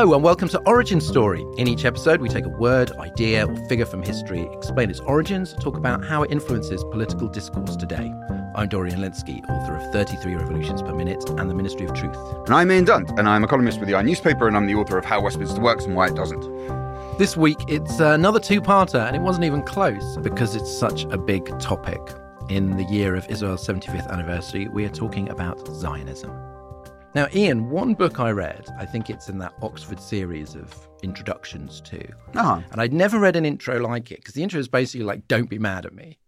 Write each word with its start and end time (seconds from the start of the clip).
Hello, 0.00 0.14
and 0.14 0.24
welcome 0.24 0.48
to 0.48 0.58
Origin 0.60 0.98
Story. 0.98 1.44
In 1.58 1.68
each 1.68 1.84
episode, 1.84 2.22
we 2.22 2.30
take 2.30 2.46
a 2.46 2.48
word, 2.48 2.90
idea, 2.92 3.46
or 3.46 3.54
figure 3.68 3.84
from 3.84 4.02
history, 4.02 4.48
explain 4.50 4.88
its 4.88 4.98
origins, 5.00 5.52
talk 5.60 5.76
about 5.76 6.02
how 6.02 6.22
it 6.22 6.30
influences 6.30 6.82
political 6.84 7.28
discourse 7.28 7.76
today. 7.76 8.10
I'm 8.54 8.70
Dorian 8.70 9.00
Lynskey, 9.00 9.46
author 9.50 9.76
of 9.76 9.92
33 9.92 10.36
Revolutions 10.36 10.80
Per 10.80 10.94
Minute 10.94 11.22
and 11.28 11.50
The 11.50 11.54
Ministry 11.54 11.84
of 11.84 11.92
Truth. 11.92 12.16
And 12.46 12.54
I'm 12.54 12.72
Ian 12.72 12.86
Dunt, 12.86 13.10
and 13.18 13.28
I'm 13.28 13.44
a 13.44 13.46
columnist 13.46 13.78
with 13.78 13.90
the 13.90 13.94
i 13.94 14.00
newspaper, 14.00 14.48
and 14.48 14.56
I'm 14.56 14.66
the 14.66 14.74
author 14.74 14.96
of 14.96 15.04
How 15.04 15.20
Westminster 15.20 15.60
Works 15.60 15.84
and 15.84 15.94
Why 15.94 16.06
It 16.06 16.14
Doesn't. 16.14 16.48
This 17.18 17.36
week, 17.36 17.58
it's 17.68 18.00
another 18.00 18.40
two 18.40 18.62
parter, 18.62 19.06
and 19.06 19.14
it 19.14 19.20
wasn't 19.20 19.44
even 19.44 19.60
close 19.60 20.16
because 20.22 20.56
it's 20.56 20.74
such 20.74 21.04
a 21.10 21.18
big 21.18 21.46
topic. 21.60 22.00
In 22.48 22.78
the 22.78 22.84
year 22.84 23.16
of 23.16 23.28
Israel's 23.28 23.66
75th 23.66 24.08
anniversary, 24.08 24.66
we 24.66 24.86
are 24.86 24.88
talking 24.88 25.28
about 25.28 25.68
Zionism. 25.68 26.49
Now, 27.14 27.26
Ian, 27.34 27.70
one 27.70 27.94
book 27.94 28.20
I 28.20 28.30
read, 28.30 28.68
I 28.78 28.86
think 28.86 29.10
it's 29.10 29.28
in 29.28 29.38
that 29.38 29.52
Oxford 29.62 30.00
series 30.00 30.54
of 30.54 30.72
introductions 31.02 31.80
to, 31.82 32.00
Uh-huh. 32.36 32.60
and 32.70 32.80
I'd 32.80 32.92
never 32.92 33.18
read 33.18 33.34
an 33.34 33.44
intro 33.44 33.80
like 33.80 34.12
it 34.12 34.18
because 34.20 34.34
the 34.34 34.44
intro 34.44 34.60
is 34.60 34.68
basically 34.68 35.04
like, 35.04 35.26
don't 35.26 35.50
be 35.50 35.58
mad 35.58 35.86
at 35.86 35.92
me. 35.94 36.18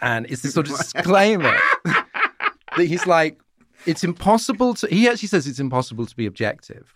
And 0.00 0.26
it's 0.26 0.42
this 0.42 0.54
sort 0.54 0.70
of 0.70 0.76
disclaimer 0.78 1.56
that 1.84 2.86
he's 2.86 3.06
like, 3.06 3.40
it's 3.84 4.04
impossible 4.04 4.74
to, 4.74 4.86
he 4.86 5.08
actually 5.08 5.28
says 5.28 5.46
it's 5.48 5.58
impossible 5.58 6.06
to 6.06 6.14
be 6.16 6.26
objective. 6.26 6.94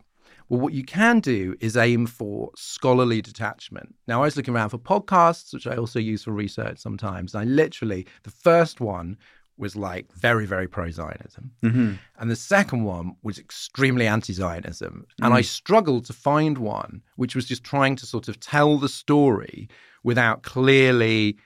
Well, 0.48 0.60
what 0.60 0.72
you 0.72 0.84
can 0.84 1.20
do 1.20 1.56
is 1.60 1.76
aim 1.76 2.06
for 2.06 2.50
scholarly 2.56 3.22
detachment. 3.22 3.94
Now, 4.06 4.20
I 4.22 4.24
was 4.26 4.36
looking 4.36 4.54
around 4.54 4.70
for 4.70 4.78
podcasts, 4.78 5.52
which 5.54 5.66
I 5.66 5.76
also 5.76 5.98
use 5.98 6.24
for 6.24 6.32
research 6.32 6.78
sometimes. 6.78 7.34
And 7.34 7.42
I 7.42 7.44
literally, 7.44 8.06
the 8.24 8.30
first 8.30 8.80
one 8.80 9.16
was 9.60 9.76
like 9.76 10.10
very, 10.12 10.46
very 10.46 10.66
pro 10.66 10.90
Zionism. 10.90 11.52
Mm-hmm. 11.62 11.92
And 12.18 12.30
the 12.30 12.36
second 12.36 12.84
one 12.84 13.16
was 13.22 13.38
extremely 13.38 14.06
anti 14.06 14.32
Zionism. 14.32 15.06
And 15.22 15.34
I 15.34 15.42
mm. 15.42 15.44
struggled 15.44 16.06
to 16.06 16.12
find 16.12 16.58
one 16.58 17.02
which 17.16 17.34
was 17.34 17.44
just 17.44 17.62
trying 17.62 17.96
to 17.96 18.06
sort 18.06 18.28
of 18.28 18.40
tell 18.40 18.78
the 18.78 18.88
story 18.88 19.68
without 20.02 20.42
clearly 20.42 21.36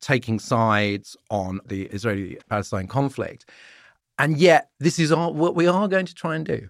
taking 0.00 0.38
sides 0.38 1.16
on 1.30 1.60
the 1.66 1.84
Israeli 1.86 2.38
Palestine 2.48 2.86
conflict. 2.86 3.48
And 4.18 4.36
yet, 4.36 4.70
this 4.80 4.98
is 4.98 5.12
all, 5.12 5.32
what 5.32 5.54
we 5.54 5.66
are 5.66 5.88
going 5.88 6.06
to 6.06 6.14
try 6.14 6.34
and 6.34 6.44
do. 6.44 6.68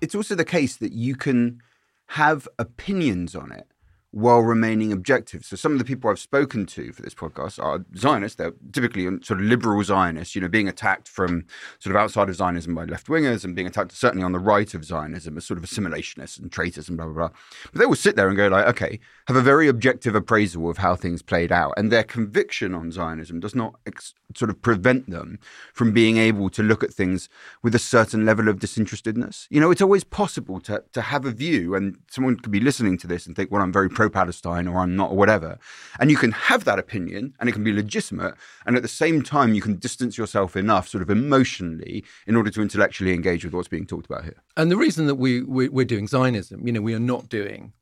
It's 0.00 0.14
also 0.14 0.34
the 0.34 0.44
case 0.44 0.76
that 0.76 0.92
you 0.92 1.14
can 1.14 1.60
have 2.08 2.48
opinions 2.58 3.36
on 3.36 3.52
it 3.52 3.68
while 4.12 4.40
remaining 4.40 4.92
objective. 4.92 5.44
So 5.44 5.54
some 5.54 5.72
of 5.72 5.78
the 5.78 5.84
people 5.84 6.10
I've 6.10 6.18
spoken 6.18 6.66
to 6.66 6.92
for 6.92 7.02
this 7.02 7.14
podcast 7.14 7.62
are 7.62 7.84
Zionists. 7.96 8.36
They're 8.36 8.52
typically 8.72 9.04
sort 9.22 9.40
of 9.40 9.46
liberal 9.46 9.82
Zionists, 9.84 10.34
you 10.34 10.40
know, 10.40 10.48
being 10.48 10.68
attacked 10.68 11.08
from 11.08 11.44
sort 11.78 11.94
of 11.94 12.02
outside 12.02 12.28
of 12.28 12.34
Zionism 12.34 12.74
by 12.74 12.84
left 12.84 13.06
wingers 13.06 13.44
and 13.44 13.54
being 13.54 13.68
attacked 13.68 13.92
certainly 13.92 14.24
on 14.24 14.32
the 14.32 14.38
right 14.38 14.72
of 14.74 14.84
Zionism 14.84 15.36
as 15.36 15.44
sort 15.44 15.58
of 15.58 15.64
assimilationists 15.64 16.40
and 16.40 16.50
traitors 16.50 16.88
and 16.88 16.96
blah, 16.96 17.06
blah, 17.06 17.14
blah. 17.14 17.30
But 17.72 17.80
they 17.80 17.86
will 17.86 17.94
sit 17.94 18.16
there 18.16 18.28
and 18.28 18.36
go 18.36 18.48
like, 18.48 18.66
okay, 18.66 18.98
have 19.26 19.36
a 19.36 19.42
very 19.42 19.68
objective 19.68 20.16
appraisal 20.16 20.68
of 20.68 20.78
how 20.78 20.96
things 20.96 21.22
played 21.22 21.52
out. 21.52 21.74
And 21.76 21.92
their 21.92 22.04
conviction 22.04 22.74
on 22.74 22.90
Zionism 22.90 23.38
does 23.38 23.54
not 23.54 23.76
ex- 23.86 24.14
sort 24.36 24.50
of 24.50 24.60
prevent 24.60 25.08
them 25.08 25.38
from 25.72 25.92
being 25.92 26.16
able 26.16 26.50
to 26.50 26.62
look 26.62 26.82
at 26.82 26.92
things 26.92 27.28
with 27.62 27.76
a 27.76 27.78
certain 27.78 28.26
level 28.26 28.48
of 28.48 28.58
disinterestedness. 28.58 29.46
You 29.50 29.60
know, 29.60 29.70
it's 29.70 29.82
always 29.82 30.02
possible 30.02 30.60
to, 30.62 30.82
to 30.92 31.02
have 31.02 31.24
a 31.24 31.30
view 31.30 31.76
and 31.76 31.98
someone 32.10 32.36
could 32.36 32.50
be 32.50 32.60
listening 32.60 32.98
to 32.98 33.06
this 33.06 33.26
and 33.26 33.36
think, 33.36 33.52
well, 33.52 33.62
I'm 33.62 33.72
very 33.72 33.88
pro 34.00 34.08
Palestine 34.08 34.66
or 34.66 34.78
I'm 34.78 34.96
not 34.96 35.10
or 35.10 35.16
whatever. 35.22 35.58
And 35.98 36.10
you 36.10 36.16
can 36.16 36.32
have 36.32 36.64
that 36.64 36.78
opinion 36.78 37.34
and 37.38 37.50
it 37.50 37.52
can 37.52 37.62
be 37.62 37.72
legitimate. 37.82 38.34
And 38.64 38.74
at 38.78 38.82
the 38.82 38.88
same 39.02 39.20
time, 39.20 39.52
you 39.52 39.60
can 39.60 39.74
distance 39.76 40.16
yourself 40.16 40.56
enough 40.56 40.88
sort 40.88 41.02
of 41.02 41.10
emotionally 41.10 42.02
in 42.26 42.34
order 42.34 42.50
to 42.50 42.62
intellectually 42.62 43.12
engage 43.12 43.44
with 43.44 43.52
what's 43.52 43.68
being 43.68 43.84
talked 43.84 44.06
about 44.06 44.24
here. 44.24 44.40
And 44.56 44.70
the 44.70 44.78
reason 44.78 45.06
that 45.06 45.16
we, 45.16 45.42
we 45.42 45.68
we're 45.68 45.84
doing 45.84 46.06
Zionism, 46.06 46.66
you 46.66 46.72
know, 46.72 46.80
we 46.80 46.94
are 46.94 47.06
not 47.14 47.28
doing 47.28 47.74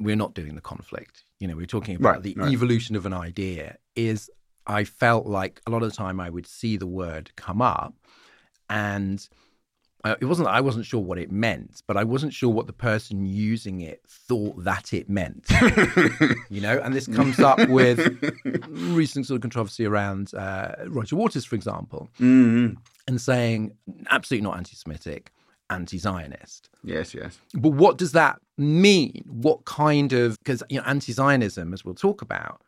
we're 0.00 0.16
not 0.24 0.32
doing 0.34 0.54
the 0.54 0.60
conflict. 0.72 1.24
You 1.40 1.48
know, 1.48 1.56
we're 1.56 1.74
talking 1.76 1.96
about 1.96 2.14
Right, 2.14 2.22
the 2.22 2.34
right. 2.38 2.52
evolution 2.52 2.96
of 2.96 3.04
an 3.04 3.12
idea. 3.12 3.76
Is 3.96 4.30
I 4.66 4.84
felt 4.84 5.26
like 5.26 5.60
a 5.66 5.70
lot 5.70 5.82
of 5.82 5.90
the 5.90 5.96
time 5.96 6.20
I 6.20 6.30
would 6.30 6.46
see 6.46 6.78
the 6.78 6.86
word 6.86 7.32
come 7.36 7.60
up, 7.60 7.92
and 8.70 9.28
uh, 10.04 10.14
it 10.20 10.26
wasn't 10.26 10.46
that 10.46 10.54
I 10.54 10.60
wasn't 10.60 10.84
sure 10.86 11.00
what 11.00 11.18
it 11.18 11.32
meant, 11.32 11.82
but 11.86 11.96
I 11.96 12.04
wasn't 12.04 12.32
sure 12.34 12.50
what 12.50 12.66
the 12.66 12.72
person 12.72 13.24
using 13.24 13.80
it 13.80 14.02
thought 14.06 14.62
that 14.64 14.92
it 14.92 15.08
meant. 15.08 15.46
you 16.50 16.60
know, 16.60 16.78
and 16.82 16.94
this 16.94 17.06
comes 17.06 17.40
up 17.40 17.68
with 17.68 17.98
recent 18.68 19.26
sort 19.26 19.36
of 19.36 19.42
controversy 19.42 19.86
around 19.86 20.34
uh, 20.34 20.72
Roger 20.88 21.16
Waters, 21.16 21.44
for 21.44 21.54
example, 21.56 22.08
Mm-hmm. 22.20 22.74
and 23.08 23.20
saying 23.20 23.72
absolutely 24.10 24.44
not 24.44 24.56
anti-Semitic, 24.58 25.30
anti-Zionist. 25.70 26.68
Yes, 26.82 27.14
yes. 27.14 27.38
But 27.54 27.70
what 27.70 27.98
does 27.98 28.12
that 28.12 28.40
mean? 28.58 29.24
What 29.26 29.64
kind 29.64 30.12
of 30.12 30.38
because 30.38 30.62
you 30.68 30.78
know 30.78 30.84
anti-Zionism, 30.86 31.72
as 31.72 31.84
we'll 31.84 31.94
talk 31.94 32.22
about, 32.22 32.60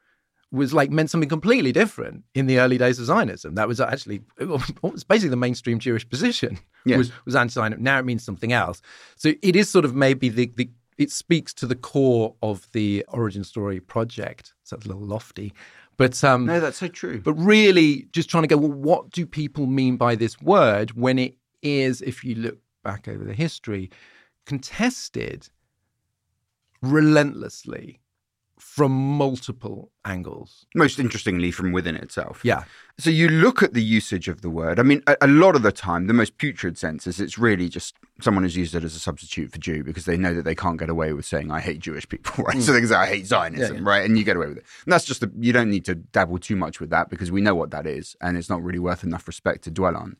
was 0.52 0.72
like 0.72 0.90
meant 0.90 1.10
something 1.10 1.28
completely 1.28 1.72
different 1.72 2.22
in 2.34 2.46
the 2.46 2.58
early 2.60 2.78
days 2.78 2.98
of 2.98 3.06
Zionism. 3.06 3.54
That 3.56 3.66
was 3.68 3.80
actually 3.80 4.22
it 4.38 4.46
was 4.82 5.04
basically 5.04 5.30
the 5.30 5.36
mainstream 5.36 5.78
Jewish 5.78 6.08
position 6.08 6.58
Yes. 6.84 6.98
was 6.98 7.12
was 7.24 7.34
anti-Zionism. 7.36 7.82
Now 7.82 7.98
it 7.98 8.04
means 8.04 8.22
something 8.24 8.52
else. 8.52 8.80
So 9.16 9.32
it 9.42 9.56
is 9.56 9.68
sort 9.68 9.84
of 9.84 9.94
maybe 9.94 10.28
the 10.28 10.46
the 10.56 10.70
it 10.98 11.10
speaks 11.10 11.52
to 11.54 11.66
the 11.66 11.74
core 11.74 12.34
of 12.42 12.66
the 12.72 13.04
origin 13.08 13.44
story 13.44 13.80
project. 13.80 14.54
So 14.62 14.76
it's 14.76 14.86
a 14.86 14.88
little 14.88 15.02
lofty, 15.04 15.52
but 15.98 16.22
um, 16.24 16.46
No, 16.46 16.58
that's 16.60 16.78
so 16.78 16.88
true. 16.88 17.20
but 17.20 17.34
really 17.34 18.06
just 18.12 18.30
trying 18.30 18.44
to 18.44 18.48
go, 18.48 18.56
well, 18.56 18.70
what 18.72 19.10
do 19.10 19.26
people 19.26 19.66
mean 19.66 19.96
by 19.98 20.14
this 20.14 20.40
word 20.40 20.92
when 20.92 21.18
it 21.18 21.36
is, 21.60 22.00
if 22.00 22.24
you 22.24 22.34
look 22.36 22.56
back 22.82 23.08
over 23.08 23.24
the 23.24 23.34
history, 23.34 23.90
contested 24.46 25.48
relentlessly 26.82 28.00
from 28.76 28.92
multiple 28.92 29.90
angles? 30.04 30.66
Most 30.74 30.98
interestingly, 30.98 31.50
from 31.50 31.72
within 31.72 31.96
itself. 31.96 32.42
Yeah. 32.44 32.64
So 32.98 33.08
you 33.08 33.26
look 33.26 33.62
at 33.62 33.72
the 33.72 33.82
usage 33.82 34.28
of 34.28 34.42
the 34.42 34.50
word. 34.50 34.78
I 34.78 34.82
mean, 34.82 35.02
a, 35.06 35.16
a 35.22 35.26
lot 35.26 35.56
of 35.56 35.62
the 35.62 35.72
time, 35.72 36.08
the 36.08 36.12
most 36.12 36.36
putrid 36.36 36.76
sense 36.76 37.06
is 37.06 37.18
it's 37.18 37.38
really 37.38 37.70
just 37.70 37.94
someone 38.20 38.44
has 38.44 38.54
used 38.54 38.74
it 38.74 38.84
as 38.84 38.94
a 38.94 38.98
substitute 38.98 39.50
for 39.50 39.56
Jew 39.56 39.82
because 39.82 40.04
they 40.04 40.18
know 40.18 40.34
that 40.34 40.42
they 40.42 40.54
can't 40.54 40.78
get 40.78 40.90
away 40.90 41.14
with 41.14 41.24
saying 41.24 41.50
"I 41.50 41.60
hate 41.60 41.78
Jewish 41.78 42.06
people," 42.06 42.44
right? 42.44 42.56
Mm. 42.56 42.60
So 42.60 42.72
they 42.74 42.80
can 42.80 42.88
say 42.88 42.96
"I 42.96 43.06
hate 43.06 43.26
Zionism," 43.26 43.76
Yeah, 43.76 43.82
yeah. 43.82 43.88
right? 43.88 44.04
And 44.04 44.18
you 44.18 44.24
get 44.24 44.36
away 44.36 44.48
with 44.48 44.58
it. 44.58 44.66
And 44.84 44.92
that's 44.92 45.06
just 45.06 45.22
the, 45.22 45.32
you 45.38 45.54
don't 45.54 45.70
need 45.70 45.86
to 45.86 45.94
dabble 45.94 46.38
too 46.38 46.56
much 46.56 46.78
with 46.78 46.90
that 46.90 47.08
because 47.08 47.32
we 47.32 47.40
know 47.40 47.54
what 47.54 47.70
that 47.70 47.86
is, 47.86 48.14
and 48.20 48.36
it's 48.36 48.50
not 48.50 48.62
really 48.62 48.78
worth 48.78 49.04
enough 49.04 49.26
respect 49.26 49.64
to 49.64 49.70
dwell 49.70 49.96
on. 49.96 50.18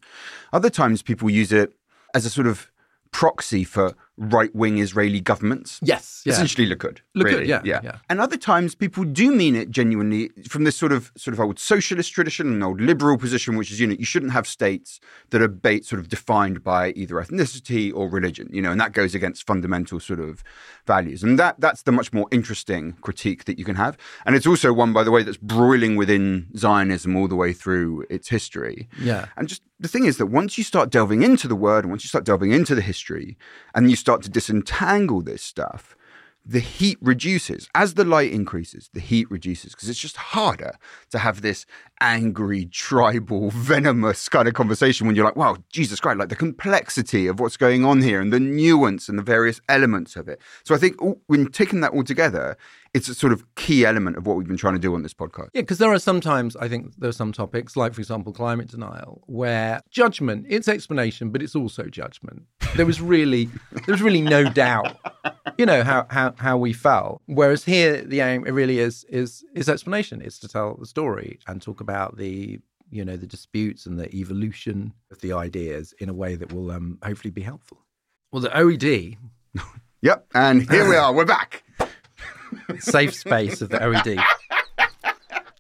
Other 0.55 0.71
times, 0.71 1.03
people 1.03 1.29
use 1.29 1.53
it 1.53 1.75
as 2.15 2.25
a 2.25 2.31
sort 2.31 2.47
of 2.47 2.73
proxy 3.13 3.65
for 3.65 3.95
right-wing 4.19 4.79
Israeli 4.79 5.21
governments. 5.21 5.79
Yes. 5.83 6.23
Yeah. 6.25 6.33
Essentially, 6.33 6.67
Likud. 6.69 6.99
Likud, 7.17 7.25
really. 7.25 7.49
yeah, 7.49 7.61
yeah. 7.65 7.99
And 8.09 8.21
other 8.21 8.37
times, 8.37 8.75
people 8.75 9.05
do 9.05 9.31
mean 9.31 9.55
it 9.55 9.71
genuinely 9.71 10.31
from 10.49 10.65
this 10.65 10.77
sort 10.77 10.93
of 10.93 11.13
sort 11.17 11.35
of 11.35 11.41
old 11.41 11.59
socialist 11.59 12.13
tradition, 12.13 12.49
an 12.49 12.63
old 12.63 12.81
liberal 12.81 13.19
position, 13.19 13.57
which 13.57 13.71
is 13.71 13.81
you 13.81 13.87
know 13.87 13.95
you 13.99 14.05
shouldn't 14.05 14.33
have 14.33 14.47
states 14.47 15.01
that 15.31 15.43
are 15.43 15.49
ba- 15.49 15.83
sort 15.83 16.01
of 16.01 16.09
defined 16.09 16.63
by 16.65 16.91
either 16.93 17.17
ethnicity 17.17 17.93
or 17.95 18.09
religion, 18.09 18.49
you 18.53 18.63
know, 18.63 18.73
and 18.73 18.81
that 18.81 18.93
goes 18.93 19.15
against 19.15 19.47
fundamental 19.47 20.01
sort 20.01 20.21
of 20.21 20.43
values. 20.87 21.23
And 21.23 21.39
that 21.39 21.61
that's 21.61 21.83
the 21.83 21.93
much 21.93 22.13
more 22.13 22.27
interesting 22.31 22.93
critique 23.03 23.45
that 23.45 23.59
you 23.59 23.65
can 23.65 23.77
have. 23.77 23.97
And 24.25 24.35
it's 24.35 24.47
also 24.47 24.73
one, 24.73 24.93
by 24.93 25.05
the 25.05 25.11
way, 25.11 25.23
that's 25.23 25.37
broiling 25.37 25.97
within 25.97 26.47
Zionism 26.57 27.17
all 27.17 27.29
the 27.29 27.37
way 27.37 27.53
through 27.53 28.07
its 28.09 28.29
history. 28.29 28.89
Yeah. 28.99 29.27
And 29.37 29.49
just 29.49 29.63
the 29.79 29.89
thing 29.89 30.07
is 30.07 30.17
that 30.17 30.27
once 30.27 30.57
you 30.57 30.65
start 30.65 30.91
delving 30.91 31.23
into 31.23 31.47
the 31.47 31.55
word, 31.57 31.85
and 31.85 31.91
once 31.91 32.03
you 32.03 32.09
start 32.09 32.25
delving 32.25 32.51
into 32.51 32.75
the 32.75 32.81
history, 32.81 33.37
and 33.75 33.91
you 33.91 33.97
start 34.07 34.23
to 34.23 34.31
disentangle 34.31 35.21
this 35.21 35.43
stuff, 35.43 35.97
the 36.45 36.61
heat 36.61 36.97
reduces. 37.03 37.69
As 37.75 37.95
the 37.95 38.05
light 38.05 38.31
increases, 38.31 38.89
the 38.93 39.01
heat 39.01 39.29
reduces 39.33 39.73
because 39.73 39.89
it's 39.89 39.99
just 39.99 40.17
harder 40.17 40.75
to 41.11 41.19
have 41.19 41.43
this 41.43 41.67
angry, 42.01 42.67
tribal, 42.67 43.51
venomous 43.53 44.29
kind 44.29 44.47
of 44.47 44.55
conversation 44.55 45.09
when 45.09 45.17
you're 45.17 45.25
like, 45.25 45.35
wow, 45.35 45.57
Jesus 45.73 45.99
Christ, 45.99 46.21
like 46.21 46.29
the 46.29 46.37
complexity 46.37 47.27
of 47.27 47.41
what's 47.41 47.57
going 47.57 47.85
on 47.85 48.01
here 48.01 48.21
and 48.21 48.33
the 48.33 48.39
nuance 48.39 49.09
and 49.09 49.19
the 49.19 49.25
various 49.25 49.61
elements 49.69 50.15
of 50.15 50.29
it. 50.29 50.41
So 50.63 50.73
I 50.73 50.79
think 50.79 51.03
all, 51.03 51.21
when 51.27 51.47
taking 51.47 51.81
that 51.81 51.91
all 51.91 52.05
together, 52.05 52.57
it's 52.97 53.11
a 53.11 53.15
sort 53.15 53.31
of 53.31 53.45
key 53.57 53.85
element 53.85 54.17
of 54.17 54.27
what 54.27 54.39
we've 54.39 54.47
been 54.47 54.57
trying 54.57 54.73
to 54.73 54.81
do 54.81 54.95
on 54.95 55.03
this 55.03 55.13
podcast. 55.13 55.51
Yeah, 55.53 55.61
because 55.61 55.77
there 55.77 55.93
are 55.93 55.99
sometimes, 55.99 56.57
I 56.57 56.67
think 56.67 56.95
there 56.97 57.11
are 57.11 57.13
some 57.13 57.31
topics, 57.31 57.77
like, 57.77 57.93
for 57.93 58.01
example, 58.01 58.33
climate 58.33 58.69
denial, 58.69 59.23
where 59.27 59.83
judgment, 59.91 60.47
it's 60.49 60.67
explanation, 60.67 61.29
but 61.29 61.43
it's 61.43 61.55
also 61.55 61.83
judgment. 61.85 62.45
There 62.75 62.87
was 62.87 63.03
really, 63.03 63.51
there 63.73 63.93
was 63.93 64.01
really 64.01 64.23
no 64.23 64.45
doubt, 64.45 64.97
you 65.59 65.67
know, 65.67 65.85
how, 65.85 66.07
how, 66.09 66.35
how 66.39 66.57
we 66.57 66.73
fell. 66.73 67.21
Whereas 67.27 67.65
here, 67.65 68.01
the 68.01 68.21
aim, 68.21 68.47
it 68.47 68.53
really 68.53 68.79
is, 68.79 69.05
is, 69.11 69.45
is 69.55 69.69
explanation. 69.69 70.23
It's 70.23 70.39
to 70.39 70.49
tell 70.49 70.75
the 70.77 70.87
story 70.87 71.39
and 71.47 71.61
talk 71.61 71.83
about 71.83 72.17
the, 72.17 72.61
you 72.91 73.05
know, 73.05 73.19
the 73.19 73.27
disputes 73.27 73.85
and 73.85 74.01
the 74.01 74.15
evolution 74.17 74.95
of 75.11 75.21
the 75.21 75.35
ideas 75.35 75.93
in 75.99 76.09
a 76.09 76.15
way 76.15 76.35
that 76.35 76.51
will 76.51 76.71
um, 76.71 76.99
hopefully 77.03 77.31
be 77.31 77.43
helpful. 77.43 77.77
Well, 78.33 78.41
the 78.41 78.49
OED, 78.49 79.19
Yep, 80.01 80.27
and 80.35 80.71
here 80.71 80.89
we 80.89 80.97
are. 80.97 81.13
We're 81.13 81.25
back. 81.27 81.63
Safe 82.79 83.15
space 83.15 83.61
of 83.61 83.69
the 83.69 83.79
OED. 83.79 84.23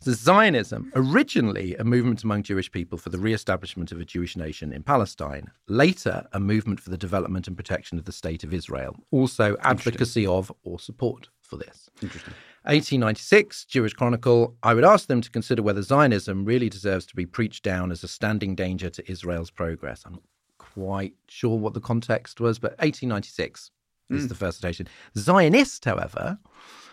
So 0.06 0.12
Zionism, 0.12 0.92
originally 0.94 1.74
a 1.74 1.82
movement 1.82 2.22
among 2.22 2.44
Jewish 2.44 2.70
people 2.70 2.96
for 2.96 3.08
the 3.08 3.18
re-establishment 3.18 3.90
of 3.90 4.00
a 4.00 4.04
Jewish 4.04 4.36
nation 4.36 4.72
in 4.72 4.84
Palestine, 4.84 5.50
later 5.66 6.28
a 6.32 6.38
movement 6.38 6.78
for 6.78 6.90
the 6.90 6.96
development 6.96 7.48
and 7.48 7.56
protection 7.56 7.98
of 7.98 8.04
the 8.04 8.12
state 8.12 8.44
of 8.44 8.54
Israel, 8.54 8.94
also 9.10 9.56
advocacy 9.62 10.24
of 10.24 10.52
or 10.62 10.78
support 10.78 11.28
for 11.42 11.56
this. 11.56 11.90
Interesting. 12.00 12.34
1896, 12.62 13.64
Jewish 13.64 13.94
Chronicle. 13.94 14.56
I 14.62 14.74
would 14.74 14.84
ask 14.84 15.08
them 15.08 15.20
to 15.22 15.30
consider 15.30 15.62
whether 15.62 15.82
Zionism 15.82 16.44
really 16.44 16.68
deserves 16.68 17.06
to 17.06 17.16
be 17.16 17.26
preached 17.26 17.64
down 17.64 17.90
as 17.90 18.04
a 18.04 18.08
standing 18.08 18.54
danger 18.54 18.90
to 18.90 19.10
Israel's 19.10 19.50
progress. 19.50 20.04
I'm 20.06 20.12
not 20.12 20.22
quite 20.58 21.14
sure 21.26 21.58
what 21.58 21.74
the 21.74 21.80
context 21.80 22.40
was, 22.40 22.60
but 22.60 22.78
1896 22.78 23.72
is 24.10 24.28
the 24.28 24.34
first 24.34 24.60
citation. 24.60 24.88
Zionist, 25.16 25.84
however, 25.84 26.38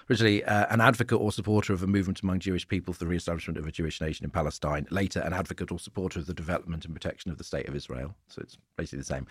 originally 0.09 0.43
uh, 0.43 0.65
an 0.69 0.81
advocate 0.81 1.19
or 1.19 1.31
supporter 1.31 1.73
of 1.73 1.83
a 1.83 1.87
movement 1.87 2.21
among 2.21 2.39
Jewish 2.39 2.67
people 2.67 2.93
for 2.93 2.99
the 2.99 3.07
re-establishment 3.07 3.57
of 3.57 3.67
a 3.67 3.71
Jewish 3.71 4.01
nation 4.01 4.23
in 4.23 4.31
Palestine. 4.31 4.87
Later, 4.89 5.19
an 5.19 5.33
advocate 5.33 5.71
or 5.71 5.79
supporter 5.79 6.19
of 6.19 6.25
the 6.25 6.33
development 6.33 6.85
and 6.85 6.93
protection 6.93 7.31
of 7.31 7.37
the 7.37 7.43
state 7.43 7.67
of 7.67 7.75
Israel. 7.75 8.15
So 8.27 8.41
it's 8.41 8.57
basically 8.77 8.99
the 8.99 9.05
same. 9.05 9.27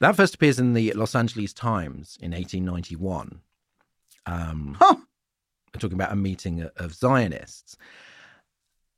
That 0.00 0.16
first 0.16 0.34
appears 0.34 0.58
in 0.58 0.74
the 0.74 0.92
Los 0.92 1.14
Angeles 1.14 1.52
Times 1.52 2.18
in 2.20 2.32
1891. 2.32 3.40
Um, 4.26 4.76
Huh. 4.78 4.96
Talking 5.78 5.94
about 5.94 6.12
a 6.12 6.16
meeting 6.16 6.68
of 6.76 6.94
Zionists, 6.94 7.76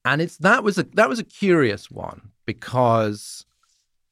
and 0.05 0.21
it's 0.21 0.37
that 0.37 0.63
was 0.63 0.77
a 0.77 0.83
that 0.93 1.09
was 1.09 1.19
a 1.19 1.25
curious 1.25 1.91
one 1.91 2.33
because 2.45 3.47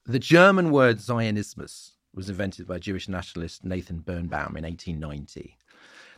the 0.05 0.17
German 0.17 0.71
word 0.71 0.97
Zionismus 0.97 1.91
was 2.15 2.29
invented 2.29 2.65
by 2.67 2.79
Jewish 2.79 3.07
nationalist 3.07 3.63
Nathan 3.63 3.99
Birnbaum 3.99 4.55
in 4.57 4.63
1890 4.63 5.57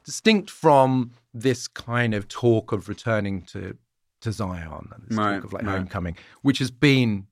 distinct 0.06 0.50
from 0.50 1.12
this 1.34 1.68
kind 1.68 2.14
of 2.14 2.28
talk 2.30 2.72
of 2.72 2.88
returning 2.88 3.42
to 3.42 3.78
to 4.22 4.32
Zion 4.32 4.90
and 4.94 5.04
this 5.08 5.18
Right, 5.18 5.36
talk 5.36 5.44
of 5.44 5.54
like 5.54 5.64
right. 5.64 5.78
homecoming, 5.78 6.18
which 6.42 6.60
has 6.60 6.72
been 6.72 7.28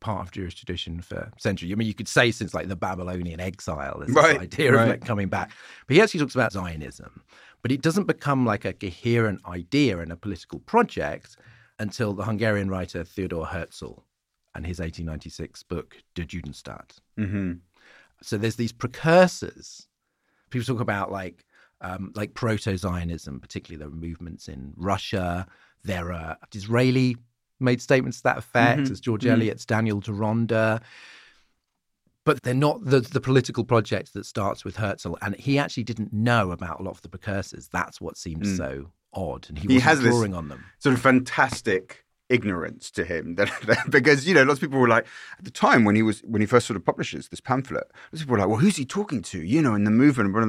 part 0.00 0.26
of 0.26 0.32
Jewish 0.32 0.54
tradition 0.56 1.00
for 1.00 1.30
centuries. 1.38 1.72
I 1.72 1.76
mean, 1.76 1.88
you 1.88 1.94
could 1.94 2.08
say 2.08 2.32
since 2.32 2.52
like 2.52 2.68
the 2.68 2.76
Babylonian 2.76 3.40
exile, 3.40 3.98
there's 4.00 4.10
Right, 4.10 4.32
this 4.32 4.42
idea 4.42 4.72
right. 4.72 4.82
of 4.82 4.88
like 4.88 5.04
coming 5.06 5.28
back. 5.28 5.52
But 5.86 5.94
he 5.94 6.02
actually 6.02 6.20
talks 6.20 6.34
about 6.34 6.52
Zionism, 6.52 7.22
but 7.62 7.70
it 7.72 7.80
doesn't 7.80 8.08
become 8.08 8.44
like 8.44 8.64
a 8.64 8.72
coherent 8.72 9.40
idea 9.46 9.98
and 10.00 10.10
a 10.12 10.16
political 10.16 10.58
project 10.58 11.36
until 11.78 12.12
the 12.12 12.24
Hungarian 12.24 12.68
writer 12.68 13.04
Theodor 13.04 13.44
Herzl 13.44 14.00
and 14.54 14.66
his 14.66 14.80
1896 14.80 15.62
book 15.62 15.96
Der 16.14 16.24
Judenstaat. 16.24 16.98
Mm-hmm. 17.18 17.52
So 18.24 18.36
there's 18.38 18.56
these 18.56 18.72
precursors. 18.72 19.86
People 20.50 20.66
talk 20.66 20.80
about 20.80 21.10
like 21.10 21.44
um, 21.80 22.12
like 22.14 22.34
proto-Zionism, 22.34 23.40
particularly 23.40 23.78
there 23.78 23.88
are 23.88 24.00
movements 24.08 24.48
in 24.48 24.72
Russia. 24.76 25.46
There 25.82 26.12
are 26.12 26.36
Disraeli 26.50 27.16
made 27.58 27.82
statements 27.82 28.18
to 28.18 28.22
that 28.24 28.38
effect, 28.38 28.82
Mhm, 28.82 28.90
as 28.90 29.00
George 29.00 29.22
mhm. 29.24 29.32
Eliot's 29.32 29.66
Daniel 29.66 29.98
Deronda. 30.00 30.80
But 32.24 32.42
they're 32.44 32.54
not 32.54 32.84
the, 32.84 33.00
the 33.00 33.20
political 33.20 33.64
project 33.64 34.14
that 34.14 34.26
starts 34.26 34.64
with 34.64 34.76
Herzl. 34.76 35.14
And 35.22 35.34
he 35.36 35.58
actually 35.58 35.82
didn't 35.82 36.12
know 36.12 36.52
about 36.52 36.78
a 36.78 36.82
lot 36.84 36.92
of 36.92 37.02
the 37.02 37.08
precursors. 37.08 37.68
That's 37.68 38.00
what 38.00 38.16
seemed 38.16 38.44
Mm. 38.44 38.56
so 38.56 38.92
odd. 39.12 39.46
And 39.48 39.58
he, 39.58 39.66
He 39.66 39.80
has 39.80 40.00
this- 40.00 40.14
drawing 40.14 40.34
on 40.34 40.48
them. 40.48 40.64
Sort 40.78 40.94
of 40.94 41.00
fantastic 41.00 42.04
ignorance 42.32 42.90
to 42.90 43.04
him 43.04 43.36
because 43.90 44.26
you 44.26 44.34
know 44.34 44.42
lots 44.42 44.58
of 44.58 44.62
people 44.62 44.78
were 44.78 44.88
like 44.88 45.06
at 45.38 45.44
the 45.44 45.50
time 45.50 45.84
when 45.84 45.94
he 45.94 46.02
was 46.02 46.20
when 46.20 46.40
he 46.40 46.46
first 46.46 46.66
sort 46.66 46.76
of 46.76 46.84
publishes 46.84 47.28
this 47.28 47.40
pamphlet 47.40 47.84
lots 48.12 48.14
of 48.14 48.18
people 48.20 48.32
were 48.32 48.38
like 48.38 48.48
well 48.48 48.58
who's 48.58 48.76
he 48.76 48.84
talking 48.84 49.22
to? 49.22 49.42
You 49.42 49.60
know 49.62 49.74
in 49.74 49.84
the 49.84 49.90
movement 49.90 50.32
but 50.32 50.42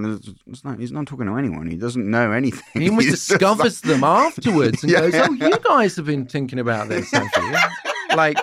it's 0.48 0.64
not, 0.64 0.80
he's 0.80 0.92
not 0.92 1.08
talking 1.08 1.26
to 1.26 1.36
anyone. 1.36 1.68
He 1.68 1.76
doesn't 1.76 2.10
know 2.10 2.32
anything. 2.32 2.82
He 2.82 2.90
almost 2.90 3.08
He's 3.10 3.28
discovers 3.28 3.82
them 3.82 4.04
afterwards 4.04 4.84
and 4.84 4.92
Yeah, 4.94 5.02
goes, 5.02 5.14
yeah, 5.14 5.28
"Oh, 5.30 5.34
you 5.34 5.58
guys 5.60 5.96
have 5.96 6.06
been 6.06 6.26
thinking 6.26 6.60
about 6.60 6.90
this, 6.90 7.12
haven't 7.12 7.32
you?" 7.36 8.16
like, 8.16 8.38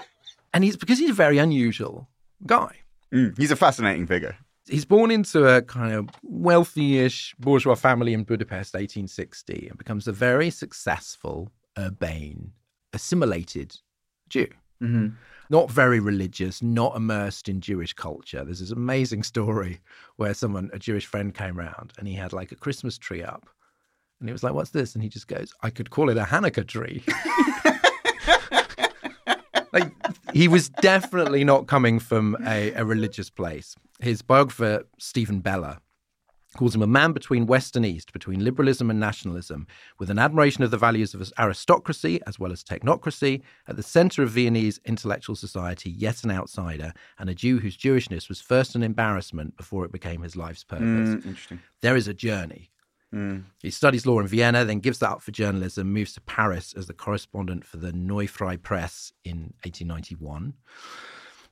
and 0.52 0.64
he's 0.64 0.76
because 0.76 0.98
he's 0.98 1.10
a 1.10 1.14
very 1.14 1.38
unusual 1.38 2.08
guy. 2.46 2.76
Mm, 3.12 3.37
he's 3.38 3.50
a 3.50 3.56
fascinating 3.56 4.06
figure. 4.06 4.37
He's 4.69 4.84
born 4.84 5.10
into 5.10 5.46
a 5.48 5.62
kind 5.62 5.94
of 5.94 6.08
wealthy-ish 6.22 7.34
bourgeois 7.38 7.75
family 7.75 8.12
in 8.12 8.22
Budapest, 8.25 8.75
1860, 8.75 9.69
and 9.69 9.78
becomes 9.78 10.06
a 10.06 10.12
very 10.12 10.50
successful, 10.50 11.50
urbane, 11.76 12.52
assimilated 12.92 13.76
Jew. 14.28 14.48
mm-hmm. 14.82 15.08
Not 15.48 15.69
very 15.69 15.98
religious, 15.98 16.62
not 16.62 16.94
immersed 16.94 17.48
in 17.48 17.60
Jewish 17.60 17.92
culture. 17.92 18.44
There's 18.44 18.60
this 18.60 18.70
amazing 18.70 19.25
story 19.25 19.81
where 20.16 20.32
someone, 20.32 20.70
a 20.72 20.78
Jewish 20.78 21.06
friend, 21.06 21.34
came 21.34 21.58
round 21.58 21.92
and 21.98 22.06
he 22.06 22.14
had 22.14 22.32
like 22.32 22.52
a 22.52 22.56
Christmas 22.56 22.96
tree 22.96 23.22
up. 23.22 23.48
And 24.20 24.28
he 24.28 24.32
was 24.32 24.44
like, 24.44 24.52
What's 24.54 24.70
this? 24.70 24.94
And 24.94 25.02
he 25.02 25.08
just 25.08 25.26
goes, 25.26 25.52
I 25.62 25.70
could 25.70 25.90
call 25.90 26.08
it 26.08 26.16
a 26.16 26.25
Hanukkah 26.25 26.66
tree. 26.66 27.02
like, 29.72 29.90
he 30.32 30.46
was 30.46 30.69
definitely 30.69 31.42
not 31.42 31.66
coming 31.66 31.98
from 31.98 32.37
a, 32.46 32.72
a 32.72 32.84
religious 32.84 33.31
place. 33.31 33.75
His 33.98 34.22
biographer, 34.22 34.84
Steven 34.98 35.40
Beller, 35.40 35.78
calls 36.56 36.75
him 36.75 36.82
a 36.82 36.87
man 36.87 37.12
between 37.12 37.47
West 37.47 37.76
and 37.76 37.87
East, 37.87 38.12
between 38.12 38.44
liberalism 38.44 38.91
and 38.91 38.99
nationalism, 38.99 39.67
with 39.99 40.11
an 40.11 40.19
admiration 40.19 40.64
of 40.64 40.70
the 40.70 40.76
values 40.76 41.14
of 41.14 41.32
aristocracy 41.38 42.20
as 42.26 42.38
well 42.38 42.52
as 42.52 42.64
technocracy, 42.64 43.43
at 43.69 43.76
the 43.76 43.82
centre 43.82 44.23
of 44.23 44.31
Viennese 44.31 44.81
intellectual 44.85 45.37
society, 45.37 45.91
yet 45.91 46.25
an 46.25 46.31
outsider, 46.31 46.93
and 47.19 47.31
a 47.31 47.35
Jew 47.35 47.58
whose 47.61 47.76
Jewishness 47.76 48.29
was 48.29 48.41
first 48.41 48.75
an 48.75 48.82
embarrassment 48.82 49.56
before 49.56 49.85
it 49.85 49.93
became 49.93 50.23
his 50.23 50.37
life's 50.37 50.64
purpose. 50.64 50.85
Mm, 50.85 51.26
interesting 51.26 51.61
There 51.82 51.97
is 51.97 52.08
a 52.08 52.14
journey. 52.14 52.70
Mm. 53.14 53.44
He 53.61 53.70
studies 53.70 54.06
law 54.06 54.20
in 54.20 54.26
Vienna, 54.26 54.64
then 54.64 54.81
gives 54.81 54.99
that 55.00 55.11
up 55.11 55.23
for 55.23 55.32
journalism, 55.32 55.93
moves 55.93 56.12
to 56.14 56.20
Paris 56.20 56.75
as 56.76 56.87
the 56.87 56.94
correspondent 56.94 57.64
for 57.64 57.76
the 57.76 57.93
Neue 57.93 58.29
Freie 58.29 58.57
Presse 58.57 59.12
in 59.25 59.54
1891. 59.64 60.54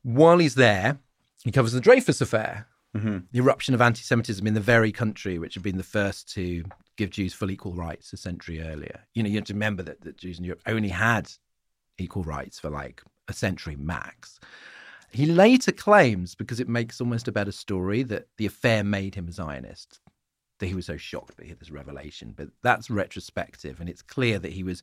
While 0.02 0.38
he's 0.38 0.54
there, 0.54 0.98
he 1.44 1.50
covers 1.50 1.72
the 1.72 1.80
Dreyfus 1.80 2.20
Affair, 2.20 2.66
Mhm. 2.98 3.26
the 3.30 3.38
eruption 3.38 3.74
of 3.74 3.80
anti 3.80 4.02
Semitism 4.02 4.46
in 4.46 4.54
the 4.54 4.60
very 4.60 4.92
country 4.92 5.38
which 5.38 5.54
had 5.54 5.62
been 5.62 5.76
the 5.76 5.82
first 5.82 6.28
to 6.34 6.64
give 6.96 7.10
Jews 7.10 7.32
full 7.32 7.50
equal 7.50 7.74
rights 7.74 8.12
a 8.12 8.16
century 8.16 8.60
earlier. 8.60 9.06
You 9.14 9.22
know, 9.22 9.28
you 9.28 9.36
have 9.36 9.44
to 9.46 9.54
remember 9.54 9.82
that, 9.84 10.00
that 10.02 10.16
Jews 10.16 10.38
in 10.38 10.44
Europe 10.44 10.62
only 10.66 10.88
had 10.88 11.30
equal 11.98 12.24
rights 12.24 12.58
for 12.58 12.70
like 12.70 13.02
a 13.28 13.32
century 13.32 13.76
max. 13.76 14.40
He 15.10 15.26
later 15.26 15.72
claims, 15.72 16.34
because 16.34 16.60
it 16.60 16.68
makes 16.68 17.00
almost 17.00 17.28
a 17.28 17.32
better 17.32 17.52
story, 17.52 18.02
that 18.04 18.28
the 18.36 18.46
affair 18.46 18.84
made 18.84 19.14
him 19.14 19.28
a 19.28 19.32
Zionist, 19.32 20.00
that 20.58 20.66
he 20.66 20.74
was 20.74 20.86
so 20.86 20.96
shocked 20.96 21.36
that 21.36 21.44
he 21.44 21.48
had 21.48 21.60
this 21.60 21.70
revelation. 21.70 22.34
But 22.36 22.48
that's 22.62 22.90
retrospective, 22.90 23.80
and 23.80 23.88
it's 23.88 24.02
clear 24.02 24.38
that 24.38 24.52
he 24.52 24.62
was 24.62 24.82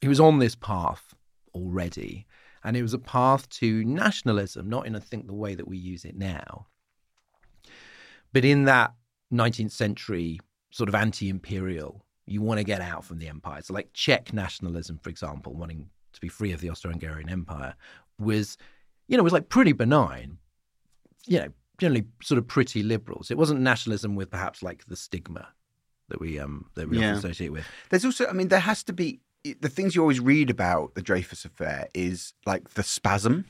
he 0.00 0.08
was 0.08 0.20
on 0.20 0.38
this 0.38 0.54
path 0.54 1.14
already, 1.54 2.26
and 2.64 2.76
it 2.76 2.82
was 2.82 2.94
a 2.94 2.98
path 2.98 3.48
to 3.50 3.84
nationalism, 3.84 4.68
not 4.68 4.86
in 4.86 4.96
I 4.96 5.00
think 5.00 5.26
the 5.26 5.34
way 5.34 5.54
that 5.54 5.68
we 5.68 5.76
use 5.76 6.04
it 6.04 6.16
now, 6.16 6.66
but 8.32 8.44
in 8.44 8.64
that 8.64 8.92
19th 9.32 9.72
century 9.72 10.40
sort 10.70 10.88
of 10.88 10.94
anti-imperial. 10.94 12.04
You 12.26 12.42
want 12.42 12.58
to 12.58 12.64
get 12.64 12.80
out 12.80 13.04
from 13.04 13.18
the 13.18 13.28
empire. 13.28 13.60
So, 13.62 13.74
like 13.74 13.92
Czech 13.92 14.32
nationalism, 14.32 14.98
for 15.02 15.10
example, 15.10 15.54
wanting 15.54 15.88
to 16.12 16.20
be 16.20 16.28
free 16.28 16.52
of 16.52 16.60
the 16.60 16.70
Austro-Hungarian 16.70 17.28
Empire, 17.28 17.74
was, 18.18 18.56
you 19.08 19.16
know, 19.16 19.22
was 19.24 19.32
like 19.32 19.48
pretty 19.48 19.72
benign. 19.72 20.38
You 21.26 21.38
know, 21.40 21.48
generally 21.78 22.06
sort 22.22 22.38
of 22.38 22.46
pretty 22.46 22.82
liberals. 22.84 23.30
It 23.32 23.36
wasn't 23.38 23.60
nationalism 23.60 24.14
with 24.14 24.30
perhaps 24.30 24.62
like 24.62 24.86
the 24.86 24.96
stigma 24.96 25.48
that 26.08 26.20
we 26.20 26.38
um 26.38 26.66
that 26.74 26.88
we 26.88 26.98
Yeah. 26.98 27.06
often 27.06 27.18
associate 27.18 27.52
with. 27.52 27.64
There's 27.88 28.04
also, 28.04 28.26
I 28.26 28.32
mean, 28.32 28.48
there 28.48 28.60
has 28.60 28.84
to 28.84 28.92
be 28.92 29.20
the 29.60 29.68
things 29.68 29.94
you 29.96 30.02
always 30.02 30.20
read 30.20 30.50
about 30.50 30.94
the 30.94 31.02
Dreyfus 31.02 31.44
affair 31.44 31.88
is 31.94 32.32
like 32.46 32.70
the 32.70 32.82
spasm. 32.82 33.46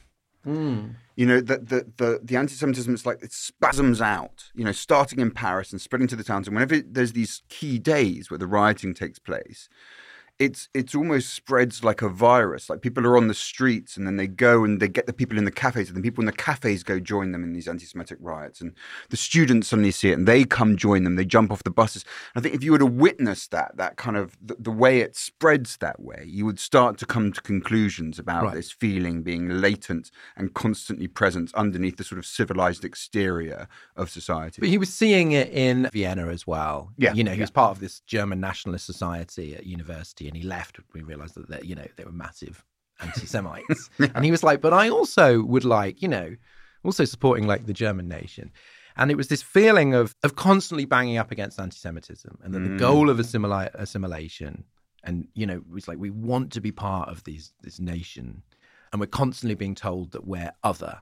Mm. 0.47 0.94
You 1.16 1.26
know, 1.26 1.40
the 1.40 1.59
the 1.59 1.87
the, 1.97 2.20
the 2.23 2.37
anti-Semitism 2.37 2.94
is 2.94 3.04
like 3.04 3.23
it 3.23 3.32
spasms 3.32 4.00
out. 4.00 4.50
You 4.54 4.64
know, 4.64 4.73
starting 4.73 5.20
in 5.20 5.30
Paris 5.30 5.73
and 5.73 5.80
spreading 5.80 6.09
to 6.09 6.16
the 6.16 6.25
towns. 6.25 6.49
And 6.49 6.56
whenever 6.56 6.80
there's 6.80 7.12
these 7.12 7.42
key 7.49 7.78
days 7.78 8.30
where 8.30 8.38
the 8.38 8.47
rioting 8.47 8.94
takes 8.94 9.18
place, 9.18 9.68
it's 10.40 10.68
it's 10.75 10.94
almost 10.94 11.35
spreads 11.35 11.85
like 11.85 12.00
a 12.02 12.09
virus. 12.09 12.68
Like 12.70 12.80
people 12.80 13.06
are 13.06 13.16
on 13.16 13.28
the 13.28 13.35
streets 13.35 13.97
and 13.97 14.06
then 14.06 14.16
they 14.16 14.26
go 14.26 14.64
and 14.64 14.80
they 14.80 14.88
get 14.88 15.06
the 15.06 15.12
people 15.12 15.37
in 15.38 15.44
the 15.44 15.50
cafes, 15.52 15.88
and 15.88 15.97
the 15.99 16.02
people 16.02 16.23
in 16.23 16.26
the 16.26 16.32
cafes 16.32 16.82
go 16.82 16.99
join 16.99 17.30
them 17.32 17.44
in 17.44 17.52
these 17.52 17.68
anti-Semitic 17.68 18.16
riots, 18.20 18.61
and 18.62 18.73
the 19.11 19.16
students 19.18 19.68
suddenly 19.68 19.90
see 19.90 20.11
it 20.11 20.14
and 20.14 20.26
they 20.26 20.44
come 20.44 20.76
join 20.78 21.04
them. 21.04 21.16
They 21.16 21.26
jump 21.26 21.52
off 21.52 21.62
the 21.62 21.70
buses. 21.70 22.04
I 22.35 22.40
think 22.40 22.54
if 22.54 22.64
you 22.64 22.73
were 22.73 22.78
to 22.78 22.87
witness 22.87 23.47
that, 23.49 23.76
that 23.76 23.97
kind 23.97 24.16
of 24.16 24.37
the, 24.40 24.56
the 24.59 24.70
way 24.70 25.00
it 25.00 25.14
spreads 25.14 25.76
that 25.76 26.00
way, 26.00 26.25
you 26.26 26.47
would 26.47 26.59
start 26.59 26.97
to 26.99 27.06
come 27.06 27.32
to 27.32 27.40
conclusions 27.42 28.18
about 28.18 28.40
Right. 28.44 28.54
this 28.54 28.70
feeling 28.73 29.23
being 29.23 29.49
latent 29.61 30.11
and 30.37 30.54
constantly 30.54 31.06
present 31.06 31.52
underneath 31.54 31.99
the 31.99 32.04
sort 32.04 32.18
of 32.18 32.25
civilized 32.25 32.82
exterior 32.85 33.68
of 33.94 34.09
society. 34.09 34.61
But 34.61 34.70
he 34.70 34.78
was 34.78 34.90
seeing 34.90 35.32
it 35.32 35.50
in 35.50 35.90
Vienna 35.92 36.28
as 36.28 36.47
well. 36.47 36.92
Yeah, 36.97 37.12
You 37.12 37.25
know, 37.25 37.32
he 37.32 37.37
yeah. 37.37 37.42
was 37.42 37.50
part 37.50 37.73
of 37.73 37.80
this 37.80 38.00
German 38.00 38.40
nationalist 38.40 38.87
society 38.87 39.54
at 39.54 39.66
university 39.66 40.30
and 40.31 40.37
he 40.37 40.43
left. 40.49 40.79
We 40.95 41.03
realized 41.03 41.35
that, 41.35 41.49
they- 41.51 41.67
you 41.67 41.75
know, 41.75 41.87
they 41.97 42.05
were 42.05 42.13
massive 42.13 42.65
anti 43.01 43.27
Semites. 43.27 43.91
And 44.15 44.25
he 44.25 44.31
was 44.31 44.43
like, 44.43 44.61
but 44.61 44.73
I 44.73 44.89
also 44.89 45.43
would 45.43 45.65
like, 45.65 46.01
you 46.03 46.09
know, 46.09 46.37
also 46.85 47.05
supporting 47.05 47.47
like 47.47 47.67
the 47.67 47.73
German 47.85 48.07
nation. 48.09 48.51
And 48.97 49.11
it 49.11 49.17
was 49.17 49.29
this 49.29 49.43
feeling 49.43 49.95
of 49.95 50.15
of 50.23 50.37
constantly 50.37 50.85
banging 50.85 51.17
up 51.19 51.31
against 51.31 51.59
anti 51.61 51.77
Semitism 51.77 52.39
and 52.43 52.55
that 52.55 52.61
the 52.61 52.69
Mm. 52.77 52.79
goal 52.79 53.11
of 53.11 53.19
assimila- 53.19 53.75
assimilation 53.75 54.65
and, 55.03 55.29
you 55.35 55.47
know, 55.47 55.57
it 55.57 55.71
was 55.71 55.89
like 55.89 55.99
we 55.99 56.11
want 56.11 56.53
to 56.53 56.61
be 56.61 56.73
part 56.73 57.09
of 57.09 57.25
these 57.25 57.53
this 57.63 57.81
nation 57.81 58.43
and 58.93 59.01
we're 59.01 59.07
constantly 59.25 59.55
being 59.55 59.75
told 59.75 60.13
that 60.13 60.27
we're 60.27 60.53
other 60.63 61.01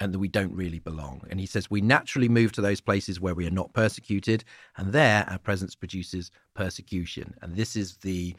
and 0.00 0.12
that 0.12 0.18
we 0.18 0.28
don't 0.28 0.54
really 0.54 0.78
belong. 0.80 1.22
And 1.30 1.38
he 1.40 1.46
says 1.46 1.70
we 1.70 1.80
naturally 1.80 2.28
move 2.28 2.50
to 2.52 2.60
those 2.60 2.80
places 2.80 3.20
where 3.20 3.34
we 3.36 3.46
are 3.46 3.50
not 3.60 3.72
persecuted, 3.72 4.44
and 4.76 4.92
there 4.92 5.24
our 5.30 5.38
presence 5.38 5.74
produces 5.74 6.30
persecution. 6.54 7.34
And 7.42 7.56
this 7.56 7.76
is 7.76 7.96
the 7.98 8.34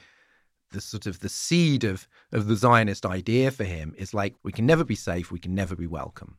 the 0.74 0.82
sort 0.82 1.06
of 1.06 1.20
the 1.20 1.30
seed 1.30 1.84
of 1.84 2.08
of 2.32 2.48
the 2.48 2.56
Zionist 2.56 3.06
idea 3.06 3.50
for 3.52 3.64
him 3.64 3.96
is 3.98 4.14
like 4.14 4.36
we 4.44 4.52
can 4.52 4.66
never 4.66 4.84
be 4.84 4.96
safe, 4.96 5.32
we 5.32 5.40
can 5.40 5.56
never 5.56 5.76
be 5.76 5.88
welcome. 5.88 6.38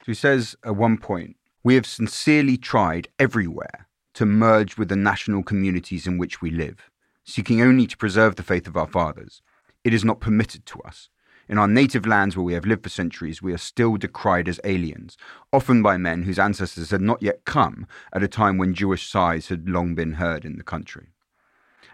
So 0.00 0.06
he 0.06 0.14
says 0.14 0.56
at 0.64 0.76
one 0.76 0.98
point, 0.98 1.36
We 1.64 1.74
have 1.74 1.86
sincerely 1.86 2.56
tried 2.56 3.08
everywhere 3.18 3.88
to 4.14 4.26
merge 4.26 4.76
with 4.76 4.88
the 4.88 4.96
national 4.96 5.42
communities 5.42 6.06
in 6.06 6.18
which 6.18 6.42
we 6.42 6.50
live, 6.50 6.90
seeking 7.24 7.62
only 7.62 7.86
to 7.86 7.96
preserve 7.96 8.36
the 8.36 8.42
faith 8.42 8.66
of 8.66 8.76
our 8.76 8.86
fathers. 8.86 9.42
It 9.84 9.94
is 9.94 10.04
not 10.04 10.20
permitted 10.20 10.66
to 10.66 10.80
us. 10.82 11.08
In 11.48 11.56
our 11.56 11.68
native 11.68 12.04
lands 12.06 12.36
where 12.36 12.44
we 12.44 12.52
have 12.52 12.66
lived 12.66 12.82
for 12.82 12.90
centuries, 12.90 13.40
we 13.40 13.54
are 13.54 13.58
still 13.58 13.96
decried 13.96 14.48
as 14.48 14.60
aliens, 14.64 15.16
often 15.50 15.82
by 15.82 15.96
men 15.96 16.24
whose 16.24 16.38
ancestors 16.38 16.90
had 16.90 17.00
not 17.00 17.22
yet 17.22 17.46
come 17.46 17.86
at 18.12 18.22
a 18.22 18.28
time 18.28 18.58
when 18.58 18.74
Jewish 18.74 19.08
sighs 19.08 19.48
had 19.48 19.68
long 19.68 19.94
been 19.94 20.14
heard 20.14 20.44
in 20.44 20.58
the 20.58 20.62
country. 20.62 21.08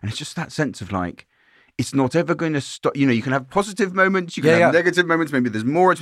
And 0.03 0.11
it's 0.11 0.19
just 0.19 0.35
that 0.37 0.51
sense 0.51 0.81
of 0.81 0.91
like, 0.91 1.29
it's 1.77 1.95
not 1.95 2.15
ever 2.15 2.35
going 2.35 2.53
to 2.53 2.61
stop. 2.61 2.97
You 2.97 3.07
know, 3.07 3.13
you 3.13 3.23
can 3.23 3.33
have 3.33 3.49
positive 3.49 3.95
moments, 3.95 4.37
you 4.37 4.43
can 4.43 4.51
Yeah, 4.51 4.59
have 4.67 4.75
yeah. 4.75 4.79
negative 4.81 5.07
moments, 5.07 5.33
maybe 5.33 5.49
there's 5.49 5.65
more, 5.65 5.95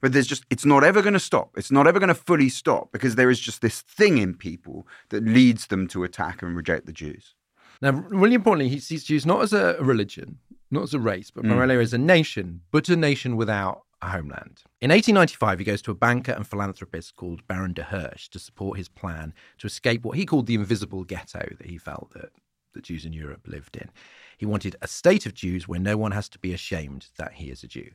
but 0.00 0.12
there's 0.12 0.26
just, 0.26 0.44
it's 0.50 0.64
not 0.64 0.84
ever 0.84 1.02
going 1.02 1.14
to 1.14 1.20
stop. 1.20 1.56
It's 1.56 1.72
not 1.72 1.86
ever 1.86 1.98
going 1.98 2.08
to 2.08 2.14
fully 2.14 2.48
stop 2.48 2.92
because 2.92 3.16
there 3.16 3.30
is 3.30 3.40
just 3.40 3.60
this 3.60 3.80
thing 3.80 4.18
in 4.18 4.34
people 4.34 4.86
that 5.08 5.24
leads 5.24 5.66
them 5.66 5.88
to 5.88 6.04
attack 6.04 6.42
and 6.42 6.56
reject 6.56 6.86
the 6.86 6.92
Jews. 6.92 7.34
Now, 7.82 7.90
really 7.90 8.34
importantly, 8.34 8.68
he 8.68 8.78
sees 8.78 9.04
Jews 9.04 9.26
not 9.26 9.42
as 9.42 9.52
a 9.52 9.76
religion, 9.80 10.38
not 10.70 10.84
as 10.84 10.94
a 10.94 11.00
race, 11.00 11.30
but 11.30 11.44
mm. 11.44 11.48
primarily 11.48 11.82
as 11.82 11.92
a 11.92 11.98
nation, 11.98 12.62
but 12.70 12.88
a 12.88 12.96
nation 12.96 13.36
without 13.36 13.82
a 14.02 14.08
homeland. 14.08 14.62
In 14.80 14.90
1895, 14.90 15.58
he 15.58 15.64
goes 15.64 15.82
to 15.82 15.90
a 15.90 15.94
banker 15.94 16.32
and 16.32 16.46
philanthropist 16.46 17.16
called 17.16 17.46
Baron 17.46 17.72
de 17.72 17.82
Hirsch 17.82 18.28
to 18.28 18.38
support 18.38 18.78
his 18.78 18.88
plan 18.88 19.34
to 19.58 19.66
escape 19.66 20.04
what 20.04 20.16
he 20.16 20.24
called 20.24 20.46
the 20.46 20.54
invisible 20.54 21.04
ghetto 21.04 21.48
that 21.58 21.66
he 21.66 21.78
felt 21.78 22.12
that 22.14 22.30
the 22.74 22.80
Jews 22.80 23.04
in 23.04 23.12
Europe 23.12 23.46
lived 23.46 23.76
in. 23.76 23.90
He 24.36 24.46
wanted 24.46 24.76
a 24.82 24.88
state 24.88 25.26
of 25.26 25.34
Jews 25.34 25.66
where 25.66 25.80
no 25.80 25.96
one 25.96 26.12
has 26.12 26.28
to 26.30 26.38
be 26.38 26.52
ashamed 26.52 27.08
that 27.16 27.32
he 27.32 27.50
is 27.50 27.62
a 27.62 27.66
Jew. 27.66 27.90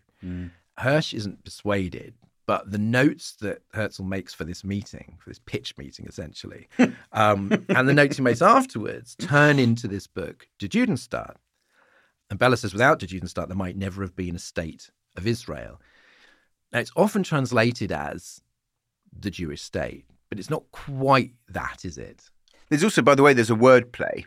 Hirsch 0.77 1.13
isn't 1.13 1.43
persuaded, 1.43 2.15
but 2.47 2.71
the 2.71 2.77
notes 2.77 3.33
that 3.41 3.61
Herzl 3.73 4.03
makes 4.03 4.33
for 4.33 4.43
this 4.43 4.63
meeting, 4.63 5.17
for 5.19 5.29
this 5.29 5.39
pitch 5.39 5.77
meeting 5.77 6.05
essentially, 6.07 6.67
um, 7.11 7.65
and 7.69 7.87
the 7.87 7.93
notes 7.93 8.17
he 8.17 8.23
makes 8.23 8.41
afterwards 8.41 9.15
turn 9.15 9.59
into 9.59 9.87
this 9.87 10.07
book, 10.07 10.47
De 10.57 10.67
Judenstaat. 10.67 11.35
And 12.29 12.39
Beller 12.39 12.55
says 12.55 12.73
without 12.73 12.99
De 12.99 13.07
Judenstaat, 13.07 13.47
there 13.47 13.57
might 13.57 13.77
never 13.77 14.01
have 14.01 14.15
been 14.15 14.35
a 14.35 14.39
state 14.39 14.89
of 15.15 15.27
Israel. 15.27 15.79
Now, 16.71 16.79
it's 16.79 16.91
often 16.95 17.23
translated 17.23 17.91
as 17.91 18.41
the 19.17 19.29
Jewish 19.29 19.61
state, 19.61 20.05
but 20.29 20.39
it's 20.39 20.49
not 20.49 20.63
quite 20.71 21.33
that, 21.49 21.83
is 21.83 21.97
it? 21.97 22.29
There's 22.69 22.83
also, 22.83 23.01
by 23.01 23.15
the 23.15 23.23
way, 23.23 23.33
there's 23.33 23.49
a 23.49 23.55
word 23.55 23.91
play. 23.91 24.25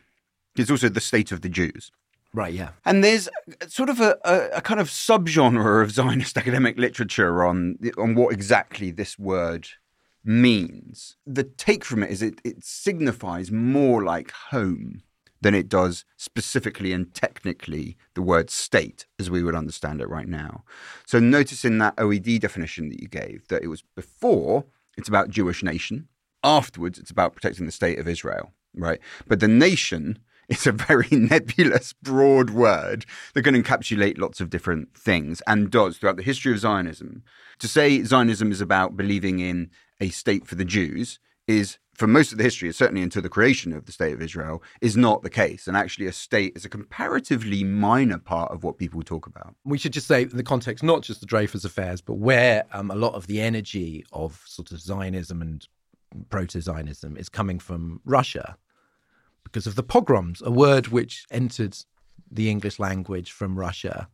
There's 0.54 0.70
also 0.70 0.88
the 0.88 1.00
state 1.00 1.32
of 1.32 1.40
the 1.40 1.48
Jews. 1.48 1.90
Right, 2.34 2.52
yeah. 2.52 2.70
And 2.84 3.04
there's 3.04 3.28
sort 3.68 3.88
of 3.88 4.00
a, 4.00 4.18
a, 4.24 4.56
a 4.56 4.60
kind 4.60 4.80
of 4.80 4.88
subgenre 4.88 5.82
of 5.82 5.92
Zionist 5.92 6.36
academic 6.36 6.76
literature 6.76 7.44
on 7.44 7.78
on 7.96 8.16
what 8.16 8.34
exactly 8.34 8.90
this 8.90 9.16
word 9.18 9.68
means. 10.24 11.16
The 11.24 11.44
take 11.44 11.84
from 11.84 12.02
it 12.02 12.10
is 12.10 12.22
it, 12.22 12.40
it 12.42 12.64
signifies 12.64 13.52
more 13.52 14.02
like 14.02 14.32
home 14.50 15.02
than 15.42 15.54
it 15.54 15.68
does 15.68 16.04
specifically 16.16 16.92
and 16.92 17.14
technically 17.14 17.96
the 18.14 18.22
word 18.22 18.50
state 18.50 19.06
as 19.20 19.30
we 19.30 19.44
would 19.44 19.54
understand 19.54 20.00
it 20.00 20.08
right 20.08 20.26
now. 20.26 20.64
So 21.06 21.20
notice 21.20 21.64
in 21.64 21.78
that 21.78 21.94
OED 21.96 22.40
definition 22.40 22.88
that 22.88 23.00
you 23.00 23.06
gave 23.06 23.46
that 23.48 23.62
it 23.62 23.68
was 23.68 23.84
before 23.94 24.64
it's 24.96 25.08
about 25.08 25.30
Jewish 25.30 25.62
nation, 25.62 26.08
afterwards 26.42 26.98
it's 26.98 27.10
about 27.12 27.34
protecting 27.34 27.66
the 27.66 27.72
state 27.72 28.00
of 28.00 28.08
Israel, 28.08 28.52
right? 28.74 28.98
But 29.28 29.38
the 29.38 29.48
nation 29.48 30.18
it's 30.48 30.66
a 30.66 30.72
very 30.72 31.08
nebulous, 31.12 31.92
broad 31.92 32.50
word 32.50 33.06
that 33.34 33.42
can 33.42 33.60
encapsulate 33.60 34.18
lots 34.18 34.40
of 34.40 34.50
different 34.50 34.94
things 34.96 35.42
and 35.46 35.70
does 35.70 35.98
throughout 35.98 36.16
the 36.16 36.22
history 36.22 36.52
of 36.52 36.58
Zionism. 36.58 37.22
To 37.60 37.68
say 37.68 38.02
Zionism 38.02 38.50
is 38.50 38.60
about 38.60 38.96
believing 38.96 39.40
in 39.40 39.70
a 40.00 40.08
state 40.10 40.46
for 40.46 40.54
the 40.54 40.64
Jews 40.64 41.18
is, 41.46 41.78
for 41.94 42.06
most 42.06 42.32
of 42.32 42.38
the 42.38 42.44
history, 42.44 42.72
certainly 42.72 43.02
until 43.02 43.22
the 43.22 43.28
creation 43.28 43.72
of 43.72 43.84
the 43.84 43.92
state 43.92 44.12
of 44.12 44.22
Israel, 44.22 44.62
is 44.80 44.96
not 44.96 45.22
the 45.22 45.30
case. 45.30 45.66
And 45.66 45.76
actually, 45.76 46.06
a 46.06 46.12
state 46.12 46.54
is 46.56 46.64
a 46.64 46.68
comparatively 46.68 47.64
minor 47.64 48.18
part 48.18 48.50
of 48.50 48.64
what 48.64 48.78
people 48.78 49.02
talk 49.02 49.26
about. 49.26 49.54
We 49.64 49.78
should 49.78 49.92
just 49.92 50.06
say 50.06 50.22
in 50.22 50.36
the 50.36 50.42
context, 50.42 50.82
not 50.82 51.02
just 51.02 51.20
the 51.20 51.26
Dreyfus 51.26 51.64
affairs, 51.64 52.00
but 52.00 52.14
where 52.14 52.64
um, 52.72 52.90
a 52.90 52.94
lot 52.94 53.14
of 53.14 53.26
the 53.26 53.40
energy 53.40 54.04
of 54.12 54.42
sort 54.46 54.72
of 54.72 54.80
Zionism 54.80 55.42
and 55.42 55.66
proto 56.30 56.60
Zionism 56.60 57.16
is 57.16 57.28
coming 57.28 57.58
from 57.58 58.00
Russia 58.04 58.56
because 59.54 59.68
of 59.68 59.76
the 59.76 59.84
pogroms, 59.84 60.42
a 60.44 60.50
word 60.50 60.88
which 60.88 61.26
entered 61.30 61.76
the 62.28 62.50
English 62.50 62.80
language 62.80 63.30
from 63.30 63.56
Russia 63.56 64.08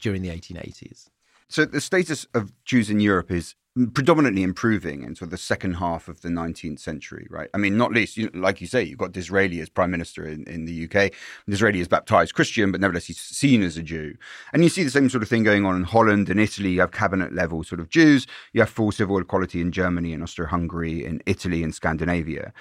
during 0.00 0.22
the 0.22 0.28
1880s. 0.28 1.08
So 1.48 1.64
the 1.64 1.80
status 1.80 2.26
of 2.34 2.52
Jews 2.64 2.90
in 2.90 2.98
Europe 2.98 3.30
is 3.30 3.54
predominantly 3.94 4.42
improving 4.42 5.02
in 5.04 5.14
the 5.20 5.36
second 5.38 5.74
half 5.74 6.08
of 6.08 6.20
the 6.22 6.28
19th 6.28 6.80
century, 6.80 7.28
right? 7.30 7.48
I 7.54 7.58
mean, 7.58 7.78
not 7.78 7.92
least, 7.92 8.16
you 8.16 8.28
like 8.34 8.60
you 8.60 8.66
say, 8.66 8.82
you've 8.82 8.98
got 8.98 9.12
Disraeli 9.12 9.60
as 9.60 9.68
prime 9.68 9.92
minister 9.92 10.26
in, 10.26 10.44
in 10.48 10.64
the 10.64 10.88
UK. 10.88 11.12
Disraeli 11.48 11.80
is 11.80 11.86
baptized 11.88 12.34
Christian, 12.34 12.72
but 12.72 12.80
nevertheless 12.80 13.06
he's 13.06 13.20
seen 13.20 13.62
as 13.62 13.76
a 13.76 13.82
Jew. 13.82 14.16
And 14.52 14.64
you 14.64 14.68
see 14.68 14.82
the 14.82 14.90
same 14.90 15.08
sort 15.08 15.22
of 15.22 15.28
thing 15.28 15.44
going 15.44 15.64
on 15.64 15.76
in 15.76 15.84
Holland 15.84 16.28
and 16.28 16.40
Italy. 16.40 16.70
You 16.70 16.80
have 16.80 16.90
cabinet 16.90 17.32
level 17.32 17.62
sort 17.62 17.80
of 17.80 17.88
Jews. 17.88 18.26
You 18.52 18.60
have 18.60 18.68
full 18.68 18.90
civil 18.90 19.18
equality 19.18 19.60
in 19.60 19.70
Germany 19.70 20.12
and 20.12 20.24
Austro-Hungary, 20.24 21.04
in 21.04 21.22
Italy 21.24 21.62
and 21.62 21.72
Scandinavia. 21.72 22.52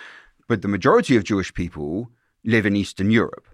But 0.51 0.63
the 0.63 0.67
majority 0.67 1.15
of 1.15 1.23
Jewish 1.23 1.53
people 1.53 2.09
live 2.43 2.65
in 2.65 2.75
Eastern 2.75 3.09
Europe 3.09 3.47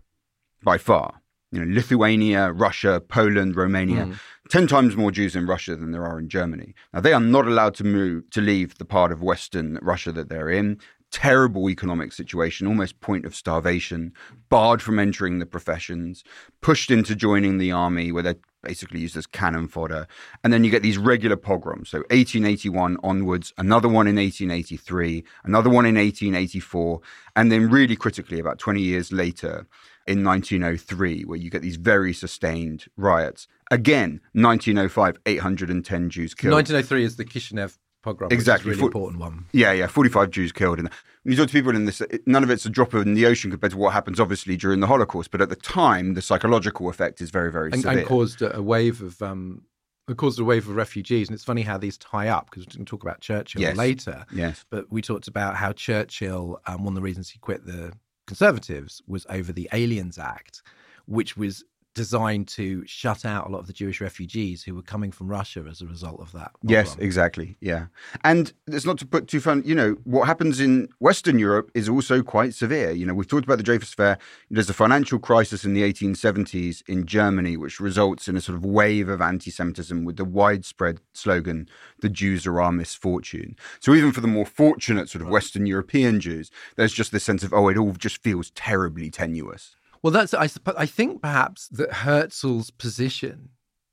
by 0.64 0.80
far. 0.80 1.22
You 1.52 1.64
know, 1.64 1.72
Lithuania, 1.72 2.52
Russia, 2.52 3.00
Poland, 3.08 3.56
Romania. 3.56 4.06
Hmm. 4.06 4.14
Ten 4.50 4.66
times 4.66 4.96
more 4.96 5.12
Jews 5.12 5.36
in 5.36 5.46
Russia 5.46 5.76
than 5.76 5.92
there 5.92 6.08
are 6.08 6.18
in 6.18 6.28
Germany. 6.28 6.74
Now 6.92 7.02
they 7.02 7.14
are 7.14 7.20
not 7.20 7.46
allowed 7.46 7.76
to 7.76 7.84
move 7.84 8.28
to 8.32 8.42
leave 8.42 8.80
the 8.80 8.84
part 8.84 9.12
of 9.12 9.22
Western 9.22 9.78
Russia 9.84 10.12
that 10.14 10.30
they're 10.30 10.50
in. 10.50 10.80
Terrible 11.12 11.70
economic 11.70 12.14
situation, 12.14 12.66
almost 12.66 13.00
point 13.00 13.26
of 13.26 13.36
starvation, 13.36 14.12
barred 14.50 14.82
from 14.82 14.98
entering 14.98 15.38
the 15.38 15.46
professions, 15.46 16.24
pushed 16.62 16.90
into 16.90 17.14
joining 17.14 17.60
the 17.60 17.72
army 17.72 18.12
where 18.12 18.24
they're 18.24 18.40
basically 18.68 19.00
used 19.00 19.16
as 19.16 19.26
cannon 19.26 19.68
fodder. 19.68 20.08
And 20.44 20.52
then 20.52 20.64
you 20.66 20.70
get 20.70 20.84
these 20.84 20.98
regular 20.98 21.38
pogroms. 21.38 21.90
So 21.90 22.00
1881 22.10 22.98
onwards, 23.02 23.54
another 23.58 23.88
one 23.88 24.08
in 24.08 24.18
1883, 24.18 25.24
another 25.46 25.70
one 25.70 25.86
in 25.86 25.96
1884, 25.96 27.00
and 27.38 27.52
then 27.52 27.70
really 27.70 27.96
critically 27.96 28.40
about 28.40 28.60
20 28.60 28.82
years 28.82 29.12
later 29.14 29.68
in 30.06 30.24
1903, 30.24 31.24
where 31.24 31.38
you 31.38 31.50
get 31.50 31.62
these 31.62 31.78
very 31.78 32.14
sustained 32.14 32.86
riots. 32.98 33.48
Again, 33.72 34.22
1905, 34.34 35.20
810 35.26 36.10
Jews 36.10 36.34
killed. 36.34 36.54
1903 36.54 37.04
is 37.04 37.16
the 37.16 37.26
Kishinev 37.26 37.78
pogrom, 38.08 38.32
Exactly. 38.32 38.70
which 38.70 38.78
is 38.78 38.82
a 38.82 38.86
really 38.86 38.92
For- 38.92 38.98
important 38.98 39.20
one. 39.22 39.46
Yeah, 39.52 39.72
yeah, 39.74 39.88
45 39.88 40.30
Jews 40.32 40.52
killed. 40.52 40.80
And 40.80 40.90
when 41.24 41.32
you 41.34 41.38
talk 41.38 41.48
to 41.48 41.54
people 41.54 41.76
in 41.76 41.86
this, 41.86 42.02
none 42.26 42.44
of 42.44 42.50
it's 42.50 42.66
a 42.66 42.70
drop 42.70 42.94
in 42.94 43.14
the 43.14 43.26
ocean 43.26 43.52
compared 43.52 43.72
to 43.72 43.78
what 43.78 43.94
happens, 43.94 44.20
obviously, 44.20 44.56
during 44.58 44.80
the 44.80 44.88
Holocaust. 44.88 45.32
But 45.32 45.42
at 45.42 45.50
the 45.50 45.56
time, 45.56 46.14
the 46.14 46.22
psychological 46.22 46.90
effect 46.90 47.22
is 47.22 47.30
very, 47.32 47.52
very 47.52 47.72
and, 47.72 47.82
severe. 47.82 48.00
and 48.00 48.08
caused 48.08 48.42
a, 48.42 48.62
wave 48.64 49.02
of 49.02 49.22
um, 49.22 49.64
it 50.08 50.16
caused 50.16 50.40
a 50.40 50.44
wave 50.46 50.70
of 50.70 50.76
refugees. 50.76 51.28
And 51.28 51.36
it's 51.36 51.44
funny 51.44 51.64
how 51.64 51.78
these 51.78 51.98
tie 51.98 52.30
up 52.30 52.50
because 52.50 52.66
we're 52.66 52.74
going 52.78 52.86
talk 52.86 53.04
about 53.04 53.20
Churchill 53.20 53.62
Yes. 53.62 53.76
later. 53.76 54.26
yes. 54.32 54.64
But 54.70 54.90
we 54.92 55.02
talked 55.02 55.28
about 55.28 55.56
how 55.58 55.74
Churchill, 55.74 56.60
um, 56.66 56.84
one 56.86 56.94
of 56.94 56.96
the 56.96 57.02
reasons 57.02 57.30
he 57.30 57.40
quit 57.40 57.66
the 57.66 57.92
Conservatives 58.26 59.02
was 59.08 59.26
over 59.30 59.52
the 59.54 59.70
Aliens 59.74 60.18
Act, 60.18 60.62
which 61.06 61.36
was 61.38 61.64
designed 61.98 62.48
to 62.48 62.86
shut 62.86 63.26
out 63.26 63.48
a 63.48 63.50
lot 63.50 63.58
of 63.58 63.66
the 63.66 63.74
Jewish 63.74 64.00
refugees 64.00 64.62
who 64.62 64.76
were 64.76 64.84
coming 64.84 65.12
from 65.12 65.28
Russia 65.28 65.66
as 65.68 65.82
a 65.82 65.88
result 65.88 66.22
of 66.22 66.32
that. 66.34 66.52
Yes, 66.62 66.96
exactly. 67.00 67.58
Yeah. 67.60 67.88
And 68.24 68.54
it's 68.68 68.86
not 68.86 69.00
to 69.00 69.06
put 69.08 69.28
too 69.28 69.40
fun, 69.40 69.64
you 69.66 69.74
know, 69.74 69.98
what 70.04 70.28
happens 70.28 70.60
in 70.60 70.90
Western 71.00 71.40
Europe 71.40 71.72
is 71.74 71.90
also 71.90 72.22
quite 72.22 72.54
severe. 72.54 72.92
You 72.92 73.08
know, 73.08 73.16
we've 73.16 73.28
talked 73.28 73.46
about 73.46 73.58
the 73.58 73.64
Dreyfus 73.64 73.94
Affair. 73.94 74.20
There's 74.52 74.70
a 74.70 74.76
financial 74.76 75.18
crisis 75.18 75.66
in 75.66 75.74
the 75.74 75.82
1870s 75.82 76.84
in 76.88 77.08
Germany, 77.08 77.58
which 77.58 77.80
results 77.80 78.28
in 78.28 78.38
a 78.38 78.42
sort 78.42 78.56
of 78.56 78.64
wave 78.64 79.10
of 79.10 79.20
anti 79.20 79.50
Semitism 79.50 80.06
with 80.06 80.18
the 80.18 80.26
widespread 80.26 81.02
slogan, 81.14 81.68
the 82.02 82.10
Jews 82.10 82.46
are 82.46 82.62
our 82.62 82.72
misfortune. 82.72 83.56
So 83.80 83.96
even 83.96 84.12
for 84.12 84.22
the 84.22 84.28
more 84.28 84.46
fortunate 84.46 85.10
sort 85.10 85.24
of 85.24 85.30
Western 85.30 85.66
European 85.66 86.20
Jews, 86.20 86.52
there's 86.76 86.94
just 86.94 87.12
this 87.12 87.24
sense 87.24 87.44
of, 87.44 87.54
oh, 87.54 87.70
it 87.70 87.78
all 87.78 87.94
just 87.94 88.22
feels 88.22 88.52
terribly 88.52 89.10
tenuous. 89.10 89.76
Well, 90.08 90.14
that's 90.14 90.34
I 90.34 90.48
suppose 90.48 90.76
I 90.78 90.86
think 90.86 91.22
perhaps 91.22 91.68
that 91.68 91.92
Herzl's 91.92 92.72
position, 92.72 93.50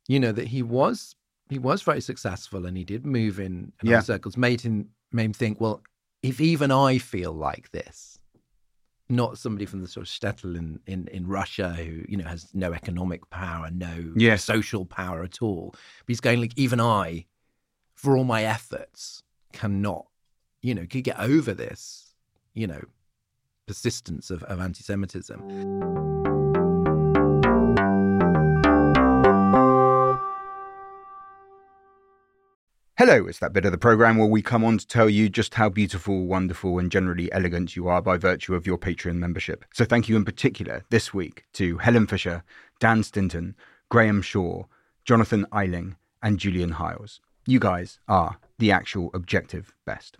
you 0.06 0.20
know, 0.20 0.30
that 0.30 0.46
he 0.46 0.62
was 0.62 1.16
he 1.48 1.58
was 1.58 1.82
very 1.82 2.00
successful 2.00 2.66
and 2.66 2.76
he 2.76 2.84
did 2.84 3.04
move 3.04 3.40
in, 3.40 3.72
in 3.82 3.88
Yeah. 3.90 3.98
circles, 3.98 4.36
made 4.36 4.60
him 4.60 4.90
made 5.10 5.24
him 5.24 5.32
think, 5.32 5.60
well, 5.60 5.82
if 6.22 6.40
even 6.40 6.70
I 6.70 6.98
feel 6.98 7.32
like 7.32 7.72
this, 7.72 8.20
not 9.08 9.38
somebody 9.38 9.66
from 9.66 9.80
the 9.80 9.88
sort 9.88 10.06
of 10.06 10.12
shtetl 10.12 10.56
in, 10.56 10.78
in, 10.86 11.08
in 11.08 11.26
Russia 11.26 11.70
who, 11.72 12.04
you 12.08 12.16
know, 12.16 12.28
has 12.28 12.48
no 12.54 12.72
economic 12.72 13.28
power, 13.30 13.68
no 13.72 14.12
Yes. 14.14 14.44
social 14.44 14.86
power 14.86 15.24
at 15.24 15.42
all. 15.42 15.70
But 15.72 15.80
he's 16.06 16.20
going 16.20 16.40
like, 16.40 16.52
even 16.56 16.78
I, 16.80 17.26
for 17.96 18.16
all 18.16 18.22
my 18.22 18.44
efforts, 18.44 19.24
cannot, 19.52 20.06
you 20.62 20.76
know, 20.76 20.86
could 20.86 21.02
get 21.02 21.18
over 21.18 21.52
this, 21.54 22.14
you 22.54 22.68
know, 22.68 22.82
persistence 23.66 24.30
of, 24.30 24.42
of 24.44 24.60
anti-Semitism. 24.60 25.40
Hello, 32.96 33.26
it's 33.26 33.40
that 33.40 33.52
bit 33.52 33.64
of 33.64 33.72
the 33.72 33.76
program 33.76 34.16
where 34.16 34.28
we 34.28 34.40
come 34.40 34.64
on 34.64 34.78
to 34.78 34.86
tell 34.86 35.10
you 35.10 35.28
just 35.28 35.54
how 35.54 35.68
beautiful, 35.68 36.26
wonderful, 36.26 36.78
and 36.78 36.90
generally 36.90 37.30
elegant 37.32 37.74
you 37.74 37.88
are 37.88 38.00
by 38.00 38.16
virtue 38.16 38.54
of 38.54 38.66
your 38.66 38.78
Patreon 38.78 39.16
membership. 39.16 39.64
So, 39.74 39.84
thank 39.84 40.08
you 40.08 40.16
in 40.16 40.24
particular 40.24 40.84
this 40.90 41.12
week 41.12 41.44
to 41.54 41.76
Helen 41.78 42.06
Fisher, 42.06 42.44
Dan 42.78 43.02
Stinton, 43.02 43.56
Graham 43.90 44.22
Shaw, 44.22 44.64
Jonathan 45.04 45.44
Eiling, 45.52 45.96
and 46.22 46.38
Julian 46.38 46.70
Hiles. 46.70 47.20
You 47.46 47.58
guys 47.58 47.98
are 48.08 48.38
the 48.58 48.70
actual 48.70 49.10
objective 49.12 49.74
best. 49.84 50.16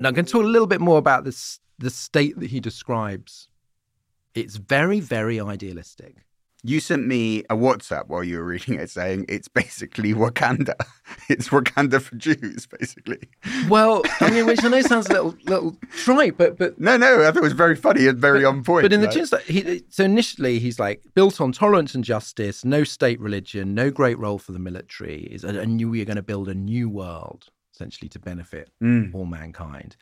Now, 0.00 0.08
I'm 0.08 0.14
going 0.14 0.24
to 0.26 0.32
talk 0.32 0.42
a 0.42 0.46
little 0.46 0.66
bit 0.66 0.80
more 0.80 0.98
about 0.98 1.24
this 1.24 1.60
the 1.78 1.90
state 1.90 2.38
that 2.40 2.50
he 2.50 2.60
describes. 2.60 3.48
It's 4.34 4.56
very, 4.56 5.00
very 5.00 5.40
idealistic. 5.40 6.16
You 6.66 6.80
sent 6.80 7.06
me 7.06 7.40
a 7.50 7.54
WhatsApp 7.56 8.08
while 8.08 8.24
you 8.24 8.38
were 8.38 8.44
reading 8.44 8.74
it 8.78 8.88
saying 8.90 9.26
it's 9.28 9.48
basically 9.48 10.14
Wakanda. 10.14 10.74
It's 11.28 11.48
Wakanda 11.48 12.02
for 12.02 12.16
Jews, 12.16 12.66
basically. 12.66 13.20
Well, 13.68 14.02
I 14.20 14.30
mean, 14.30 14.46
which 14.46 14.62
I 14.64 14.68
know 14.68 14.80
sounds 14.82 15.08
a 15.08 15.12
little 15.12 15.34
little 15.44 15.76
trite, 15.96 16.36
but 16.36 16.58
but 16.58 16.78
No, 16.78 16.96
no, 16.96 17.22
I 17.22 17.26
thought 17.26 17.36
it 17.38 17.42
was 17.42 17.52
very 17.52 17.76
funny 17.76 18.06
and 18.06 18.18
very 18.18 18.44
on 18.44 18.62
point. 18.64 18.84
but 18.84 18.92
in 18.92 19.00
the 19.00 19.06
like- 19.06 19.14
gist, 19.16 19.30
that 19.30 19.42
he 19.42 19.84
so 19.88 20.04
initially 20.04 20.58
he's 20.58 20.78
like 20.78 21.02
built 21.14 21.40
on 21.40 21.52
tolerance 21.52 21.94
and 21.94 22.04
justice, 22.04 22.64
no 22.64 22.82
state 22.84 23.20
religion, 23.20 23.74
no 23.74 23.90
great 23.90 24.18
role 24.18 24.38
for 24.38 24.52
the 24.52 24.58
military. 24.58 25.22
Is 25.30 25.44
a, 25.44 25.60
a 25.60 25.66
new 25.66 25.88
we're 25.90 26.04
going 26.04 26.16
to 26.16 26.22
build 26.22 26.48
a 26.48 26.54
new 26.54 26.88
world 26.88 27.46
essentially 27.74 28.08
to 28.10 28.18
benefit 28.18 28.70
Mm. 28.82 29.14
all 29.14 29.26
mankind. 29.26 29.96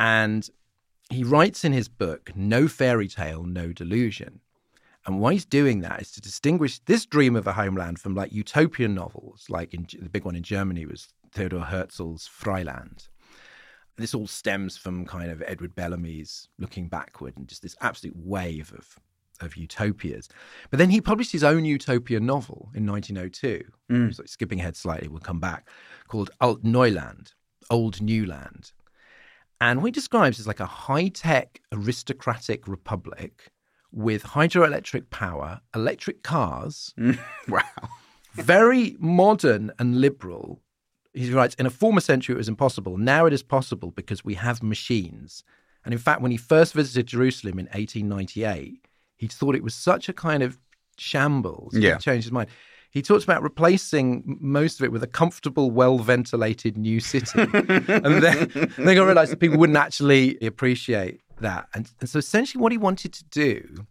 And 0.00 0.48
he 1.10 1.22
writes 1.22 1.64
in 1.64 1.72
his 1.72 1.88
book, 1.88 2.34
No 2.34 2.66
Fairy 2.68 3.08
Tale, 3.08 3.44
No 3.44 3.72
Delusion. 3.72 4.40
And 5.06 5.20
why 5.20 5.34
he's 5.34 5.44
doing 5.44 5.80
that 5.80 6.00
is 6.00 6.10
to 6.12 6.20
distinguish 6.20 6.78
this 6.80 7.04
dream 7.04 7.36
of 7.36 7.46
a 7.46 7.52
homeland 7.52 7.98
from 7.98 8.14
like 8.14 8.32
utopian 8.32 8.94
novels, 8.94 9.44
like 9.50 9.74
in, 9.74 9.86
the 10.00 10.08
big 10.08 10.24
one 10.24 10.34
in 10.34 10.42
Germany 10.42 10.86
was 10.86 11.08
Theodor 11.32 11.58
Hertzka's 11.70 12.26
Freiland. 12.26 13.08
This 13.96 14.14
all 14.14 14.26
stems 14.26 14.76
from 14.78 15.04
kind 15.04 15.30
of 15.30 15.42
Edward 15.46 15.74
Bellamy's 15.74 16.48
looking 16.58 16.88
backward 16.88 17.36
and 17.36 17.46
just 17.46 17.62
this 17.62 17.76
absolute 17.82 18.16
wave 18.16 18.72
of, 18.76 18.98
of 19.40 19.56
utopias. 19.56 20.28
But 20.70 20.78
then 20.78 20.90
he 20.90 21.00
published 21.00 21.32
his 21.32 21.44
own 21.44 21.64
utopia 21.64 22.20
novel 22.20 22.70
in 22.74 22.86
1902. 22.86 23.64
Mm. 23.90 24.18
Like 24.18 24.28
skipping 24.28 24.60
ahead 24.60 24.76
slightly, 24.76 25.08
we'll 25.08 25.20
come 25.20 25.40
back, 25.40 25.68
called 26.08 26.30
Alt 26.40 26.62
Neuland, 26.62 27.32
Old 27.70 28.00
New 28.00 28.26
Land. 28.26 28.72
And 29.60 29.80
what 29.80 29.86
he 29.86 29.92
describes 29.92 30.38
is 30.38 30.46
like 30.46 30.60
a 30.60 30.66
high 30.66 31.08
tech 31.08 31.60
aristocratic 31.72 32.68
republic 32.68 33.50
with 33.92 34.24
hydroelectric 34.24 35.10
power, 35.10 35.60
electric 35.74 36.22
cars, 36.22 36.92
wow. 37.48 37.62
very 38.34 38.96
modern 38.98 39.70
and 39.78 40.00
liberal. 40.00 40.60
He 41.12 41.32
writes, 41.32 41.54
in 41.54 41.66
a 41.66 41.70
former 41.70 42.00
century 42.00 42.34
it 42.34 42.38
was 42.38 42.48
impossible. 42.48 42.98
Now 42.98 43.26
it 43.26 43.32
is 43.32 43.44
possible 43.44 43.92
because 43.92 44.24
we 44.24 44.34
have 44.34 44.62
machines. 44.62 45.44
And 45.84 45.92
in 45.92 46.00
fact, 46.00 46.22
when 46.22 46.30
he 46.30 46.36
first 46.36 46.72
visited 46.72 47.06
Jerusalem 47.06 47.58
in 47.58 47.66
1898, 47.66 48.88
he 49.24 49.28
thought 49.28 49.54
it 49.54 49.62
was 49.62 49.74
such 49.74 50.10
a 50.10 50.12
kind 50.12 50.42
of 50.42 50.58
shambles. 50.98 51.74
Yeah. 51.74 51.94
He 51.94 51.98
changed 51.98 52.26
his 52.26 52.32
mind. 52.32 52.50
He 52.90 53.00
talks 53.00 53.24
about 53.24 53.42
replacing 53.42 54.36
most 54.38 54.78
of 54.78 54.84
it 54.84 54.92
with 54.92 55.02
a 55.02 55.06
comfortable, 55.06 55.70
well 55.70 55.98
ventilated 55.98 56.76
new 56.76 57.00
city. 57.00 57.40
and 57.42 58.22
then 58.22 58.70
they 58.76 58.94
got 58.94 59.04
realize 59.04 59.30
that 59.30 59.40
people 59.40 59.58
wouldn't 59.58 59.78
actually 59.78 60.38
appreciate 60.40 61.22
that. 61.40 61.68
And, 61.72 61.90
and 62.00 62.08
so 62.08 62.18
essentially, 62.18 62.60
what 62.60 62.70
he 62.70 62.76
wanted 62.76 63.14
to 63.14 63.24
do, 63.24 63.86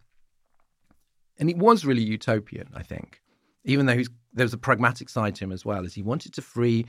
and 1.36 1.50
it 1.50 1.58
was 1.58 1.84
really 1.84 2.02
utopian, 2.02 2.68
I 2.72 2.84
think, 2.84 3.20
even 3.64 3.86
though 3.86 3.96
he's, 3.96 4.10
there 4.32 4.44
was 4.44 4.54
a 4.54 4.58
pragmatic 4.58 5.08
side 5.08 5.34
to 5.34 5.44
him 5.44 5.50
as 5.52 5.64
well, 5.64 5.84
is 5.84 5.94
he 5.94 6.02
wanted 6.02 6.32
to 6.34 6.42
free 6.42 6.86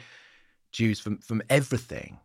Jews 0.71 0.99
from, 0.99 1.17
from 1.17 1.41
everything 1.49 2.19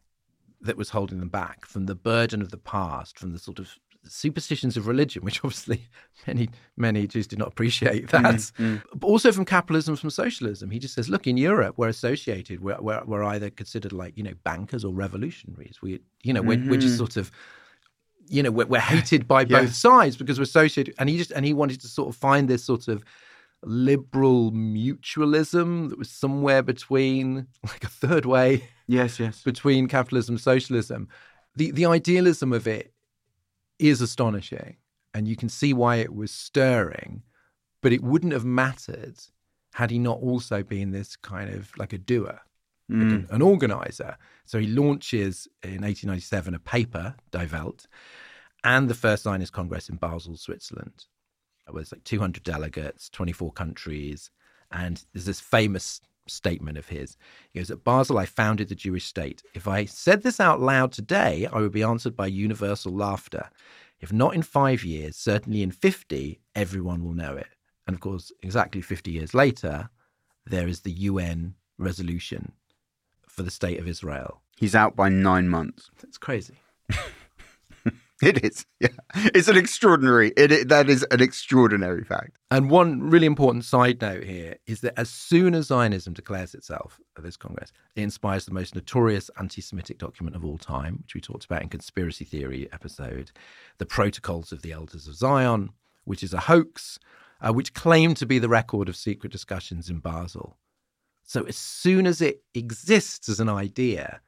that 0.61 0.77
was 0.77 0.91
holding 0.91 1.19
them 1.19 1.31
back, 1.31 1.65
from 1.65 1.87
the 1.87 1.95
burden 1.95 2.43
of 2.43 2.51
the 2.51 2.59
past, 2.59 3.19
from 3.19 3.33
the 3.33 3.39
sort 3.39 3.59
of 3.59 3.75
superstitions 4.05 4.77
of 4.77 4.87
religion, 4.87 5.25
which 5.25 5.39
obviously 5.45 5.89
many 6.27 6.49
many 6.77 7.07
Jews 7.07 7.27
did 7.27 7.39
not 7.39 7.49
appreciate 7.49 8.07
mm, 8.07 8.11
that, 8.11 8.37
mm. 8.63 8.83
but 8.95 9.07
also 9.07 9.33
from 9.33 9.45
capitalism, 9.45 9.97
from 9.97 10.11
socialism. 10.11 10.71
He 10.71 10.79
just 10.79 10.95
says, 10.95 11.09
look, 11.09 11.27
in 11.27 11.37
Europe, 11.37 11.75
we're 11.77 11.89
associated, 11.89 12.61
we're, 12.61 12.81
we're, 12.81 13.03
we're 13.05 13.25
either 13.25 13.51
considered 13.51 13.93
like 13.93 14.17
you 14.17 14.23
know 14.23 14.35
bankers 14.45 14.85
or 14.85 14.93
revolutionaries. 14.93 15.79
We, 15.83 16.01
you 16.23 16.33
know, 16.33 16.43
we're, 16.43 16.59
we're 16.59 16.81
just 16.81 16.95
mm-hmm. 16.95 16.99
sort 16.99 17.17
of 17.17 17.31
you 18.31 18.43
know 18.43 18.51
we're, 18.51 18.67
we're 18.67 18.81
hated 18.81 19.29
by 19.29 19.41
Yeah. 19.49 19.63
both 19.63 19.75
sides 19.75 20.17
because 20.17 20.39
we're 20.39 20.45
associated 20.45 20.95
and 20.99 21.09
he 21.09 21.19
just 21.19 21.33
and 21.33 21.45
he 21.45 21.53
wanted 21.53 21.81
to 21.81 21.89
sort 21.89 22.09
of 22.09 22.17
find 22.17 22.49
this 22.49 22.65
sort 22.65 22.89
of 22.89 23.05
liberal 23.63 24.53
mutualism 24.53 25.91
that 25.91 25.99
was 25.99 26.11
somewhere 26.11 26.63
between 26.63 27.47
like 27.65 27.85
a 27.85 27.89
third 27.89 28.25
way 28.25 28.69
Yes, 28.87 29.21
yes. 29.21 29.43
between 29.43 29.89
capitalism 29.89 30.35
and 30.35 30.41
socialism 30.41 31.09
the 31.57 31.73
the 31.73 31.87
idealism 31.87 32.53
of 32.53 32.67
it 32.67 32.93
is 33.81 34.01
astonishing 34.01 34.77
and 35.15 35.27
you 35.27 35.37
can 35.37 35.49
see 35.49 35.73
why 35.73 35.97
it 35.97 36.15
was 36.15 36.31
stirring 36.31 37.23
but 37.83 37.93
it 37.93 38.03
wouldn't 38.03 38.33
have 38.33 38.45
mattered 38.45 39.15
had 39.75 39.91
he 39.91 39.99
not 39.99 40.19
also 40.21 40.63
been 40.63 40.91
this 40.91 41.17
kind 41.17 41.53
of 41.55 41.77
like 41.79 41.93
a 41.93 41.99
doer 41.99 42.41
like 42.91 43.07
mm. 43.07 43.13
an, 43.13 43.27
an 43.31 43.43
organizer. 43.43 44.17
So 44.45 44.59
he 44.59 44.67
launches 44.67 45.47
in 45.63 45.83
1897 45.83 46.55
a 46.55 46.59
paper, 46.59 47.15
Die 47.31 47.49
Welt, 47.53 47.87
and 48.65 48.91
the 48.91 48.95
first 48.95 49.23
Zionist 49.23 49.53
Congress 49.53 49.89
in 49.89 49.97
Basel, 49.97 50.37
Switzerland. 50.37 51.05
It 51.69 51.75
was 51.75 51.93
like 51.93 52.05
200 52.05 52.43
delegates, 52.43 53.09
24 53.11 53.53
countries. 53.53 54.31
And 54.73 55.03
there's 55.13 55.25
this 55.25 55.41
famous 55.41 56.01
statement 56.31 56.79
of 56.79 56.89
his. 56.89 57.17
He 57.51 57.59
goes, 57.59 57.71
At 57.71 57.85
Basel, 57.85 58.19
I 58.19 58.27
founded 58.27 58.69
the 58.69 58.75
Jewish 58.75 59.07
state. 59.07 59.43
If 59.55 59.69
I 59.69 59.85
said 59.85 60.23
this 60.23 60.41
out 60.41 60.61
loud 60.61 60.93
today, 60.93 61.49
I 61.53 61.61
would 61.61 61.73
be 61.73 61.83
answered 61.83 62.17
by 62.17 62.27
universal 62.27 62.93
laughter. 62.93 63.51
If 64.01 64.13
not 64.13 64.35
in 64.35 64.43
five 64.43 64.83
years, 64.85 65.17
certainly 65.17 65.63
in 65.63 65.71
50, 65.71 66.41
everyone 66.55 67.05
will 67.05 67.15
know 67.15 67.37
it. 67.37 67.49
And 67.87 67.95
of 67.95 68.01
course, 68.01 68.33
exactly 68.43 68.81
50 68.81 69.11
years 69.11 69.35
later, 69.35 69.91
there 70.47 70.69
is 70.69 70.81
the 70.81 70.93
UN 70.93 71.55
resolution 71.77 72.53
for 73.29 73.43
the 73.43 73.51
state 73.51 73.79
of 73.79 73.89
Israel. 73.89 74.41
He's 74.57 74.75
out 74.75 74.97
by 74.97 75.09
nine 75.09 75.49
months. 75.49 75.91
That's 76.01 76.19
crazy. 76.19 76.61
It 78.23 78.45
is. 78.45 78.67
Yeah. 78.81 78.89
It's 79.15 79.49
an 79.49 79.57
extraordinary, 79.57 80.33
it, 80.37 80.53
it, 80.53 80.69
that 80.69 80.91
is 80.91 81.07
an 81.11 81.23
extraordinary 81.23 82.05
fact. 82.05 82.37
And 82.51 82.71
one 82.71 83.09
really 83.09 83.27
important 83.27 83.65
side 83.65 84.03
note 84.03 84.25
here 84.25 84.57
is 84.67 84.83
that 84.83 84.99
as 84.99 85.09
soon 85.09 85.55
as 85.55 85.69
Zionism 85.69 86.13
declares 86.13 86.55
itself 86.55 87.01
at 87.17 87.25
this 87.25 87.39
Congress, 87.39 87.73
it 87.97 88.03
inspires 88.03 88.45
the 88.45 88.53
most 88.53 88.75
notorious 88.75 89.31
anti 89.39 89.63
Semitic 89.63 89.97
document 89.97 90.37
of 90.37 90.45
all 90.45 90.59
time, 90.59 90.99
which 91.03 91.15
we 91.15 91.21
talked 91.23 91.47
about 91.47 91.63
in 91.63 91.71
Conspiracy 91.71 92.27
Theory 92.27 92.69
episode, 92.75 93.31
the 93.79 93.87
Protocols 93.87 94.53
of 94.53 94.61
the 94.61 94.73
Elders 94.73 95.09
of 95.09 95.15
Zion, 95.15 95.71
which 96.05 96.23
is 96.23 96.35
a 96.35 96.41
hoax, 96.41 96.99
uh, 97.41 97.55
which 97.55 97.73
claimed 97.73 98.19
to 98.19 98.27
be 98.27 98.39
the 98.39 98.51
record 98.51 98.91
of 98.91 98.97
secret 98.97 99.33
discussions 99.33 99.89
in 99.89 99.99
Basel. 99.99 100.59
So 101.25 101.45
as 101.45 101.57
soon 101.57 102.07
as 102.07 102.21
it 102.21 102.43
exists 102.55 103.31
as 103.31 103.41
an 103.41 103.49
idea, 103.49 104.21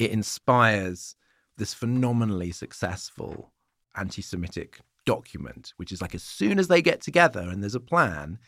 it 0.00 0.10
inspires 0.10 1.14
this 1.56 1.74
phenomenally 1.74 2.52
successful 2.52 3.52
anti-Semitic 3.96 4.80
document, 5.04 5.72
which 5.76 5.92
is 5.92 6.02
like 6.02 6.14
as 6.14 6.22
soon 6.22 6.58
as 6.58 6.68
they 6.68 6.82
get 6.82 7.00
together 7.00 7.40
and 7.40 7.62
there's 7.62 7.74
a 7.74 7.80
plan, 7.80 8.38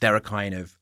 there 0.00 0.14
are 0.14 0.20
kind 0.20 0.54
of 0.54 0.78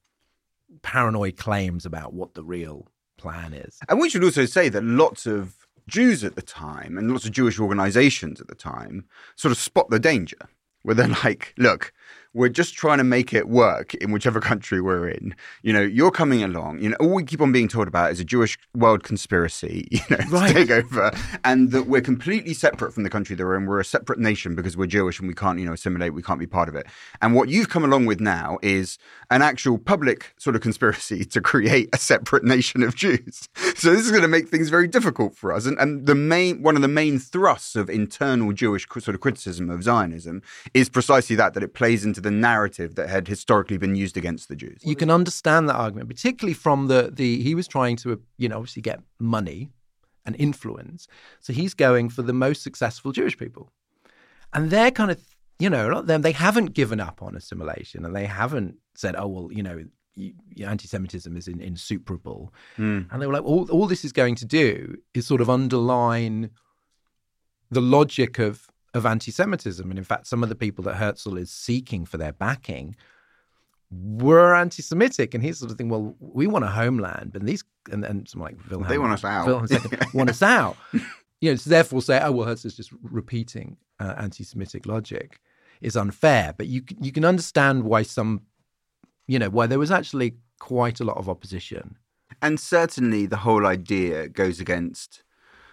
paranoid 0.83 1.37
claims 1.37 1.87
about 1.87 2.13
what 2.13 2.35
the 2.35 2.45
real 2.45 2.89
plan 3.17 3.53
is. 3.53 3.79
And 3.89 3.99
we 3.99 4.11
should 4.11 4.25
also 4.25 4.45
say 4.45 4.69
that 4.69 4.85
lots 4.85 5.27
of 5.27 5.57
Jews 5.89 6.25
at 6.25 6.37
the 6.37 6.43
time 6.43 6.99
and 6.99 7.11
lots 7.11 7.25
of 7.25 7.33
Jewish 7.33 7.59
organizations 7.59 8.41
at 8.41 8.49
the 8.49 8.55
time 8.55 9.07
sort 9.37 9.53
of 9.53 9.59
spot 9.59 9.89
the 9.91 9.99
danger 9.99 10.39
where 10.83 10.95
they're 10.95 11.09
like, 11.25 11.55
look, 11.59 11.93
we're 12.37 12.51
just 12.51 12.75
trying 12.75 12.99
to 12.99 13.05
make 13.05 13.33
it 13.33 13.49
work 13.49 13.95
in 13.95 14.13
whichever 14.13 14.41
country 14.51 14.81
we're 14.81 15.09
in. 15.09 15.35
You 15.63 15.73
know, 15.73 15.81
you're 15.81 16.11
coming 16.11 16.43
along. 16.43 16.83
You 16.83 16.91
know, 16.91 16.97
all 17.01 17.15
we 17.15 17.25
keep 17.25 17.41
on 17.41 17.51
being 17.51 17.67
told 17.67 17.89
about 17.89 18.13
is 18.13 18.21
a 18.21 18.25
Jewish 18.25 18.59
world 18.75 19.03
conspiracy, 19.03 19.89
you 19.91 20.01
know, 20.11 20.19
Right. 20.29 20.55
take 20.55 20.71
over, 20.71 21.11
and 21.45 21.71
that 21.71 21.87
we're 21.87 22.03
completely 22.03 22.53
separate 22.53 22.93
from 22.93 23.05
the 23.05 23.11
country 23.11 23.35
that 23.35 23.45
we're 23.45 23.57
in. 23.57 23.65
We're 23.65 23.81
a 23.81 23.85
separate 23.85 24.19
nation 24.19 24.55
because 24.55 24.77
we're 24.77 24.87
Jewish 24.87 25.19
and 25.19 25.27
we 25.29 25.35
can't, 25.35 25.59
you 25.59 25.65
know, 25.65 25.73
assimilate. 25.73 26.13
We 26.13 26.23
can't 26.23 26.39
be 26.39 26.47
part 26.47 26.69
of 26.69 26.75
it. 26.75 26.87
And 27.23 27.35
what 27.35 27.49
you've 27.49 27.71
come 27.71 27.85
along 27.85 28.05
with 28.05 28.21
now 28.21 28.59
is 28.63 28.99
an 29.31 29.41
actual 29.41 29.79
public 29.79 30.35
sort 30.37 30.55
of 30.55 30.63
conspiracy 30.63 31.25
to 31.35 31.41
create 31.41 31.89
a 31.95 31.99
separate 31.99 32.45
nation 32.45 32.83
of 32.83 32.95
Jews. 32.95 33.49
So 33.77 33.91
this 33.91 34.05
is 34.05 34.11
going 34.11 34.23
to 34.23 34.29
make 34.29 34.49
things 34.49 34.69
very 34.69 34.89
difficult 34.89 35.35
for 35.35 35.53
us. 35.53 35.65
And, 35.65 35.79
and 35.79 36.07
the 36.07 36.15
main 36.15 36.63
one 36.63 36.77
of 36.77 36.83
the 36.83 36.89
main 36.89 37.19
thrusts 37.19 37.77
of 37.77 37.89
internal 37.89 38.53
Jewish 38.53 38.87
sort 38.89 39.15
of 39.15 39.21
criticism 39.21 39.71
of 39.71 39.83
Zionism 39.83 40.43
is 40.75 40.91
precisely 40.91 41.35
that 41.37 41.55
that 41.55 41.63
it 41.63 41.73
plays 41.73 42.05
into 42.05 42.21
the 42.27 42.31
narrative 42.33 42.97
that 42.97 43.09
had 43.09 43.29
historically 43.29 43.79
been 43.79 43.95
used 43.95 44.17
against 44.17 44.49
the 44.49 44.57
Jews. 44.57 44.81
You 44.83 44.97
can 44.97 45.11
understand 45.11 45.69
that 45.69 45.77
argument, 45.77 46.09
particularly 46.09 46.55
from 46.55 46.89
the 46.89 47.13
the 47.13 47.41
he 47.41 47.55
was 47.55 47.69
trying 47.69 47.95
to 47.99 48.21
you 48.37 48.49
know 48.49 48.57
obviously 48.57 48.83
get 48.83 48.99
money 49.21 49.71
and 50.27 50.35
influence, 50.41 51.07
so 51.39 51.53
he's 51.53 51.73
going 51.73 52.09
for 52.09 52.23
the 52.23 52.33
most 52.33 52.65
successful 52.65 53.13
Jewish 53.13 53.39
people, 53.39 53.71
and 54.53 54.71
they're 54.71 54.91
kind 54.91 55.13
of 55.13 55.21
you 55.61 55.71
know 55.71 55.87
a 55.87 55.91
lot 55.93 56.01
of 56.01 56.07
them 56.09 56.23
they 56.23 56.33
haven't 56.33 56.75
given 56.75 56.99
up 56.99 57.23
on 57.23 57.37
assimilation 57.37 58.05
and 58.05 58.15
they 58.15 58.27
haven't 58.27 58.75
said 58.97 59.15
oh 59.17 59.29
well 59.29 59.49
you 59.53 59.63
know 59.63 59.85
anti-Semitism 60.67 61.37
is 61.37 61.47
in, 61.47 61.61
insuperable, 61.61 62.53
hmm. 62.75 63.03
and 63.11 63.23
they 63.23 63.27
were 63.29 63.35
like 63.35 63.45
all 63.45 63.71
all 63.71 63.87
this 63.87 64.05
is 64.05 64.13
going 64.13 64.35
to 64.35 64.45
do 64.45 64.97
is 65.15 65.29
sort 65.29 65.41
of 65.41 65.49
underline 65.49 66.51
the 67.71 67.81
logic 67.81 68.41
of 68.41 68.69
of 68.97 69.07
anti-Semitism, 69.07 69.89
and 69.89 69.99
in 69.99 70.05
fact, 70.05 70.27
some 70.27 70.43
of 70.43 70.49
the 70.49 70.55
people 70.55 70.85
that 70.85 70.97
Herzl 70.97 71.37
is 71.37 71.51
seeking 71.51 72.05
for 72.05 72.17
their 72.17 72.33
backing 72.33 72.97
were 73.91 74.55
anti-Semitic, 74.55 75.35
and 75.35 75.43
he's 75.43 75.59
sort 75.59 75.71
of 75.71 75.79
thinking, 75.79 75.91
well, 75.91 76.17
we 76.19 76.47
want 76.47 76.65
a 76.65 76.69
homeland, 76.69 77.33
and 77.35 77.47
these 77.47 77.65
and, 77.91 78.05
and 78.05 78.29
someone 78.29 78.53
like 78.53 78.71
Wilhelm, 78.71 78.89
They 78.89 78.99
want 78.99 79.13
us 79.13 79.25
out. 79.25 79.47
Wilhelm 79.47 79.69
II 79.71 79.99
want 80.13 80.31
us 80.31 80.43
out. 80.43 80.77
You 81.43 81.51
know, 81.51 81.57
so 81.57 81.69
therefore 81.69 82.01
say, 82.01 82.19
oh 82.23 82.33
well, 82.33 82.47
Herzl 82.47 82.67
is 82.67 82.77
just 82.77 82.91
repeating 83.03 83.77
uh, 84.01 84.15
anti-Semitic 84.17 84.87
logic 84.87 85.39
is 85.83 85.95
unfair. 85.95 86.55
But 86.57 86.67
you 86.67 86.83
you 86.99 87.13
can 87.13 87.27
understand 87.27 87.85
why 87.85 88.03
some, 88.03 88.41
you 89.27 89.39
know, 89.39 89.51
why 89.51 89.67
there 89.67 89.79
was 89.79 89.91
actually 89.91 90.37
quite 90.59 90.99
a 90.99 91.05
lot 91.05 91.19
of 91.19 91.29
opposition. 91.29 91.99
And 92.41 92.59
certainly 92.59 93.27
the 93.27 93.37
whole 93.37 93.67
idea 93.67 94.29
goes 94.29 94.61
against 94.61 95.23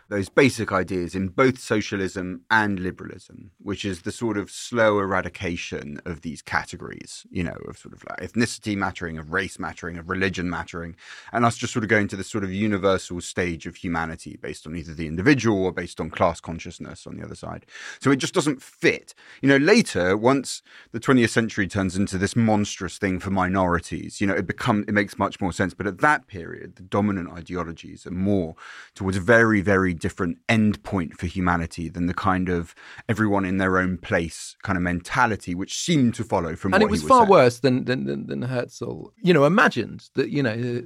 those 0.09 0.29
basic 0.29 0.71
ideas 0.71 1.15
in 1.15 1.29
both 1.29 1.59
socialism 1.59 2.41
and 2.51 2.79
liberalism, 2.79 3.51
which 3.59 3.85
is 3.85 4.01
the 4.01 4.11
sort 4.11 4.37
of 4.37 4.51
slow 4.51 4.99
eradication 4.99 5.99
of 6.05 6.21
these 6.21 6.41
categories, 6.41 7.25
you 7.31 7.43
know, 7.43 7.57
of 7.67 7.77
sort 7.77 7.93
of 7.93 8.03
like 8.09 8.19
ethnicity 8.19 8.75
mattering, 8.75 9.17
of 9.17 9.31
race 9.31 9.57
mattering, 9.59 9.97
of 9.97 10.09
religion 10.09 10.49
mattering, 10.49 10.95
and 11.31 11.45
us 11.45 11.57
just 11.57 11.73
sort 11.73 11.83
of 11.83 11.89
going 11.89 12.07
to 12.07 12.15
this 12.15 12.29
sort 12.29 12.43
of 12.43 12.51
universal 12.51 13.21
stage 13.21 13.65
of 13.65 13.75
humanity 13.77 14.37
based 14.41 14.67
on 14.67 14.75
either 14.75 14.93
the 14.93 15.07
individual 15.07 15.63
or 15.63 15.71
based 15.71 15.99
on 15.99 16.09
class 16.09 16.39
consciousness 16.39 17.07
on 17.07 17.17
the 17.17 17.23
other 17.23 17.35
side. 17.35 17.65
So 17.99 18.11
it 18.11 18.17
just 18.17 18.33
doesn't 18.33 18.61
fit. 18.61 19.13
You 19.41 19.49
know, 19.49 19.57
later, 19.57 20.17
once 20.17 20.61
the 20.91 20.99
20th 20.99 21.29
century 21.29 21.67
turns 21.67 21.95
into 21.95 22.17
this 22.17 22.35
monstrous 22.35 22.97
thing 22.97 23.19
for 23.19 23.31
minorities, 23.31 24.19
you 24.21 24.27
know, 24.27 24.33
it 24.33 24.47
become 24.47 24.83
it 24.87 24.93
makes 24.93 25.17
much 25.17 25.39
more 25.39 25.53
sense. 25.53 25.73
But 25.73 25.87
at 25.87 25.99
that 25.99 26.27
period, 26.27 26.75
the 26.75 26.83
dominant 26.83 27.31
ideologies 27.31 28.05
are 28.05 28.11
more 28.11 28.55
towards 28.95 29.17
very, 29.17 29.61
very, 29.61 29.92
very 29.93 29.99
different 29.99 30.37
endpoint 30.47 31.13
for 31.13 31.27
humanity 31.27 31.89
than 31.89 32.07
the 32.07 32.13
kind 32.13 32.49
of 32.49 32.75
everyone 33.07 33.45
in 33.45 33.57
their 33.57 33.77
own 33.77 33.97
place 33.97 34.55
kind 34.63 34.77
of 34.77 34.83
mentality, 34.83 35.55
which 35.55 35.77
seemed 35.77 36.15
to 36.15 36.23
follow 36.23 36.55
from 36.55 36.73
and 36.73 36.81
what 36.81 36.87
it 36.87 36.91
was 36.91 37.01
was 37.01 37.09
far 37.09 37.21
saying. 37.21 37.29
worse 37.29 37.59
than, 37.59 37.85
than 37.85 38.05
than 38.05 38.27
than 38.27 38.41
Herzl. 38.43 39.07
You 39.21 39.33
know, 39.33 39.45
imagined 39.45 40.09
that 40.15 40.29
you 40.29 40.43
know 40.43 40.83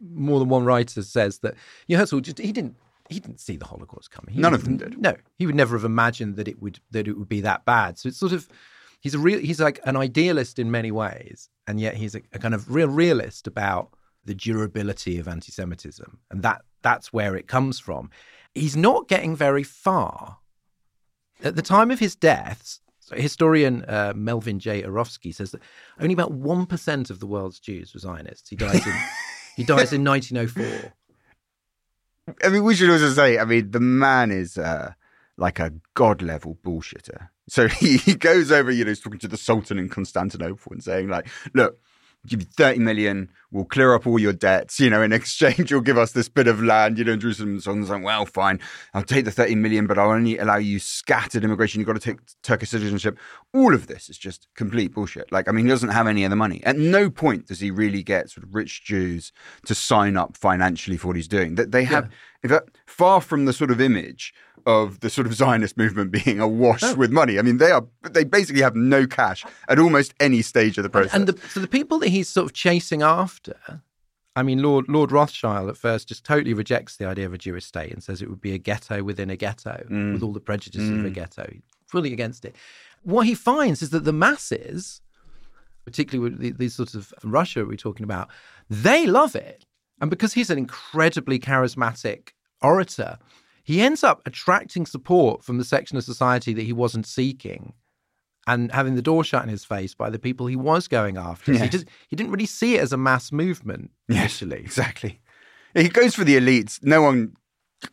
more 0.00 0.38
than 0.38 0.48
one 0.48 0.64
writer 0.64 1.02
says 1.02 1.38
that 1.40 1.54
you 1.86 1.96
know, 1.96 2.00
Herzl 2.00 2.20
just 2.20 2.38
he 2.38 2.52
didn't 2.52 2.76
he 3.08 3.20
didn't 3.20 3.40
see 3.40 3.56
the 3.56 3.66
Holocaust 3.66 4.10
coming. 4.10 4.34
He 4.34 4.40
None 4.40 4.54
of 4.54 4.64
them 4.64 4.76
did. 4.76 4.98
No, 4.98 5.16
he 5.36 5.46
would 5.46 5.56
never 5.56 5.76
have 5.76 5.84
imagined 5.84 6.36
that 6.36 6.48
it 6.48 6.60
would 6.62 6.80
that 6.90 7.06
it 7.06 7.18
would 7.18 7.28
be 7.28 7.40
that 7.42 7.64
bad. 7.64 7.98
So 7.98 8.08
it's 8.08 8.18
sort 8.18 8.32
of 8.32 8.48
he's 9.00 9.14
a 9.14 9.18
real 9.18 9.40
he's 9.40 9.60
like 9.60 9.80
an 9.84 9.96
idealist 9.96 10.58
in 10.58 10.70
many 10.70 10.90
ways, 10.90 11.48
and 11.66 11.80
yet 11.80 11.94
he's 11.94 12.14
a, 12.14 12.22
a 12.32 12.38
kind 12.38 12.54
of 12.54 12.72
real 12.72 12.88
realist 12.88 13.46
about 13.46 13.90
the 14.24 14.34
durability 14.34 15.18
of 15.18 15.26
anti-Semitism, 15.26 16.18
and 16.30 16.42
that 16.42 16.62
that's 16.82 17.12
where 17.12 17.36
it 17.36 17.46
comes 17.46 17.78
from. 17.78 18.10
He's 18.54 18.76
not 18.76 19.08
getting 19.08 19.36
very 19.36 19.62
far. 19.62 20.38
At 21.42 21.56
the 21.56 21.62
time 21.62 21.90
of 21.90 21.98
his 21.98 22.16
death, 22.16 22.80
so 22.98 23.16
historian 23.16 23.84
uh, 23.86 24.12
Melvin 24.14 24.58
J. 24.58 24.82
Urofsky 24.82 25.34
says 25.34 25.52
that 25.52 25.62
only 25.98 26.12
about 26.12 26.32
one 26.32 26.66
percent 26.66 27.10
of 27.10 27.18
the 27.18 27.26
world's 27.26 27.58
Jews 27.58 27.94
were 27.94 28.00
Zionists. 28.00 28.50
He 28.50 28.56
dies 28.56 28.86
in 28.86 28.92
he 29.56 29.64
dies 29.64 29.92
in 29.92 30.04
1904. 30.04 30.92
I 32.44 32.48
mean, 32.48 32.62
we 32.62 32.74
should 32.74 32.90
also 32.90 33.10
say, 33.10 33.38
I 33.38 33.44
mean, 33.44 33.70
the 33.70 33.80
man 33.80 34.30
is 34.30 34.56
uh, 34.56 34.92
like 35.36 35.58
a 35.58 35.72
god 35.94 36.22
level 36.22 36.58
bullshitter. 36.62 37.28
So 37.48 37.66
he, 37.66 37.96
he 37.98 38.14
goes 38.14 38.52
over, 38.52 38.70
you 38.70 38.84
know, 38.84 38.90
he's 38.90 39.00
talking 39.00 39.18
to 39.20 39.28
the 39.28 39.36
Sultan 39.36 39.78
in 39.78 39.88
Constantinople 39.88 40.72
and 40.72 40.82
saying, 40.82 41.08
like, 41.08 41.26
look, 41.54 41.78
give 42.26 42.40
you 42.40 42.46
30 42.46 42.80
million, 42.80 43.30
we'll 43.50 43.64
clear 43.64 43.94
up 43.94 44.06
all 44.06 44.18
your 44.18 44.32
debts, 44.32 44.78
you 44.78 44.90
know, 44.90 45.02
in 45.02 45.12
exchange, 45.20 45.70
you'll 45.70 45.80
give 45.80 45.98
us 45.98 46.12
this 46.12 46.28
bit 46.28 46.46
of 46.46 46.62
land, 46.62 46.98
you 46.98 47.04
know, 47.04 47.12
in 47.12 47.20
Jerusalem. 47.20 47.50
And 47.50 47.62
Sultan's 47.62 47.90
like, 47.90 48.02
well, 48.02 48.26
fine, 48.26 48.60
I'll 48.94 49.02
take 49.02 49.24
the 49.24 49.30
30 49.30 49.54
million, 49.56 49.86
but 49.86 49.98
I'll 49.98 50.10
only 50.10 50.38
allow 50.38 50.56
you 50.56 50.78
scattered 50.78 51.44
immigration. 51.44 51.80
You've 51.80 51.86
got 51.86 51.94
to 51.94 52.00
take 52.00 52.18
Turkish 52.42 52.70
citizenship. 52.70 53.18
All 53.54 53.74
of 53.74 53.86
this 53.86 54.08
is 54.08 54.18
just 54.18 54.48
complete 54.54 54.92
bullshit. 54.92 55.32
Like, 55.32 55.48
I 55.48 55.52
mean, 55.52 55.64
he 55.64 55.70
doesn't 55.70 55.90
have 55.90 56.06
any 56.06 56.24
of 56.24 56.30
the 56.30 56.36
money. 56.36 56.62
At 56.64 56.76
no 56.76 57.10
point 57.10 57.46
does 57.46 57.60
he 57.60 57.70
really 57.70 58.02
get 58.02 58.30
sort 58.30 58.44
of 58.44 58.54
rich 58.54 58.84
Jews 58.84 59.32
to 59.66 59.74
sign 59.74 60.16
up 60.16 60.36
financially 60.36 60.96
for 60.96 61.08
what 61.08 61.16
he's 61.16 61.28
doing. 61.28 61.54
That 61.54 61.72
they 61.72 61.84
have, 61.84 62.10
in 62.42 62.50
fact, 62.50 62.68
uh, 62.68 62.78
far 62.86 63.20
from 63.20 63.46
the 63.46 63.52
sort 63.52 63.70
of 63.70 63.80
image 63.80 64.34
of 64.66 65.00
the 65.00 65.10
sort 65.10 65.26
of 65.26 65.34
Zionist 65.34 65.76
movement 65.76 66.10
being 66.24 66.40
awash 66.40 66.82
oh. 66.82 66.94
with 66.94 67.10
money. 67.10 67.38
I 67.38 67.42
mean, 67.42 67.58
they 67.58 67.70
are 67.70 67.84
they 68.02 68.24
basically 68.24 68.62
have 68.62 68.74
no 68.74 69.06
cash 69.06 69.44
at 69.68 69.78
almost 69.78 70.14
any 70.20 70.42
stage 70.42 70.78
of 70.78 70.84
the 70.84 70.90
process. 70.90 71.14
And 71.14 71.26
the, 71.26 71.48
so 71.48 71.60
the 71.60 71.68
people 71.68 71.98
that 72.00 72.08
he's 72.08 72.28
sort 72.28 72.46
of 72.46 72.52
chasing 72.52 73.02
after, 73.02 73.82
I 74.36 74.42
mean, 74.42 74.62
Lord 74.62 74.88
Lord 74.88 75.12
Rothschild 75.12 75.68
at 75.68 75.76
first 75.76 76.08
just 76.08 76.24
totally 76.24 76.54
rejects 76.54 76.96
the 76.96 77.06
idea 77.06 77.26
of 77.26 77.34
a 77.34 77.38
Jewish 77.38 77.64
state 77.64 77.92
and 77.92 78.02
says 78.02 78.22
it 78.22 78.30
would 78.30 78.40
be 78.40 78.52
a 78.52 78.58
ghetto 78.58 79.02
within 79.02 79.30
a 79.30 79.36
ghetto 79.36 79.84
mm. 79.90 80.12
with 80.12 80.22
all 80.22 80.32
the 80.32 80.40
prejudices 80.40 80.88
of 80.88 81.04
a 81.04 81.10
mm. 81.10 81.14
ghetto. 81.14 81.52
Fully 81.86 82.12
against 82.12 82.44
it. 82.44 82.54
What 83.02 83.26
he 83.26 83.34
finds 83.34 83.82
is 83.82 83.90
that 83.90 84.04
the 84.04 84.12
masses, 84.12 85.00
particularly 85.84 86.30
with 86.30 86.58
these 86.58 86.74
sorts 86.74 86.94
of 86.94 87.12
from 87.18 87.32
Russia 87.32 87.64
we're 87.64 87.76
talking 87.76 88.04
about, 88.04 88.28
they 88.68 89.06
love 89.06 89.34
it. 89.34 89.64
And 90.00 90.10
because 90.10 90.32
he's 90.32 90.50
an 90.50 90.58
incredibly 90.58 91.38
charismatic 91.38 92.30
orator, 92.62 93.18
he 93.62 93.80
ends 93.80 94.02
up 94.02 94.22
attracting 94.26 94.86
support 94.86 95.44
from 95.44 95.58
the 95.58 95.64
section 95.64 95.96
of 95.96 96.04
society 96.04 96.52
that 96.54 96.62
he 96.62 96.72
wasn't 96.72 97.06
seeking 97.06 97.74
and 98.46 98.72
having 98.72 98.94
the 98.94 99.02
door 99.02 99.22
shut 99.22 99.42
in 99.42 99.48
his 99.48 99.64
face 99.64 99.94
by 99.94 100.10
the 100.10 100.18
people 100.18 100.46
he 100.46 100.56
was 100.56 100.88
going 100.88 101.16
after. 101.16 101.54
So 101.54 101.62
he, 101.62 101.68
just, 101.68 101.86
he 102.08 102.16
didn't 102.16 102.32
really 102.32 102.46
see 102.46 102.76
it 102.76 102.80
as 102.80 102.92
a 102.92 102.96
mass 102.96 103.32
movement 103.32 103.90
initially. 104.08 104.60
Exactly. 104.64 105.20
He 105.74 105.88
goes 105.88 106.16
for 106.16 106.24
the 106.24 106.36
elites. 106.36 106.82
No 106.82 107.00
one 107.00 107.36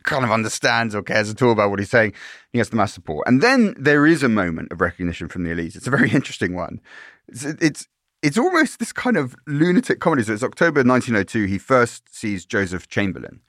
kind 0.02 0.24
of 0.24 0.32
understands 0.32 0.94
or 0.94 1.02
cares 1.02 1.30
at 1.30 1.40
all 1.42 1.52
about 1.52 1.70
what 1.70 1.78
he's 1.78 1.90
saying. 1.90 2.12
He 2.50 2.58
has 2.58 2.70
the 2.70 2.76
mass 2.76 2.92
support. 2.92 3.26
And 3.28 3.40
then 3.40 3.74
there 3.78 4.06
is 4.06 4.22
a 4.22 4.28
moment 4.28 4.72
of 4.72 4.80
recognition 4.80 5.28
from 5.28 5.44
the 5.44 5.50
elites. 5.50 5.76
It's 5.76 5.86
a 5.86 5.90
very 5.90 6.10
interesting 6.12 6.54
one. 6.54 6.80
It's 7.28 7.44
it's, 7.44 7.86
it's 8.22 8.38
almost 8.38 8.80
this 8.80 8.92
kind 8.92 9.16
of 9.16 9.36
lunatic 9.46 10.00
comedy. 10.00 10.24
So 10.24 10.32
it's 10.32 10.42
October 10.42 10.80
1902. 10.80 11.44
He 11.44 11.58
first 11.58 12.12
sees 12.12 12.44
Joseph 12.44 12.88
Chamberlain. 12.88 13.40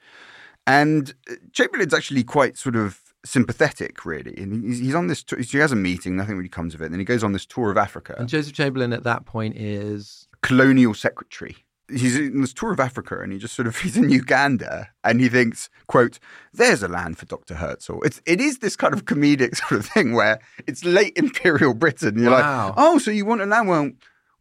And 0.70 1.14
uh, 1.30 1.36
Chamberlain's 1.52 1.94
actually 1.94 2.24
quite 2.24 2.58
sort 2.58 2.76
of 2.76 3.00
sympathetic, 3.26 4.06
really. 4.06 4.36
And 4.38 4.64
he's, 4.64 4.80
he's 4.80 4.96
on 4.96 5.08
this, 5.08 5.24
tour, 5.24 5.40
he 5.40 5.58
has 5.58 5.72
a 5.72 5.76
meeting, 5.76 6.16
nothing 6.16 6.38
really 6.38 6.50
comes 6.50 6.74
of 6.76 6.82
it. 6.82 6.86
And 6.86 6.94
then 6.94 7.00
he 7.00 7.06
goes 7.06 7.24
on 7.24 7.32
this 7.34 7.46
tour 7.46 7.72
of 7.72 7.78
Africa 7.78 8.16
And 8.18 8.30
Joseph 8.30 8.54
Chamberlain 8.54 8.94
at 8.94 9.04
that 9.04 9.26
point 9.26 9.56
is 9.58 10.28
colonial 10.42 10.94
secretary. 10.94 11.58
He's 11.92 12.16
in 12.16 12.42
this 12.42 12.54
tour 12.54 12.72
of 12.72 12.80
Africa 12.80 13.20
and 13.20 13.34
he 13.34 13.40
just 13.40 13.56
sort 13.56 13.68
of 13.68 13.76
he's 13.84 13.98
in 13.98 14.10
Uganda 14.12 14.90
and 15.04 15.20
he 15.20 15.28
thinks, 15.28 15.70
quote, 15.88 16.20
there's 16.54 16.84
a 16.84 16.88
land 16.88 17.18
for 17.18 17.26
Dr. 17.26 17.56
Herzl. 17.56 18.04
It's 18.04 18.22
it 18.28 18.40
is 18.40 18.60
this 18.60 18.76
kind 18.76 18.94
of 18.94 19.06
comedic 19.06 19.56
sort 19.68 19.80
of 19.80 19.88
thing 19.88 20.14
where 20.14 20.40
it's 20.68 20.86
late 20.86 21.14
imperial 21.18 21.74
Britain. 21.74 22.20
You're 22.20 22.30
Wow. 22.32 22.68
like, 22.68 22.74
oh, 22.78 23.00
so 23.00 23.10
you 23.10 23.26
want 23.26 23.42
a 23.42 23.48
land? 23.48 23.68
Well, 23.68 23.90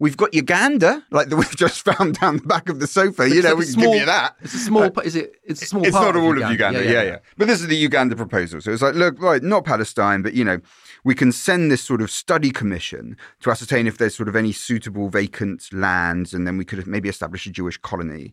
We've 0.01 0.17
got 0.17 0.33
Uganda, 0.33 1.05
like 1.11 1.29
that 1.29 1.37
we've 1.43 1.57
just 1.57 1.83
found 1.85 2.21
down 2.21 2.37
the 2.37 2.43
back 2.45 2.69
of 2.69 2.79
the 2.79 2.87
sofa. 2.87 3.29
you 3.29 3.43
know, 3.43 3.57
we 3.57 3.63
It's 3.63 3.75
can 3.75 3.83
small- 3.83 3.93
give 3.95 4.01
you 4.01 4.07
that. 4.07 4.37
It's 4.41 4.55
a 4.55 4.59
small. 4.59 4.85
is 5.01 5.17
it? 5.17 5.33
It's 5.43 5.63
a 5.63 5.67
small. 5.67 5.83
it's 5.85 5.97
part 5.97 6.15
not 6.15 6.23
all 6.23 6.41
of 6.43 6.51
Uganda. 6.51 6.85
Yeah 6.85 7.03
yeah, 7.03 7.19
But 7.37 7.49
this 7.49 7.61
is 7.61 7.67
the 7.67 7.77
Uganda 7.77 8.15
proposal. 8.15 8.61
So 8.61 8.71
it's 8.71 8.83
like, 8.83 8.95
look, 8.95 9.21
right, 9.21 9.43
not 9.43 9.65
Palestine, 9.65 10.23
but 10.23 10.35
you 10.35 10.45
know, 10.45 10.61
we 11.05 11.15
can 11.15 11.33
send 11.33 11.71
this 11.71 11.83
sort 11.83 12.01
of 12.01 12.11
study 12.11 12.51
commission 12.51 13.17
to 13.41 13.51
ascertain 13.51 13.87
if 13.89 13.99
there's 13.99 14.15
sort 14.15 14.29
of 14.29 14.37
any 14.37 14.53
suitable 14.53 15.09
vacant 15.09 15.69
lands, 15.73 16.33
and 16.33 16.47
then 16.47 16.57
we 16.59 16.65
could 16.65 16.79
have 16.79 16.87
maybe 16.87 17.09
establish 17.09 17.47
a 17.47 17.51
Jewish 17.51 17.77
colony. 17.79 18.33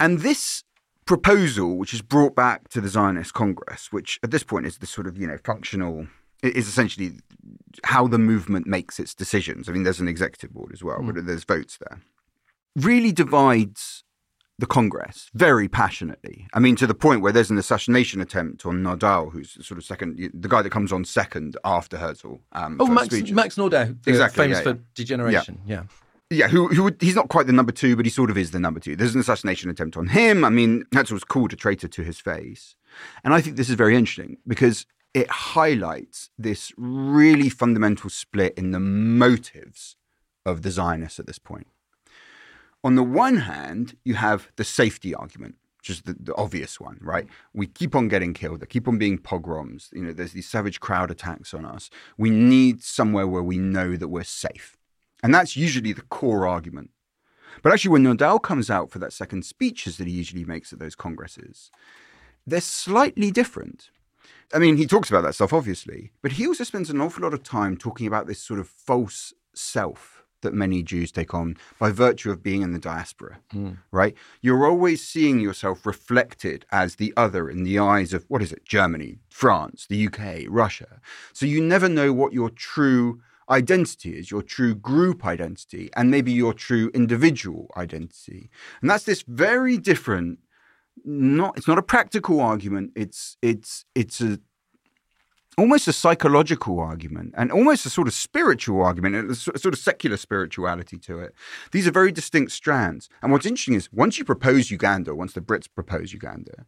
And 0.00 0.20
this 0.20 0.64
proposal, 1.06 1.76
which 1.76 1.92
is 1.92 2.00
brought 2.00 2.34
back 2.34 2.68
to 2.68 2.80
the 2.80 2.88
Zionist 2.88 3.34
Congress, 3.34 3.92
which 3.92 4.18
at 4.22 4.30
this 4.30 4.42
point 4.42 4.64
is 4.64 4.78
the 4.78 4.86
sort 4.86 5.06
of 5.06 5.18
you 5.18 5.26
know 5.26 5.36
functional 5.44 6.06
is 6.44 6.68
essentially 6.68 7.12
how 7.84 8.06
the 8.06 8.18
movement 8.18 8.66
makes 8.66 8.98
its 9.00 9.14
decisions. 9.14 9.68
I 9.68 9.72
mean, 9.72 9.82
there's 9.82 10.00
an 10.00 10.08
executive 10.08 10.52
board 10.52 10.72
as 10.72 10.82
well, 10.84 11.00
but 11.02 11.26
there's 11.26 11.44
votes 11.44 11.78
there. 11.78 12.00
Really 12.76 13.12
divides 13.12 14.04
the 14.58 14.66
Congress 14.66 15.30
very 15.34 15.68
passionately. 15.68 16.46
I 16.54 16.60
mean, 16.60 16.76
to 16.76 16.86
the 16.86 16.94
point 16.94 17.20
where 17.22 17.32
there's 17.32 17.50
an 17.50 17.58
assassination 17.58 18.20
attempt 18.20 18.64
on 18.66 18.82
Nordau, 18.84 19.32
who's 19.32 19.52
sort 19.66 19.78
of 19.78 19.84
second, 19.84 20.30
the 20.32 20.48
guy 20.48 20.62
that 20.62 20.70
comes 20.70 20.92
on 20.92 21.04
second 21.04 21.56
after 21.64 21.96
Herzl. 21.98 22.36
Um, 22.52 22.76
Oh, 22.80 22.86
Max, 22.86 23.06
speeches. 23.06 23.32
Max 23.32 23.56
Nordau, 23.56 23.96
Exactly, 24.06 24.44
famous 24.44 24.58
yeah, 24.58 24.62
for 24.62 24.70
yeah. 24.70 24.82
degeneration. 24.94 25.60
Yeah. 25.66 25.82
yeah, 26.30 26.48
who, 26.48 26.68
who 26.68 26.84
would- 26.84 27.02
he's 27.02 27.16
not 27.16 27.28
quite 27.28 27.46
the 27.48 27.52
number 27.52 27.72
two, 27.72 27.96
but 27.96 28.06
he 28.06 28.10
sort 28.10 28.30
of 28.30 28.38
is 28.38 28.52
the 28.52 28.60
number 28.60 28.78
two. 28.78 28.94
There's 28.94 29.14
an 29.14 29.20
assassination 29.20 29.70
attempt 29.70 29.96
on 29.96 30.06
him. 30.08 30.44
I 30.44 30.50
mean, 30.50 30.84
Herzl 30.94 31.14
was 31.14 31.24
called 31.24 31.52
a 31.52 31.56
traitor 31.56 31.88
to 31.88 32.02
his 32.04 32.20
face. 32.20 32.76
And 33.24 33.34
I 33.34 33.40
think 33.40 33.56
this 33.56 33.68
is 33.68 33.74
very 33.74 33.96
interesting 33.96 34.36
because 34.46 34.86
it 35.14 35.30
highlights 35.30 36.30
this 36.36 36.72
really 36.76 37.48
fundamental 37.48 38.10
split 38.10 38.52
in 38.58 38.72
the 38.72 38.80
motives 38.80 39.96
of 40.44 40.62
the 40.62 40.70
Zionists 40.70 41.20
at 41.20 41.26
this 41.26 41.38
point. 41.38 41.68
On 42.82 42.96
the 42.96 43.02
one 43.02 43.38
hand, 43.38 43.96
you 44.04 44.14
have 44.14 44.48
the 44.56 44.64
safety 44.64 45.14
argument, 45.14 45.54
which 45.78 45.88
is 45.88 46.02
the, 46.02 46.16
the 46.18 46.34
obvious 46.34 46.78
one, 46.80 46.98
right? 47.00 47.26
We 47.54 47.66
keep 47.66 47.94
on 47.94 48.08
getting 48.08 48.34
killed. 48.34 48.60
There 48.60 48.66
keep 48.66 48.88
on 48.88 48.98
being 48.98 49.16
pogroms. 49.16 49.88
You 49.92 50.02
know, 50.02 50.12
there's 50.12 50.32
these 50.32 50.48
savage 50.48 50.80
crowd 50.80 51.10
attacks 51.10 51.54
on 51.54 51.64
us. 51.64 51.88
We 52.18 52.28
need 52.28 52.82
somewhere 52.82 53.26
where 53.26 53.42
we 53.42 53.56
know 53.56 53.96
that 53.96 54.08
we're 54.08 54.24
safe. 54.24 54.76
And 55.22 55.32
that's 55.32 55.56
usually 55.56 55.94
the 55.94 56.02
core 56.02 56.46
argument. 56.46 56.90
But 57.62 57.72
actually, 57.72 57.92
when 57.92 58.04
Nordau 58.04 58.42
comes 58.42 58.68
out 58.68 58.90
for 58.90 58.98
that 58.98 59.12
second 59.12 59.44
speeches 59.46 59.96
that 59.96 60.08
he 60.08 60.12
usually 60.12 60.44
makes 60.44 60.72
at 60.72 60.80
those 60.80 60.96
congresses, 60.96 61.70
they're 62.46 62.60
slightly 62.60 63.30
different. 63.30 63.90
I 64.52 64.58
mean, 64.58 64.76
he 64.76 64.86
talks 64.86 65.10
about 65.10 65.22
that 65.22 65.34
stuff, 65.34 65.52
obviously, 65.52 66.12
but 66.22 66.32
he 66.32 66.46
also 66.46 66.64
spends 66.64 66.90
an 66.90 67.00
awful 67.00 67.22
lot 67.22 67.34
of 67.34 67.42
time 67.42 67.76
talking 67.76 68.06
about 68.06 68.26
this 68.26 68.40
sort 68.40 68.60
of 68.60 68.68
false 68.68 69.32
self 69.54 70.24
that 70.44 70.54
many 70.54 70.82
Jews 70.82 71.10
take 71.10 71.34
on 71.34 71.56
by 71.78 71.90
virtue 71.90 72.30
of 72.30 72.42
being 72.42 72.62
in 72.62 72.72
the 72.72 72.78
diaspora, 72.78 73.38
mm. 73.52 73.78
right? 73.90 74.14
You're 74.40 74.66
always 74.66 75.06
seeing 75.06 75.40
yourself 75.40 75.84
reflected 75.84 76.64
as 76.70 76.96
the 76.96 77.12
other 77.16 77.50
in 77.50 77.64
the 77.64 77.78
eyes 77.78 78.12
of, 78.12 78.24
what 78.28 78.42
is 78.42 78.52
it, 78.52 78.64
Germany, 78.64 79.18
France, 79.28 79.86
the 79.88 80.06
UK, 80.06 80.44
Russia. 80.48 81.00
So 81.32 81.46
you 81.46 81.60
never 81.60 81.88
know 81.88 82.12
what 82.12 82.32
your 82.32 82.50
true 82.50 83.20
identity 83.50 84.18
is, 84.18 84.30
your 84.30 84.42
true 84.42 84.74
group 84.74 85.24
identity, 85.24 85.90
and 85.96 86.10
maybe 86.10 86.32
your 86.32 86.54
true 86.54 86.90
individual 86.94 87.70
identity. 87.76 88.50
And 88.80 88.88
that's 88.88 89.04
this 89.04 89.22
very 89.26 89.76
different 89.76 90.38
not 91.04 91.56
it's 91.56 91.68
not 91.68 91.78
a 91.78 91.82
practical 91.82 92.40
argument. 92.40 92.92
It's 92.96 93.36
it's 93.42 93.84
it's 93.94 94.20
a 94.20 94.38
almost 95.56 95.86
a 95.86 95.92
psychological 95.92 96.80
argument 96.80 97.32
and 97.36 97.52
almost 97.52 97.86
a 97.86 97.90
sort 97.90 98.08
of 98.08 98.14
spiritual 98.14 98.82
argument 98.82 99.30
a 99.30 99.34
sort 99.36 99.66
of 99.66 99.78
secular 99.78 100.16
spirituality 100.16 100.98
to 100.98 101.20
it. 101.20 101.32
These 101.70 101.86
are 101.86 101.92
very 101.92 102.10
distinct 102.10 102.50
strands. 102.52 103.08
And 103.22 103.30
what's 103.30 103.46
interesting 103.46 103.74
is 103.74 103.92
once 103.92 104.18
you 104.18 104.24
propose 104.24 104.70
uganda 104.70 105.14
once 105.14 105.32
the 105.32 105.40
brits 105.40 105.68
propose 105.72 106.12
uganda 106.12 106.66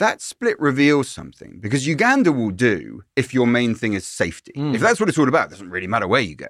that 0.00 0.22
split 0.22 0.58
reveals 0.58 1.08
something 1.08 1.58
because 1.60 1.86
Uganda 1.86 2.32
will 2.32 2.50
do 2.50 3.04
if 3.16 3.34
your 3.34 3.46
main 3.46 3.74
thing 3.74 3.92
is 3.92 4.06
safety. 4.06 4.52
Hmm. 4.56 4.74
If 4.74 4.80
that's 4.80 4.98
what 4.98 5.10
it's 5.10 5.18
all 5.18 5.28
about, 5.28 5.48
it 5.48 5.50
doesn't 5.50 5.68
really 5.68 5.86
matter 5.86 6.08
where 6.08 6.22
you 6.22 6.34
go. 6.34 6.48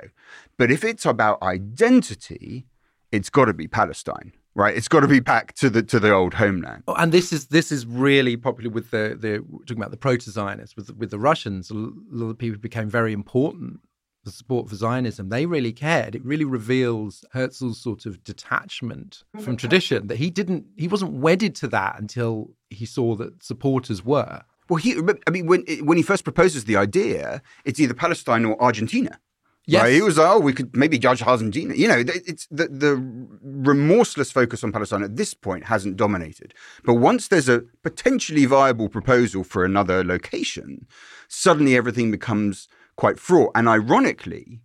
But 0.57 0.71
if 0.71 0.85
it's 0.85 1.05
about 1.05 1.43
identity, 1.43 2.67
it's 3.11 3.29
got 3.29 3.47
to 3.47 3.53
be 3.53 3.67
Palestine, 3.67 4.33
right? 4.61 4.77
It's 4.77 4.89
got 4.89 5.01
to 5.01 5.09
be 5.09 5.21
back 5.21 5.55
to 5.55 5.71
the 5.71 5.83
to 5.83 5.99
the 5.99 6.13
old 6.13 6.35
homeland. 6.35 6.85
Oh, 6.87 6.95
and 6.95 7.11
this 7.13 7.33
is 7.33 7.47
this 7.47 7.73
is 7.73 7.87
really 7.87 8.37
popular 8.37 8.71
with 8.71 8.91
the 8.91 9.17
the 9.19 9.39
talking 9.67 9.79
about 9.79 9.91
the 9.91 9.97
proto-Zionists 9.97 10.77
with 10.77 10.95
with 10.97 11.11
the 11.11 11.19
Russians. 11.19 11.71
A 11.71 11.75
lot 11.75 12.27
of 12.27 12.39
people 12.39 12.61
became 12.61 12.89
very 12.89 13.13
important. 13.13 13.81
The 14.23 14.31
support 14.31 14.69
for 14.69 14.77
Zionism, 14.77 15.31
they 15.31 15.47
really 15.47 15.73
cared. 15.73 16.15
It 16.15 16.23
really 16.23 16.45
reveals 16.45 17.25
Herzl's 17.33 17.81
sort 17.81 18.05
of 18.05 18.23
detachment 18.23 19.25
from 19.41 19.57
tradition. 19.57 20.09
That 20.09 20.19
he 20.19 20.29
didn't, 20.29 20.67
he 20.77 20.89
wasn't 20.89 21.13
wedded 21.13 21.55
to 21.55 21.69
that 21.69 21.99
until 21.99 22.51
he 22.69 22.85
saw 22.85 23.15
that 23.17 23.43
supporters 23.43 24.05
were. 24.05 24.43
Well, 24.69 24.77
he, 24.77 25.01
I 25.27 25.31
mean, 25.31 25.47
when 25.47 25.65
when 25.89 25.97
he 25.97 26.03
first 26.03 26.25
proposes 26.25 26.67
the 26.67 26.77
idea, 26.77 27.41
it's 27.65 27.81
either 27.81 27.95
Palestine 27.95 28.45
or 28.45 28.63
Argentina. 28.63 29.19
Yes. 29.67 29.83
Right? 29.83 29.93
He 29.93 30.03
was 30.03 30.19
like, 30.19 30.29
oh, 30.29 30.41
we 30.41 30.53
could 30.53 30.75
maybe 30.75 30.99
judge 30.99 31.23
Argentina. 31.23 31.75
You 31.75 31.89
know, 31.89 32.03
it's 32.07 32.47
the, 32.51 32.67
the 32.69 32.97
remorseless 33.43 34.33
focus 34.33 34.65
on 34.65 34.73
Palestine 34.73 35.03
at 35.03 35.17
this 35.17 35.35
point 35.35 35.65
hasn't 35.65 35.97
dominated. 35.97 36.55
But 36.85 36.95
once 36.95 37.29
there's 37.29 37.49
a 37.49 37.63
potentially 37.83 38.47
viable 38.47 38.89
proposal 38.89 39.45
for 39.45 39.65
another 39.65 40.03
location, 40.03 40.87
suddenly 41.29 41.77
everything 41.77 42.11
becomes 42.11 42.69
quite 42.97 43.21
fraught. 43.21 43.53
And 43.55 43.69
ironically, 43.69 44.63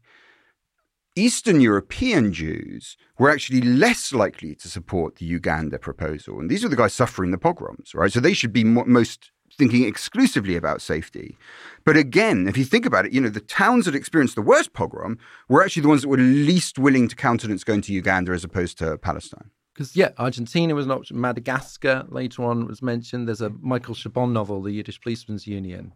Eastern 1.15 1.61
European 1.61 2.33
Jews 2.33 2.97
were 3.17 3.29
actually 3.29 3.61
less 3.61 4.11
likely 4.11 4.55
to 4.55 4.67
support 4.67 5.15
the 5.15 5.25
Uganda 5.25 5.77
proposal. 5.77 6.39
And 6.39 6.49
these 6.49 6.65
are 6.65 6.69
the 6.69 6.75
guys 6.75 6.93
suffering 6.93 7.31
the 7.31 7.37
pogroms, 7.37 7.93
right? 7.93 8.11
So 8.11 8.19
they 8.19 8.33
should 8.33 8.51
be 8.51 8.63
mo- 8.63 8.85
most 8.85 9.31
thinking 9.57 9.83
exclusively 9.83 10.55
about 10.55 10.81
safety. 10.81 11.37
But 11.83 11.97
again, 11.97 12.47
if 12.47 12.57
you 12.57 12.65
think 12.65 12.85
about 12.85 13.05
it, 13.05 13.13
you 13.13 13.21
know, 13.21 13.29
the 13.29 13.39
towns 13.39 13.85
that 13.85 13.95
experienced 13.95 14.35
the 14.35 14.41
worst 14.41 14.73
pogrom 14.73 15.17
were 15.47 15.63
actually 15.63 15.83
the 15.83 15.89
ones 15.89 16.01
that 16.01 16.09
were 16.09 16.17
least 16.17 16.79
willing 16.79 17.07
to 17.07 17.15
countenance 17.15 17.63
going 17.63 17.81
to 17.81 17.93
Uganda 17.93 18.31
as 18.31 18.43
opposed 18.43 18.77
to 18.79 18.97
Palestine. 18.97 19.51
Because 19.73 19.95
yeah, 19.95 20.11
Argentina 20.17 20.73
was 20.73 20.85
an 20.85 20.91
option. 20.91 21.19
Madagascar 21.19 22.05
later 22.07 22.43
on 22.43 22.65
was 22.65 22.81
mentioned. 22.81 23.27
There's 23.27 23.41
a 23.41 23.49
Michael 23.49 23.93
Chabon 23.93 24.31
novel, 24.31 24.61
The 24.61 24.71
Yiddish 24.71 25.01
Policeman's 25.01 25.45
Union, 25.45 25.93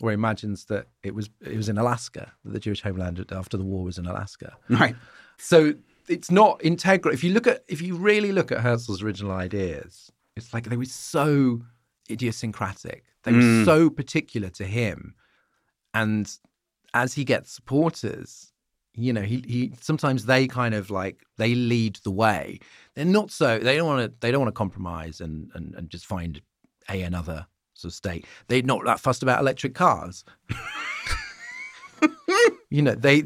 where 0.00 0.10
he 0.10 0.14
imagines 0.14 0.64
that 0.64 0.88
it 1.04 1.14
was 1.14 1.30
it 1.40 1.56
was 1.56 1.68
in 1.68 1.78
Alaska 1.78 2.32
that 2.44 2.52
the 2.52 2.58
Jewish 2.58 2.82
homeland 2.82 3.24
after 3.30 3.56
the 3.56 3.64
war 3.64 3.84
was 3.84 3.98
in 3.98 4.06
Alaska. 4.06 4.56
Right. 4.68 4.96
So 5.38 5.74
it's 6.08 6.30
not 6.30 6.60
integral. 6.64 7.14
If 7.14 7.22
you 7.22 7.32
look 7.32 7.46
at 7.46 7.64
if 7.68 7.80
you 7.80 7.96
really 7.96 8.32
look 8.32 8.50
at 8.50 8.58
Herzl's 8.58 9.02
original 9.02 9.32
ideas, 9.32 10.10
it's 10.36 10.52
like 10.52 10.68
they 10.68 10.76
were 10.76 10.84
so 10.86 11.62
idiosyncratic. 12.10 13.04
They 13.22 13.32
were 13.32 13.64
so 13.64 13.90
particular 13.90 14.48
to 14.50 14.64
him, 14.64 15.14
and 15.92 16.30
as 16.94 17.14
he 17.14 17.24
gets 17.24 17.52
supporters, 17.52 18.52
you 18.94 19.12
know, 19.12 19.22
he 19.22 19.44
he 19.46 19.72
sometimes 19.80 20.26
they 20.26 20.46
kind 20.46 20.74
of 20.74 20.90
like 20.90 21.24
they 21.36 21.54
lead 21.54 21.96
the 22.04 22.10
way. 22.10 22.60
They're 22.94 23.04
not 23.04 23.30
so 23.30 23.58
they 23.58 23.76
don't 23.76 23.86
want 23.86 24.10
to 24.10 24.14
they 24.20 24.30
don't 24.30 24.40
want 24.40 24.54
to 24.54 24.58
compromise 24.58 25.20
and 25.20 25.50
and, 25.54 25.74
and 25.74 25.90
just 25.90 26.06
find 26.06 26.40
a 26.88 27.02
another 27.02 27.46
sort 27.74 27.92
of 27.92 27.96
state. 27.96 28.26
They're 28.48 28.62
not 28.62 28.84
that 28.84 29.00
fussed 29.00 29.22
about 29.22 29.40
electric 29.40 29.74
cars. 29.74 30.24
you 32.70 32.82
know, 32.82 32.94
they 32.94 33.24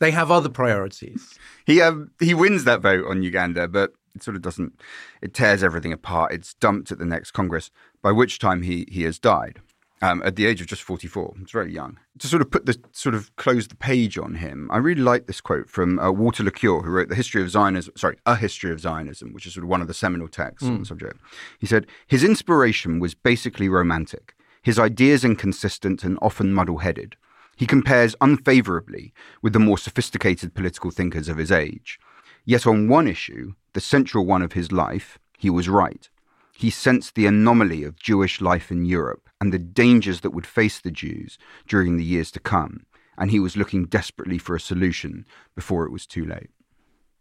they 0.00 0.10
have 0.10 0.30
other 0.30 0.48
priorities. 0.48 1.38
He 1.66 1.80
um, 1.80 2.10
he 2.18 2.34
wins 2.34 2.64
that 2.64 2.80
vote 2.80 3.06
on 3.06 3.22
Uganda, 3.22 3.68
but 3.68 3.92
it 4.20 4.24
sort 4.24 4.36
of 4.36 4.42
doesn't. 4.42 4.80
It 5.22 5.34
tears 5.34 5.62
everything 5.64 5.92
apart. 5.92 6.32
It's 6.32 6.54
dumped 6.54 6.92
at 6.92 6.98
the 6.98 7.06
next 7.06 7.30
Congress, 7.32 7.70
by 8.02 8.12
which 8.12 8.38
time 8.38 8.62
he 8.62 8.86
he 8.90 9.02
has 9.02 9.18
died 9.18 9.60
um, 10.02 10.22
at 10.24 10.36
the 10.36 10.46
age 10.46 10.60
of 10.60 10.66
just 10.66 10.82
forty 10.82 11.08
four. 11.08 11.34
It's 11.40 11.52
very 11.52 11.72
young. 11.72 11.98
To 12.18 12.26
sort 12.26 12.42
of 12.42 12.50
put 12.50 12.66
the 12.66 12.78
sort 12.92 13.14
of 13.14 13.34
close 13.36 13.66
the 13.68 13.76
page 13.76 14.18
on 14.18 14.34
him, 14.34 14.68
I 14.70 14.76
really 14.76 15.00
like 15.00 15.26
this 15.26 15.40
quote 15.40 15.70
from 15.70 15.98
uh, 15.98 16.10
Walter 16.10 16.44
Laqueur, 16.44 16.84
who 16.84 16.90
wrote 16.90 17.08
the 17.08 17.14
History 17.14 17.42
of 17.42 17.50
Zionism. 17.50 17.94
Sorry, 17.96 18.16
a 18.26 18.36
History 18.36 18.70
of 18.70 18.80
Zionism, 18.80 19.32
which 19.32 19.46
is 19.46 19.54
sort 19.54 19.64
of 19.64 19.70
one 19.70 19.80
of 19.80 19.88
the 19.88 19.94
seminal 19.94 20.28
texts 20.28 20.68
on 20.68 20.80
the 20.80 20.86
subject. 20.86 21.18
He 21.58 21.66
said 21.66 21.86
his 22.06 22.22
inspiration 22.22 23.00
was 23.00 23.14
basically 23.14 23.68
romantic. 23.68 24.34
His 24.62 24.78
ideas 24.78 25.24
inconsistent 25.24 26.04
and 26.04 26.18
often 26.20 26.52
muddle 26.52 26.78
headed. 26.78 27.16
He 27.56 27.66
compares 27.66 28.14
unfavorably 28.20 29.12
with 29.42 29.54
the 29.54 29.58
more 29.58 29.78
sophisticated 29.78 30.54
political 30.54 30.90
thinkers 30.90 31.28
of 31.28 31.38
his 31.38 31.50
age. 31.50 31.98
Yet 32.44 32.66
on 32.66 32.88
one 32.88 33.06
issue, 33.06 33.52
the 33.72 33.80
central 33.80 34.26
one 34.26 34.42
of 34.42 34.52
his 34.52 34.72
life, 34.72 35.18
he 35.38 35.50
was 35.50 35.68
right. 35.68 36.08
He 36.52 36.70
sensed 36.70 37.14
the 37.14 37.26
anomaly 37.26 37.84
of 37.84 37.96
Jewish 37.96 38.40
life 38.40 38.70
in 38.70 38.84
Europe 38.84 39.28
and 39.40 39.52
the 39.52 39.58
dangers 39.58 40.20
that 40.20 40.30
would 40.30 40.46
face 40.46 40.78
the 40.80 40.90
Jews 40.90 41.38
during 41.66 41.96
the 41.96 42.04
years 42.04 42.30
to 42.32 42.40
come, 42.40 42.84
and 43.16 43.30
he 43.30 43.40
was 43.40 43.56
looking 43.56 43.86
desperately 43.86 44.36
for 44.38 44.54
a 44.54 44.60
solution 44.60 45.24
before 45.54 45.86
it 45.86 45.92
was 45.92 46.06
too 46.06 46.24
late. 46.26 46.50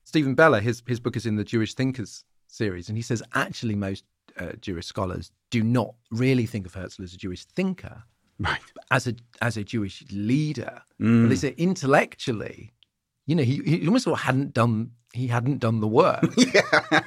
Steven 0.03 0.35
Beller, 0.35 0.59
his 0.59 0.81
his 0.87 0.99
book 0.99 1.15
is 1.15 1.25
in 1.25 1.35
the 1.35 1.43
Jewish 1.43 1.73
Thinkers 1.73 2.23
series, 2.47 2.89
and 2.89 2.97
he 2.97 3.01
says 3.01 3.23
actually 3.33 3.75
most 3.75 4.03
uh, 4.37 4.53
Jewish 4.59 4.87
scholars 4.87 5.31
do 5.51 5.63
not 5.63 5.93
really 6.11 6.45
think 6.45 6.65
of 6.65 6.73
Herzl 6.73 7.03
as 7.03 7.13
a 7.13 7.17
Jewish 7.17 7.45
thinker, 7.45 8.03
Right. 8.39 8.59
as 8.91 9.07
a 9.07 9.13
as 9.41 9.55
a 9.57 9.63
Jewish 9.63 10.03
leader. 10.11 10.81
Mm. 10.99 11.23
But 11.23 11.29
they 11.29 11.35
say 11.35 11.53
intellectually, 11.57 12.73
you 13.27 13.35
know, 13.35 13.43
he, 13.43 13.57
he 13.65 13.85
almost 13.85 14.03
sort 14.05 14.19
of 14.19 14.25
hadn't 14.25 14.53
done 14.53 14.91
he 15.13 15.27
hadn't 15.27 15.59
done 15.59 15.79
the 15.79 15.87
work. 15.87 16.23
Yeah. 16.37 17.01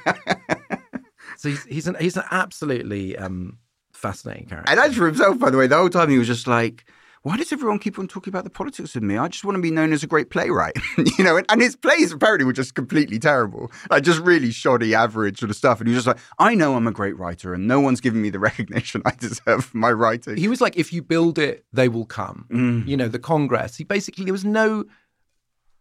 so 1.37 1.49
he's 1.49 1.65
he's 1.65 1.87
an 1.87 1.97
he's 1.99 2.17
an 2.17 2.25
absolutely 2.31 3.17
um, 3.17 3.59
fascinating 3.93 4.47
character. 4.47 4.71
And 4.71 4.81
as 4.81 4.97
for 4.97 5.07
himself, 5.07 5.39
by 5.39 5.51
the 5.51 5.59
way, 5.59 5.67
the 5.67 5.77
whole 5.77 5.91
time 5.91 6.11
he 6.11 6.19
was 6.19 6.27
just 6.27 6.47
like, 6.47 6.85
why 7.23 7.37
does 7.37 7.53
everyone 7.53 7.79
keep 7.79 7.99
on 7.99 8.09
talking 8.09 8.33
about 8.33 8.43
the 8.45 8.51
politics 8.51 8.97
of 8.97 9.03
me? 9.03 9.17
I 9.17 9.29
just 9.29 9.45
want 9.45 9.55
to 9.57 9.63
be 9.63 9.71
known 9.71 9.93
as 9.93 10.03
a 10.03 10.09
great 10.09 10.31
playwright, 10.31 10.77
you 11.19 11.25
know. 11.25 11.37
And, 11.37 11.47
and, 11.49 11.63
his 11.63 11.77
plays 11.77 12.13
apparently 12.13 12.45
were 12.45 12.53
just 12.53 12.75
completely 12.75 13.19
terrible, 13.19 13.71
like 13.91 14.03
just 14.03 14.21
really 14.21 14.51
shoddy, 14.51 14.95
average 14.95 15.39
sort 15.39 15.51
of 15.51 15.57
stuff. 15.57 15.81
And 15.81 15.89
he 15.89 15.95
was 15.95 16.05
just 16.05 16.17
like, 16.17 16.25
I 16.41 16.55
know 16.55 16.75
I'm 16.75 16.89
a 16.89 16.93
great 16.93 17.17
writer, 17.17 17.55
and 17.55 17.69
no 17.69 17.81
one's 17.81 18.01
giving 18.01 18.21
me 18.21 18.31
the 18.31 18.39
recognition 18.41 19.03
I 19.05 19.13
deserve 19.13 19.67
for 19.67 19.77
my 19.77 19.93
writing. 19.93 20.37
He 20.37 20.49
was 20.49 20.61
like, 20.61 20.77
if 20.77 20.93
you 20.93 21.01
build 21.01 21.39
it, 21.39 21.65
they 21.73 21.89
will 21.89 22.07
come. 22.07 22.47
Mm. 22.51 22.89
You 22.89 22.97
know, 22.97 23.09
the 23.09 23.21
Congress. 23.21 23.77
He 23.77 23.85
basically 23.85 24.25
there 24.25 24.35
was 24.35 24.45
no 24.45 24.85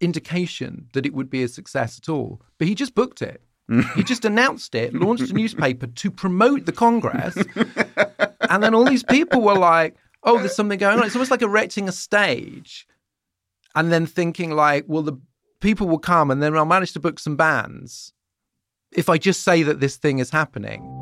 indication 0.02 0.88
that 0.94 1.06
it 1.06 1.14
would 1.14 1.30
be 1.30 1.44
a 1.44 1.48
success 1.48 1.98
at 1.98 2.10
all, 2.10 2.42
but 2.58 2.68
he 2.68 2.76
just 2.76 2.96
booked 2.96 3.22
it. 3.22 3.42
he 3.96 4.04
just 4.04 4.26
announced 4.26 4.76
it, 4.76 4.94
launched 4.94 5.32
a 5.32 5.34
newspaper 5.34 5.88
to 5.88 6.12
promote 6.12 6.66
the 6.66 6.74
Congress, 6.74 7.38
and 8.50 8.62
then 8.62 8.76
all 8.76 8.84
these 8.84 9.04
people 9.04 9.42
were 9.42 9.56
like 9.56 9.96
oh, 10.24 10.40
there's 10.40 10.56
something 10.56 10.80
going 10.80 11.00
on. 11.00 11.06
It's 11.06 11.16
almost 11.16 11.32
like 11.32 11.42
erecting 11.42 11.88
a 11.88 11.92
stage 11.92 12.88
and 13.76 13.92
then 13.92 14.06
thinking 14.06 14.52
like, 14.52 14.86
well, 14.88 15.04
the 15.04 15.20
people 15.60 15.88
will 15.88 16.00
come 16.00 16.32
and 16.32 16.42
then 16.42 16.56
I'll 16.56 16.66
manage 16.66 16.94
to 16.94 17.00
book 17.00 17.20
some 17.20 17.36
bands 17.36 18.14
if 18.92 19.10
I 19.10 19.18
just 19.18 19.44
say 19.44 19.64
that 19.64 19.80
this 19.80 19.96
thing 19.96 20.20
is 20.20 20.30
happening. 20.30 21.01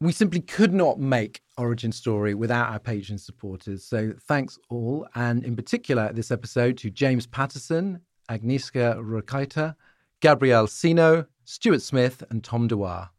We 0.00 0.12
simply 0.12 0.40
could 0.40 0.72
not 0.72 1.00
make 1.00 1.42
Origin 1.56 1.90
Story 1.90 2.34
without 2.34 2.70
our 2.70 2.78
Patreon 2.78 3.18
supporters. 3.18 3.84
So 3.84 4.14
thanks 4.28 4.56
all, 4.70 5.08
and 5.16 5.42
in 5.42 5.56
particular 5.56 6.12
this 6.12 6.30
episode 6.30 6.78
to 6.78 6.90
James 6.90 7.26
Patterson, 7.26 8.00
Agnieszka 8.30 8.96
Rakaita, 9.02 9.74
Gabrielle 10.20 10.68
Sino, 10.68 11.26
Stuart 11.44 11.82
Smith, 11.82 12.22
and 12.30 12.44
Tom 12.44 12.68
Dewar. 12.68 13.10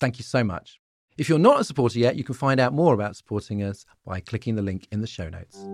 Thank 0.00 0.18
you 0.18 0.24
so 0.24 0.42
much. 0.42 0.80
If 1.16 1.28
you're 1.28 1.38
not 1.38 1.60
a 1.60 1.64
supporter 1.64 2.00
yet, 2.00 2.16
you 2.16 2.24
can 2.24 2.34
find 2.34 2.58
out 2.58 2.72
more 2.72 2.94
about 2.94 3.14
supporting 3.14 3.62
us 3.62 3.86
by 4.04 4.18
clicking 4.18 4.56
the 4.56 4.62
link 4.62 4.88
in 4.90 5.02
the 5.02 5.06
show 5.06 5.28
notes. 5.28 5.64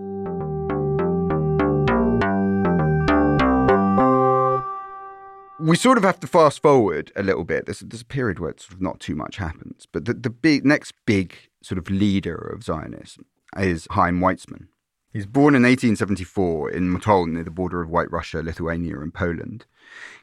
We 5.59 5.75
sort 5.75 5.97
of 5.97 6.03
have 6.03 6.19
to 6.19 6.27
fast 6.27 6.61
forward 6.61 7.11
a 7.15 7.23
little 7.23 7.43
bit. 7.43 7.65
There's, 7.65 7.79
there's 7.79 8.01
a 8.01 8.05
period 8.05 8.39
where 8.39 8.53
sort 8.57 8.73
of 8.73 8.81
not 8.81 8.99
too 8.99 9.15
much 9.15 9.37
happens, 9.37 9.87
but 9.91 10.05
the, 10.05 10.13
the 10.13 10.29
big 10.29 10.65
next 10.65 10.93
big 11.05 11.35
sort 11.61 11.77
of 11.77 11.89
leader 11.89 12.35
of 12.35 12.63
Zionism 12.63 13.25
is 13.57 13.87
Chaim 13.91 14.19
Weizmann. 14.19 14.67
He's 15.13 15.25
born 15.25 15.55
in 15.55 15.63
1874 15.63 16.69
in 16.69 16.91
Motol, 16.91 17.27
near 17.27 17.43
the 17.43 17.49
border 17.49 17.81
of 17.81 17.89
White 17.89 18.11
Russia, 18.11 18.43
Lithuania, 18.43 18.99
and 18.99 19.13
Poland. 19.13 19.65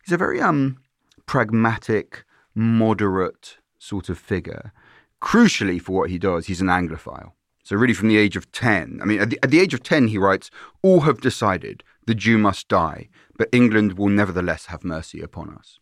He's 0.04 0.12
a 0.12 0.18
very 0.18 0.40
um, 0.40 0.78
pragmatic, 1.26 2.24
moderate 2.54 3.56
sort 3.78 4.08
of 4.08 4.18
figure. 4.18 4.72
Crucially, 5.20 5.80
for 5.80 5.92
what 5.92 6.10
he 6.10 6.18
does, 6.18 6.46
he's 6.46 6.60
an 6.60 6.68
Anglophile. 6.68 7.32
So, 7.64 7.76
really, 7.76 7.94
from 7.94 8.08
the 8.08 8.18
age 8.18 8.36
of 8.36 8.52
10, 8.52 9.00
I 9.02 9.06
mean, 9.06 9.20
at 9.20 9.30
the, 9.30 9.38
at 9.42 9.50
the 9.50 9.58
age 9.58 9.72
of 9.72 9.82
10, 9.82 10.08
he 10.08 10.18
writes, 10.18 10.50
All 10.82 11.00
have 11.00 11.22
decided 11.22 11.82
the 12.06 12.14
Jew 12.14 12.38
must 12.38 12.68
die, 12.68 13.08
but 13.38 13.48
England 13.52 13.98
will 13.98 14.08
nevertheless 14.08 14.66
have 14.66 14.84
mercy 14.84 15.20
upon 15.20 15.54
us. 15.54 15.78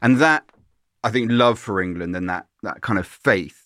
And 0.00 0.18
that, 0.18 0.44
I 1.02 1.10
think, 1.10 1.30
love 1.30 1.58
for 1.58 1.80
England 1.80 2.14
and 2.16 2.28
that, 2.28 2.46
that 2.62 2.80
kind 2.80 2.98
of 2.98 3.06
faith 3.06 3.63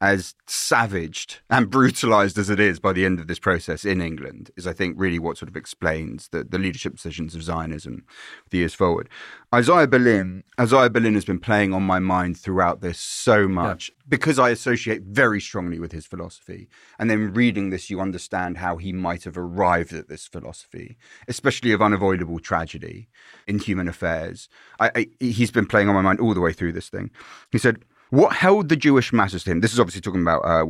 as 0.00 0.34
savaged 0.46 1.40
and 1.50 1.70
brutalized 1.70 2.38
as 2.38 2.48
it 2.50 2.60
is 2.60 2.78
by 2.78 2.92
the 2.92 3.04
end 3.04 3.18
of 3.18 3.26
this 3.26 3.40
process 3.40 3.84
in 3.84 4.00
England 4.00 4.50
is, 4.56 4.66
I 4.66 4.72
think, 4.72 4.94
really 4.96 5.18
what 5.18 5.36
sort 5.36 5.48
of 5.48 5.56
explains 5.56 6.28
the, 6.28 6.44
the 6.44 6.58
leadership 6.58 6.94
decisions 6.94 7.34
of 7.34 7.42
Zionism 7.42 8.04
the 8.50 8.58
years 8.58 8.74
forward. 8.74 9.08
Isaiah 9.52 9.88
Berlin, 9.88 10.44
Isaiah 10.60 10.90
Berlin 10.90 11.14
has 11.14 11.24
been 11.24 11.40
playing 11.40 11.74
on 11.74 11.82
my 11.82 11.98
mind 11.98 12.38
throughout 12.38 12.80
this 12.80 13.00
so 13.00 13.48
much 13.48 13.88
yeah. 13.88 14.04
because 14.08 14.38
I 14.38 14.50
associate 14.50 15.02
very 15.02 15.40
strongly 15.40 15.80
with 15.80 15.90
his 15.90 16.06
philosophy. 16.06 16.68
And 17.00 17.10
then 17.10 17.34
reading 17.34 17.70
this, 17.70 17.90
you 17.90 18.00
understand 18.00 18.58
how 18.58 18.76
he 18.76 18.92
might 18.92 19.24
have 19.24 19.36
arrived 19.36 19.92
at 19.92 20.08
this 20.08 20.28
philosophy, 20.28 20.96
especially 21.26 21.72
of 21.72 21.82
unavoidable 21.82 22.38
tragedy 22.38 23.08
in 23.48 23.58
human 23.58 23.88
affairs. 23.88 24.48
I, 24.78 24.90
I, 24.94 25.06
he's 25.18 25.50
been 25.50 25.66
playing 25.66 25.88
on 25.88 25.96
my 25.96 26.02
mind 26.02 26.20
all 26.20 26.34
the 26.34 26.40
way 26.40 26.52
through 26.52 26.72
this 26.72 26.88
thing. 26.88 27.10
He 27.50 27.58
said, 27.58 27.84
what 28.10 28.34
held 28.34 28.68
the 28.68 28.76
Jewish 28.76 29.12
masses 29.12 29.44
to 29.44 29.50
him, 29.50 29.60
this 29.60 29.72
is 29.72 29.80
obviously 29.80 30.00
talking 30.00 30.22
about 30.22 30.40
uh, 30.40 30.64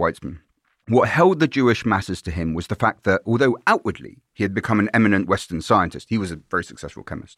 what 0.89 1.09
held 1.11 1.39
the 1.39 1.47
Jewish 1.47 1.85
masses 1.85 2.23
to 2.23 2.31
him 2.31 2.55
was 2.55 2.69
the 2.69 2.75
fact 2.75 3.05
that 3.05 3.21
although 3.27 3.59
outwardly 3.67 4.23
he 4.33 4.43
had 4.43 4.55
become 4.55 4.81
an 4.81 4.89
eminent 4.95 5.29
Western 5.29 5.61
scientist, 5.61 6.09
he 6.09 6.17
was 6.17 6.33
a 6.33 6.41
very 6.51 6.65
successful 6.65 7.03
chemist, 7.03 7.37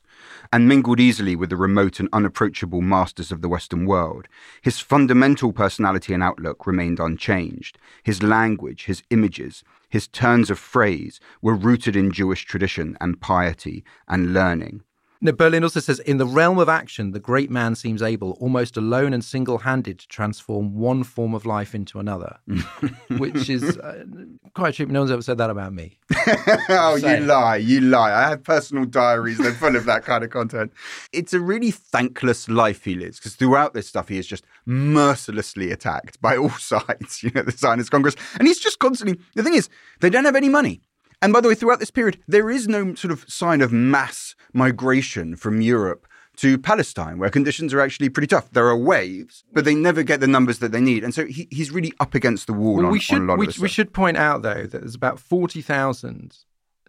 and 0.52 0.68
mingled 0.68 1.00
easily 1.00 1.34
with 1.34 1.50
the 1.50 1.56
remote 1.56 1.98
and 1.98 2.08
unapproachable 2.12 2.80
masters 2.80 3.32
of 3.32 3.42
the 3.42 3.48
Western 3.48 3.86
world, 3.86 4.28
his 4.62 4.78
fundamental 4.78 5.52
personality 5.52 6.14
and 6.14 6.22
outlook 6.22 6.64
remained 6.64 7.00
unchanged. 7.00 7.76
His 8.04 8.22
language, 8.22 8.84
his 8.84 9.02
images, 9.10 9.64
his 9.88 10.06
turns 10.06 10.48
of 10.48 10.58
phrase 10.60 11.18
were 11.42 11.56
rooted 11.56 11.96
in 11.96 12.12
Jewish 12.12 12.44
tradition 12.44 12.96
and 13.00 13.20
piety 13.20 13.82
and 14.06 14.32
learning. 14.32 14.82
Berlin 15.22 15.62
also 15.62 15.80
says 15.80 15.98
in 16.00 16.16
the 16.16 16.26
realm 16.26 16.58
of 16.58 16.68
action, 16.68 17.12
the 17.12 17.20
great 17.20 17.50
man 17.50 17.74
seems 17.74 18.02
able, 18.02 18.32
almost 18.40 18.76
alone 18.76 19.12
and 19.12 19.22
single 19.22 19.58
handed, 19.58 19.98
to 19.98 20.08
transform 20.08 20.74
one 20.74 21.04
form 21.04 21.34
of 21.34 21.44
life 21.44 21.74
into 21.74 21.98
another, 21.98 22.38
which 23.18 23.50
is 23.50 23.76
uh, 23.78 24.04
quite 24.54 24.74
true. 24.74 24.86
No 24.86 25.00
one's 25.00 25.10
ever 25.10 25.20
said 25.20 25.36
that 25.38 25.50
about 25.50 25.74
me. 25.74 25.98
oh, 26.70 26.96
you 26.96 27.18
lie. 27.20 27.56
You 27.56 27.82
lie. 27.82 28.12
I 28.12 28.30
have 28.30 28.42
personal 28.42 28.86
diaries. 28.86 29.36
They're 29.36 29.52
full 29.52 29.76
of 29.76 29.84
that 29.84 30.04
kind 30.04 30.24
of 30.24 30.30
content. 30.30 30.72
It's 31.12 31.34
a 31.34 31.40
really 31.40 31.70
thankless 31.70 32.48
life 32.48 32.84
he 32.84 32.94
lives 32.94 33.18
because 33.18 33.34
throughout 33.34 33.74
this 33.74 33.86
stuff, 33.86 34.08
he 34.08 34.16
is 34.16 34.26
just 34.26 34.44
mercilessly 34.64 35.70
attacked 35.70 36.20
by 36.22 36.36
all 36.36 36.50
sides, 36.58 37.22
you 37.22 37.30
know, 37.34 37.42
the 37.42 37.52
Zionist 37.52 37.90
Congress. 37.90 38.16
And 38.38 38.48
he's 38.48 38.58
just 38.58 38.78
constantly, 38.78 39.22
the 39.34 39.42
thing 39.42 39.54
is, 39.54 39.68
they 40.00 40.08
don't 40.08 40.24
have 40.24 40.36
any 40.36 40.48
money. 40.48 40.80
And 41.22 41.32
by 41.32 41.40
the 41.40 41.48
way, 41.48 41.54
throughout 41.54 41.80
this 41.80 41.90
period, 41.90 42.18
there 42.26 42.50
is 42.50 42.66
no 42.66 42.94
sort 42.94 43.12
of 43.12 43.28
sign 43.28 43.60
of 43.60 43.72
mass 43.72 44.34
migration 44.52 45.36
from 45.36 45.60
Europe 45.60 46.06
to 46.36 46.56
Palestine, 46.56 47.18
where 47.18 47.28
conditions 47.28 47.74
are 47.74 47.80
actually 47.80 48.08
pretty 48.08 48.26
tough. 48.26 48.50
There 48.50 48.66
are 48.66 48.76
waves, 48.76 49.44
but 49.52 49.66
they 49.66 49.74
never 49.74 50.02
get 50.02 50.20
the 50.20 50.26
numbers 50.26 50.58
that 50.60 50.72
they 50.72 50.80
need, 50.80 51.04
and 51.04 51.12
so 51.12 51.26
he, 51.26 51.46
he's 51.50 51.70
really 51.70 51.92
up 52.00 52.14
against 52.14 52.46
the 52.46 52.54
wall. 52.54 52.76
Well, 52.76 52.86
on, 52.86 52.92
we 52.92 53.00
should 53.00 53.28
we, 53.36 53.48
we 53.60 53.68
should 53.68 53.92
point 53.92 54.16
out 54.16 54.40
though 54.40 54.66
that 54.66 54.80
there's 54.80 54.94
about 54.94 55.20
forty 55.20 55.60
thousand 55.60 56.38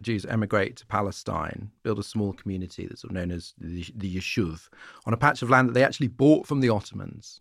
Jews 0.00 0.24
emigrate 0.24 0.76
to 0.76 0.86
Palestine, 0.86 1.70
build 1.82 1.98
a 1.98 2.02
small 2.02 2.32
community 2.32 2.86
that's 2.86 3.02
sort 3.02 3.10
of 3.10 3.14
known 3.14 3.30
as 3.30 3.54
the, 3.58 3.84
the 3.94 4.16
Yishuv, 4.16 4.68
on 5.06 5.12
a 5.12 5.18
patch 5.18 5.42
of 5.42 5.50
land 5.50 5.68
that 5.68 5.74
they 5.74 5.84
actually 5.84 6.08
bought 6.08 6.46
from 6.46 6.60
the 6.60 6.70
Ottomans. 6.70 7.40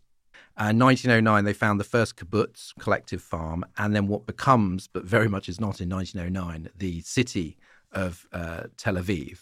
Uh, 0.60 0.70
in 0.70 0.80
1909, 0.80 1.46
they 1.46 1.54
found 1.54 1.80
the 1.80 1.86
first 1.86 2.18
kibbutz 2.18 2.74
collective 2.80 3.22
farm, 3.22 3.66
and 3.78 3.96
then 3.96 4.08
what 4.08 4.26
becomes, 4.26 4.88
but 4.88 5.04
very 5.04 5.28
much 5.28 5.48
is 5.48 5.60
not 5.60 5.80
in 5.80 5.90
1909, 5.90 6.70
the 6.78 7.02
city 7.02 7.58
of 7.92 8.28
uh, 8.34 8.64
Tel 8.78 8.96
Aviv. 8.96 9.40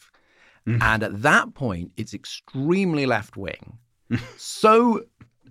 Mm. 0.67 0.81
And 0.81 1.03
at 1.03 1.21
that 1.21 1.53
point, 1.53 1.91
it's 1.97 2.13
extremely 2.13 3.05
left 3.05 3.35
wing, 3.37 3.79
so 4.37 5.03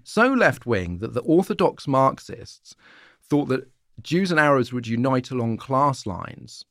so 0.05 0.27
left 0.27 0.64
wing 0.64 0.99
that 0.99 1.12
the 1.12 1.21
orthodox 1.21 1.87
Marxists 1.87 2.75
thought 3.23 3.49
that 3.49 3.68
Jews 4.03 4.31
and 4.31 4.40
Arabs 4.40 4.73
would 4.73 4.87
unite 4.87 5.31
along 5.31 5.59
class 5.59 6.07
lines, 6.07 6.64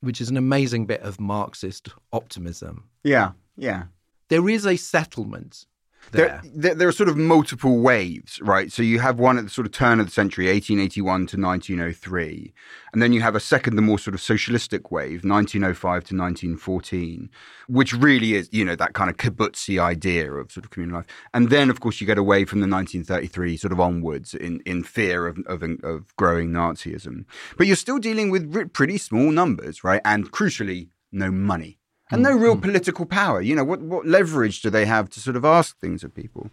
which 0.00 0.20
is 0.20 0.28
an 0.28 0.36
amazing 0.36 0.86
bit 0.86 1.00
of 1.00 1.20
Marxist 1.20 1.88
optimism. 2.12 2.88
Yeah, 3.02 3.32
yeah. 3.56 3.84
There 4.28 4.48
is 4.48 4.66
a 4.66 4.76
settlement 4.76 5.66
there. 6.10 6.42
There, 6.44 6.74
there, 6.74 6.88
are 6.88 6.92
sort 6.92 7.08
of 7.08 7.16
multiple 7.16 7.78
waves, 7.78 8.40
right? 8.42 8.70
So 8.72 8.82
you 8.82 8.98
have 8.98 9.18
one 9.18 9.38
at 9.38 9.44
the 9.44 9.50
sort 9.50 9.66
of 9.66 9.72
turn 9.72 10.00
of 10.00 10.06
the 10.06 10.12
century, 10.12 10.46
1881 10.46 11.04
to 11.28 11.40
1903. 11.40 12.52
And 12.92 13.00
then 13.00 13.12
you 13.12 13.22
have 13.22 13.34
a 13.34 13.40
second, 13.40 13.76
the 13.76 13.82
more 13.82 13.98
sort 13.98 14.14
of 14.14 14.20
socialistic 14.20 14.90
wave, 14.90 15.24
1905 15.24 15.80
to 15.90 16.16
1914, 16.16 17.30
which 17.68 17.94
really 17.94 18.34
is, 18.34 18.48
you 18.52 18.64
know, 18.64 18.76
that 18.76 18.92
kind 18.92 19.08
of 19.08 19.16
kibbutzi 19.16 19.78
idea 19.80 20.32
of 20.32 20.52
sort 20.52 20.64
of 20.64 20.70
communal 20.70 20.96
life. 20.96 21.06
And 21.32 21.48
then, 21.50 21.70
of 21.70 21.80
course, 21.80 22.00
you 22.00 22.06
get 22.06 22.18
away 22.18 22.44
from 22.44 22.60
the 22.60 22.68
1933 22.68 23.56
sort 23.56 23.72
of 23.72 23.80
onwards 23.80 24.34
in, 24.34 24.60
in 24.66 24.82
fear 24.82 25.26
of, 25.26 25.38
of, 25.46 25.62
of 25.82 26.14
growing 26.16 26.50
Nazism. 26.50 27.24
But 27.56 27.66
you're 27.66 27.76
still 27.76 27.98
dealing 27.98 28.30
with 28.30 28.72
pretty 28.72 28.98
small 28.98 29.30
numbers, 29.30 29.84
right? 29.84 30.02
And 30.04 30.30
crucially, 30.30 30.88
no 31.12 31.30
money 31.30 31.78
and 32.10 32.22
no 32.22 32.32
real 32.32 32.52
mm-hmm. 32.52 32.62
political 32.62 33.06
power. 33.06 33.40
You 33.40 33.54
know, 33.54 33.64
what, 33.64 33.80
what 33.80 34.06
leverage 34.06 34.60
do 34.60 34.70
they 34.70 34.84
have 34.84 35.08
to 35.10 35.20
sort 35.20 35.36
of 35.36 35.44
ask 35.44 35.78
things 35.78 36.04
of 36.04 36.14
people? 36.14 36.50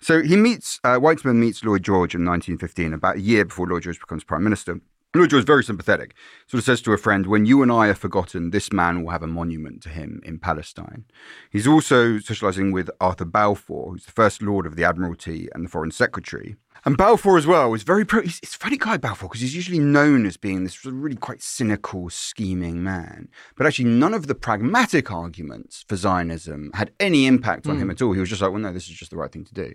So 0.00 0.22
he 0.22 0.36
meets, 0.36 0.78
uh, 0.84 0.98
Weizmann 0.98 1.36
meets 1.36 1.64
Lloyd 1.64 1.82
George 1.82 2.14
in 2.14 2.24
1915, 2.24 2.92
about 2.92 3.16
a 3.16 3.20
year 3.20 3.44
before 3.44 3.66
Lloyd 3.66 3.82
George 3.82 4.00
becomes 4.00 4.24
prime 4.24 4.44
minister. 4.44 4.80
George 5.12 5.32
is 5.32 5.44
very 5.44 5.64
sympathetic. 5.64 6.14
Sort 6.46 6.60
of 6.60 6.64
says 6.64 6.80
to 6.82 6.92
a 6.92 6.98
friend, 6.98 7.26
"When 7.26 7.44
you 7.44 7.62
and 7.62 7.72
I 7.72 7.88
are 7.88 7.94
forgotten, 7.94 8.50
this 8.50 8.72
man 8.72 9.02
will 9.02 9.10
have 9.10 9.24
a 9.24 9.26
monument 9.26 9.82
to 9.82 9.88
him 9.88 10.20
in 10.24 10.38
Palestine." 10.38 11.04
He's 11.50 11.66
also 11.66 12.18
socialising 12.18 12.72
with 12.72 12.90
Arthur 13.00 13.24
Balfour, 13.24 13.90
who's 13.90 14.06
the 14.06 14.12
first 14.12 14.40
Lord 14.40 14.66
of 14.66 14.76
the 14.76 14.84
Admiralty 14.84 15.48
and 15.52 15.64
the 15.64 15.68
Foreign 15.68 15.90
Secretary. 15.90 16.54
And 16.84 16.96
Balfour 16.96 17.36
as 17.36 17.46
well 17.46 17.74
is 17.74 17.82
very 17.82 18.04
pro. 18.04 18.22
He's, 18.22 18.38
he's 18.38 18.54
a 18.54 18.58
funny 18.58 18.78
guy, 18.78 18.98
Balfour, 18.98 19.28
because 19.28 19.40
he's 19.40 19.56
usually 19.56 19.80
known 19.80 20.26
as 20.26 20.36
being 20.36 20.62
this 20.62 20.84
really 20.84 21.16
quite 21.16 21.42
cynical, 21.42 22.08
scheming 22.08 22.80
man. 22.82 23.28
But 23.56 23.66
actually, 23.66 23.86
none 23.86 24.14
of 24.14 24.28
the 24.28 24.36
pragmatic 24.36 25.10
arguments 25.10 25.84
for 25.88 25.96
Zionism 25.96 26.70
had 26.74 26.92
any 27.00 27.26
impact 27.26 27.66
on 27.66 27.78
him 27.78 27.88
mm. 27.88 27.90
at 27.90 28.00
all. 28.00 28.12
He 28.12 28.20
was 28.20 28.28
just 28.28 28.40
like, 28.40 28.52
well, 28.52 28.60
no, 28.60 28.72
this 28.72 28.88
is 28.88 28.94
just 28.94 29.10
the 29.10 29.16
right 29.16 29.30
thing 29.30 29.44
to 29.44 29.54
do. 29.54 29.72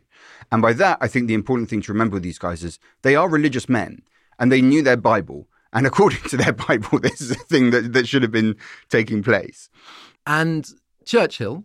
And 0.49 0.61
by 0.61 0.71
that, 0.73 0.97
I 1.01 1.09
think 1.09 1.27
the 1.27 1.33
important 1.33 1.69
thing 1.69 1.81
to 1.81 1.91
remember 1.91 2.13
with 2.13 2.23
these 2.23 2.39
guys 2.39 2.63
is 2.63 2.79
they 3.01 3.17
are 3.17 3.29
religious 3.29 3.67
men 3.67 4.01
and 4.39 4.51
they 4.51 4.61
knew 4.61 4.81
their 4.81 4.97
Bible. 4.97 5.47
And 5.73 5.85
according 5.91 6.21
to 6.29 6.37
their 6.37 6.53
Bible, 6.53 6.99
this 6.99 7.21
is 7.21 7.31
a 7.31 7.35
thing 7.35 7.71
that, 7.71 7.93
that 7.93 8.07
should 8.07 8.21
have 8.21 8.31
been 8.31 8.55
taking 8.89 9.23
place. 9.23 9.69
And 10.25 10.67
Churchill, 11.05 11.63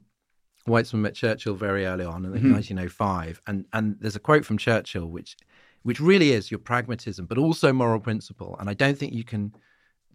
Weizmann 0.69 1.01
met 1.01 1.15
Churchill 1.15 1.55
very 1.55 1.87
early 1.87 2.05
on 2.05 2.25
in 2.25 2.33
mm-hmm. 2.33 2.53
1905, 2.53 3.41
and 3.47 3.67
and 3.73 3.97
there's 4.01 4.17
a 4.17 4.21
quote 4.21 4.45
from 4.45 4.59
Churchill 4.59 5.07
which 5.07 5.37
which 5.83 6.01
really 6.01 6.33
is 6.33 6.51
your 6.51 6.59
pragmatism, 6.59 7.27
but 7.27 7.39
also 7.39 7.73
moral 7.73 8.01
principle. 8.01 8.57
And 8.61 8.69
I 8.69 8.75
don't 8.75 8.99
think 8.99 9.15
you 9.15 9.25
can 9.25 9.55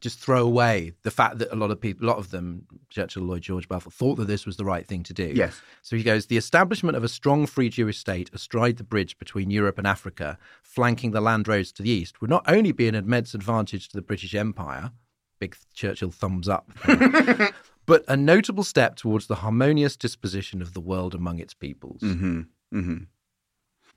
just 0.06 0.20
throw 0.20 0.46
away 0.46 0.94
the 1.02 1.10
fact 1.10 1.40
that 1.40 1.52
a 1.52 1.56
lot 1.56 1.72
of 1.72 1.82
people, 1.82 2.06
a 2.06 2.08
lot 2.08 2.20
of 2.20 2.30
them, 2.30 2.68
Churchill, 2.92 3.24
Lloyd 3.24 3.42
George, 3.42 3.68
Balfour, 3.68 3.92
thought 3.92 4.18
that 4.18 4.28
this 4.28 4.46
was 4.46 4.56
the 4.56 4.64
right 4.64 4.86
thing 4.86 5.02
to 5.02 5.16
do. 5.16 5.34
Yes. 5.34 5.60
So 5.82 5.96
he 5.96 6.04
goes, 6.04 6.28
the 6.28 6.38
establishment 6.38 6.96
of 6.96 7.04
a 7.04 7.08
strong 7.08 7.48
free 7.48 7.70
Jewish 7.70 7.98
state 7.98 8.30
astride 8.32 8.78
the 8.78 8.84
bridge 8.84 9.18
between 9.18 9.50
Europe 9.50 9.80
and 9.80 9.88
Africa, 9.88 10.38
flanking 10.62 11.10
the 11.10 11.22
land 11.22 11.48
roads 11.48 11.72
to 11.72 11.82
the 11.82 11.90
east, 11.90 12.22
would 12.22 12.30
not 12.30 12.44
only 12.48 12.72
be 12.72 12.88
an 12.88 12.94
immense 12.94 13.34
advantage 13.34 13.90
to 13.90 13.96
the 13.96 14.04
British 14.04 14.36
Empire, 14.36 14.92
big 15.40 15.58
Churchill 15.74 16.12
thumbs 16.12 16.48
up, 16.48 16.70
but 17.88 18.06
a 18.08 18.16
notable 18.16 18.64
step 18.64 18.96
towards 18.96 19.26
the 19.26 19.38
harmonious 19.38 19.98
disposition 19.98 20.62
of 20.62 20.76
the 20.76 20.82
world 20.82 21.16
among 21.16 21.40
its 21.40 21.56
peoples. 21.56 22.02
Mm-hmm. 22.02 22.42
Mm-hmm. 22.76 23.04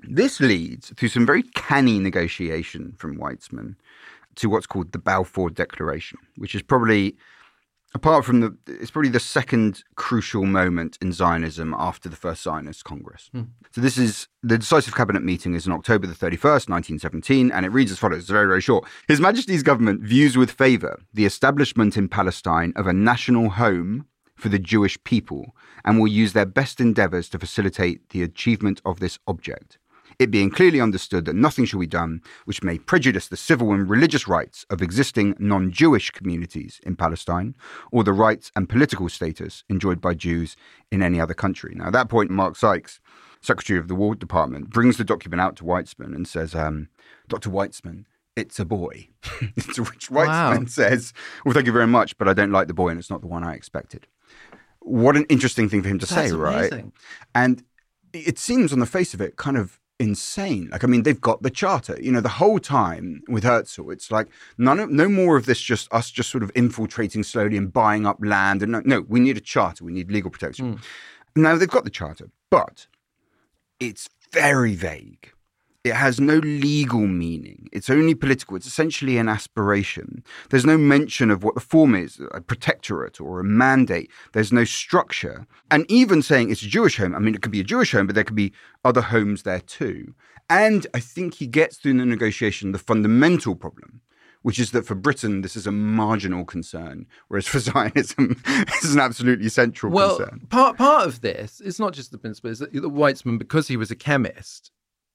This 0.05 0.41
leads 0.41 0.89
through 0.95 1.11
some 1.11 1.27
very 1.27 1.43
canny 1.43 1.99
negotiation 1.99 2.95
from 2.97 3.19
Weizmann 3.19 3.75
to 4.39 4.49
what's 4.49 4.67
called 4.67 4.93
the 4.93 4.99
Balfour 4.99 5.51
Declaration, 5.51 6.19
which 6.37 6.55
is 6.55 6.63
probably, 6.63 7.17
apart 7.95 8.25
from 8.25 8.41
the, 8.41 8.57
it's 8.67 8.91
probably 8.91 9.11
the 9.11 9.21
second 9.21 9.83
crucial 9.97 10.45
moment 10.45 10.97
in 11.01 11.13
Zionism 11.13 11.75
after 11.77 12.09
the 12.09 12.17
first 12.17 12.43
Zionist 12.43 12.85
Congress. 12.85 13.29
Hmm. 13.33 13.43
So 13.73 13.81
this 13.81 13.99
is 13.99 14.29
the 14.43 14.59
decisive 14.59 14.95
cabinet 14.95 15.23
meeting 15.23 15.55
is 15.55 15.67
on 15.67 15.73
October 15.73 16.07
the 16.07 16.15
31st, 16.15 16.69
1917, 16.69 17.51
and 17.51 17.67
it 17.67 17.71
reads 17.71 17.91
as 17.91 17.99
follows. 17.99 18.21
It's 18.21 18.31
very, 18.31 18.47
very 18.47 18.61
short. 18.61 18.87
His 19.09 19.21
Majesty's 19.21 19.63
government 19.63 20.03
views 20.03 20.37
with 20.37 20.51
favour 20.51 21.01
the 21.13 21.27
establishment 21.27 21.97
in 21.97 22.09
Palestine 22.09 22.73
of 22.77 22.87
a 22.87 22.93
national 22.93 23.51
home 23.51 24.07
for 24.37 24.49
the 24.49 24.59
Jewish 24.59 25.03
people 25.03 25.57
and 25.85 25.99
will 25.99 26.07
use 26.07 26.33
their 26.33 26.47
best 26.47 26.81
endeavours 26.81 27.29
to 27.31 27.39
facilitate 27.41 28.11
the 28.11 28.23
achievement 28.23 28.81
of 28.85 29.01
this 29.01 29.19
object. 29.27 29.79
It 30.19 30.33
being 30.33 30.51
clearly 30.51 30.81
understood 30.81 31.27
that 31.27 31.37
nothing 31.37 31.65
shall 31.65 31.79
be 31.79 31.87
done 31.87 32.23
which 32.45 32.63
may 32.65 32.79
prejudice 32.79 33.29
the 33.29 33.37
civil 33.37 33.73
and 33.73 33.89
religious 33.89 34.27
rights 34.27 34.67
of 34.69 34.83
existing 34.83 35.37
non 35.39 35.71
Jewish 35.71 36.11
communities 36.11 36.81
in 36.85 36.97
Palestine 36.97 37.55
or 37.93 38.03
the 38.03 38.13
rights 38.13 38.51
and 38.57 38.69
political 38.69 39.09
status 39.09 39.63
enjoyed 39.69 40.01
by 40.01 40.15
Jews 40.15 40.57
in 40.91 41.03
any 41.03 41.21
other 41.21 41.35
country. 41.35 41.73
Now, 41.77 41.87
at 41.87 41.93
that 41.93 42.09
point, 42.09 42.31
Mark 42.31 42.57
Sykes, 42.57 42.99
Secretary 43.41 43.79
of 43.79 43.87
the 43.87 43.95
War 43.95 44.17
Department, 44.17 44.71
brings 44.71 44.97
the 44.97 45.05
document 45.05 45.41
out 45.41 45.55
to 45.57 45.65
Weizmann 45.65 46.17
and 46.17 46.27
says, 46.27 46.53
um, 46.53 46.89
Dr. 47.29 47.51
Weizmann, 47.51 48.05
it's 48.35 48.59
a 48.59 48.65
boy. 48.65 49.09
to 49.75 49.85
which 49.85 50.09
Weizmann 50.11 50.61
Wow. 50.61 50.65
says, 50.67 51.13
Well, 51.45 51.55
thank 51.55 51.67
you 51.67 51.73
very 51.73 51.87
much, 51.87 52.19
but 52.19 52.27
I 52.29 52.33
don't 52.33 52.51
like 52.53 52.67
the 52.67 52.75
boy 52.75 52.89
and 52.89 52.99
it's 52.99 53.11
not 53.11 53.21
the 53.21 53.29
one 53.29 53.45
I 53.45 53.55
expected. 53.55 54.09
What 54.81 55.17
an 55.17 55.27
interesting 55.29 55.69
thing 55.69 55.83
for 55.83 55.89
him 55.89 56.01
to 56.01 56.07
That's 56.07 56.31
say, 56.31 56.37
right? 56.37 56.73
And 57.37 57.63
it 58.13 58.39
seems 58.39 58.73
on 58.73 58.81
the 58.81 58.87
face 58.87 59.15
of 59.15 59.21
it 59.21 59.37
kind 59.37 59.57
of 59.57 59.79
insane. 59.99 60.69
Like, 60.71 60.85
I 60.85 60.87
mean, 60.87 61.03
they've 61.03 61.21
got 61.21 61.43
the 61.43 61.51
charter. 61.51 61.99
You 62.01 62.13
know, 62.13 62.21
the 62.21 62.29
whole 62.29 62.59
time 62.59 63.23
with 63.29 63.45
Herzl, 63.45 63.91
it's 63.91 64.11
like 64.11 64.29
none 64.57 64.79
of, 64.81 64.91
no 64.91 65.09
more 65.09 65.37
of 65.37 65.47
this 65.47 65.61
just 65.61 65.93
us 65.93 66.11
just 66.11 66.31
sort 66.31 66.43
of 66.43 66.53
infiltrating 66.55 67.23
slowly 67.23 67.57
and 67.57 67.73
buying 67.73 68.07
up 68.07 68.19
land. 68.21 68.63
And 68.63 68.73
no, 68.73 68.83
no 68.85 69.01
we 69.03 69.21
need 69.21 69.37
a 69.37 69.41
charter. 69.41 69.85
We 69.85 69.93
need 69.93 70.11
legal 70.11 70.31
protection. 70.31 70.75
Hmm. 71.35 71.43
Now 71.43 71.57
they've 71.57 71.69
got 71.69 71.85
the 71.85 71.91
charter, 71.91 72.31
but 72.51 72.87
it's 73.81 74.09
very 74.33 74.75
vague. 74.75 75.33
It 75.85 75.95
has 75.95 76.21
no 76.21 76.37
legal 76.39 77.07
meaning. 77.07 77.69
It's 77.73 77.89
only 77.89 78.15
political. 78.15 78.57
It's 78.57 78.67
essentially 78.67 79.17
an 79.17 79.29
aspiration. 79.29 80.25
There's 80.51 80.67
no 80.67 80.77
mention 80.77 81.31
of 81.31 81.45
what 81.45 81.55
the 81.55 81.61
form 81.61 81.95
is 81.95 82.21
a 82.33 82.41
protectorate 82.41 83.21
or 83.21 83.39
a 83.41 83.45
mandate. 83.45 84.11
There's 84.33 84.53
no 84.53 84.65
structure. 84.65 85.47
And 85.71 85.87
even 85.89 86.21
saying 86.21 86.51
it's 86.51 86.63
a 86.63 86.69
Jewish 86.69 86.97
home, 86.99 87.15
I 87.15 87.21
mean, 87.21 87.35
it 87.35 87.43
could 87.43 87.53
be 87.53 87.61
a 87.61 87.65
Jewish 87.65 87.93
home, 87.93 88.07
but 88.07 88.15
there 88.17 88.25
could 88.25 88.37
be 88.37 88.53
other 88.85 89.01
homes 89.01 89.45
there 89.45 89.61
too. 89.61 90.15
And 90.51 90.87
I 90.95 91.01
think 91.01 91.35
he 91.35 91.47
gets 91.47 91.77
through 91.77 91.97
the 91.99 92.05
negotiation 92.07 92.73
the 92.73 92.79
fundamental 92.79 93.55
problem, 93.55 94.01
which 94.43 94.59
is 94.59 94.73
that 94.73 94.85
for 94.87 94.95
Britain, 94.97 95.43
this 95.43 95.55
is 95.57 95.67
a 95.67 95.73
marginal 95.73 96.45
concern, 96.45 97.07
whereas 97.29 97.47
for 97.47 97.59
Zionism, 97.69 98.43
this 98.67 98.85
is 98.85 98.95
an 98.95 99.01
absolutely 99.01 99.49
central 99.49 99.93
Well, 99.93 100.17
concern. 100.17 100.47
part 100.51 100.77
part 100.77 101.07
of 101.07 101.21
this, 101.21 101.61
it's 101.65 101.79
not 101.79 101.93
just 101.93 102.11
the 102.11 102.19
principle, 102.19 102.51
is 102.51 102.59
that 102.59 102.73
that 102.73 102.83
Weizmann, 102.83 103.39
because 103.39 103.69
he 103.69 103.77
was 103.77 103.91
a 103.91 103.97
chemist, 103.97 104.73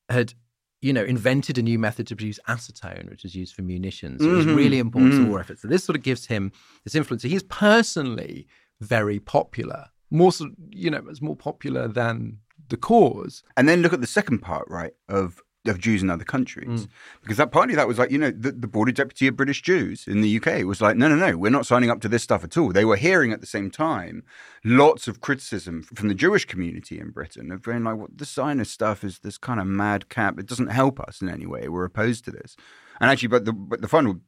had 0.07 0.35
you 0.83 0.91
know 0.91 1.03
invented 1.03 1.57
a 1.57 1.61
new 1.61 1.79
method 1.79 2.05
to 2.07 2.15
produce 2.15 2.39
acetone, 2.49 3.09
which 3.09 3.23
is 3.23 3.33
used 3.33 3.55
for 3.55 3.61
munitions. 3.61 4.21
It 4.21 4.27
was 4.27 4.45
mm-hmm. 4.45 4.55
really 4.55 4.79
important 4.79 5.13
to 5.13 5.19
mm-hmm. 5.19 5.29
war 5.29 5.39
efforts. 5.39 5.61
So 5.61 5.69
this 5.69 5.83
sort 5.83 5.95
of 5.95 6.03
gives 6.03 6.25
him 6.25 6.51
this 6.83 6.93
influence. 6.93 7.21
So 7.21 7.29
he's 7.29 7.43
personally 7.43 8.47
very 8.81 9.19
popular, 9.19 9.85
more 10.11 10.33
so, 10.33 10.49
you 10.71 10.91
know, 10.91 11.01
it's 11.09 11.21
more 11.21 11.37
popular 11.37 11.87
than 11.87 12.39
the 12.67 12.75
cause. 12.75 13.43
And 13.55 13.69
then 13.69 13.81
look 13.81 13.93
at 13.93 14.01
the 14.01 14.07
second 14.07 14.39
part, 14.39 14.65
right, 14.69 14.91
of 15.07 15.41
of 15.67 15.79
Jews 15.79 16.01
in 16.01 16.09
other 16.09 16.23
countries. 16.23 16.67
Mm. 16.67 16.87
Because 17.21 17.37
that 17.37 17.51
partly 17.51 17.75
that 17.75 17.87
was 17.87 17.97
like, 17.97 18.11
you 18.11 18.17
know, 18.17 18.31
the, 18.31 18.51
the 18.51 18.67
border 18.67 18.91
deputy 18.91 19.27
of 19.27 19.35
British 19.35 19.61
Jews 19.61 20.07
in 20.07 20.21
the 20.21 20.37
UK 20.37 20.65
was 20.65 20.81
like, 20.81 20.97
no, 20.97 21.07
no, 21.07 21.15
no, 21.15 21.37
we're 21.37 21.49
not 21.49 21.65
signing 21.65 21.89
up 21.89 22.01
to 22.01 22.09
this 22.09 22.23
stuff 22.23 22.43
at 22.43 22.57
all. 22.57 22.71
They 22.71 22.85
were 22.85 22.97
hearing 22.97 23.31
at 23.31 23.41
the 23.41 23.47
same 23.47 23.71
time 23.71 24.23
lots 24.63 25.07
of 25.07 25.21
criticism 25.21 25.83
from 25.83 26.07
the 26.07 26.15
Jewish 26.15 26.45
community 26.45 26.99
in 26.99 27.11
Britain 27.11 27.51
of 27.51 27.63
being 27.63 27.83
like, 27.83 27.97
well, 27.97 28.09
this 28.13 28.31
Zionist 28.31 28.71
stuff 28.71 29.03
is 29.03 29.19
this 29.19 29.37
kind 29.37 29.59
of 29.59 29.67
madcap. 29.67 30.39
It 30.39 30.47
doesn't 30.47 30.67
help 30.67 30.99
us 30.99 31.21
in 31.21 31.29
any 31.29 31.45
way. 31.45 31.67
We're 31.69 31.85
opposed 31.85 32.25
to 32.25 32.31
this. 32.31 32.55
And 32.99 33.09
actually, 33.09 33.29
but 33.29 33.45
the 33.45 33.53
but 33.53 33.81
the 33.81 33.87
final 33.87 34.19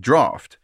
draft 0.00 0.58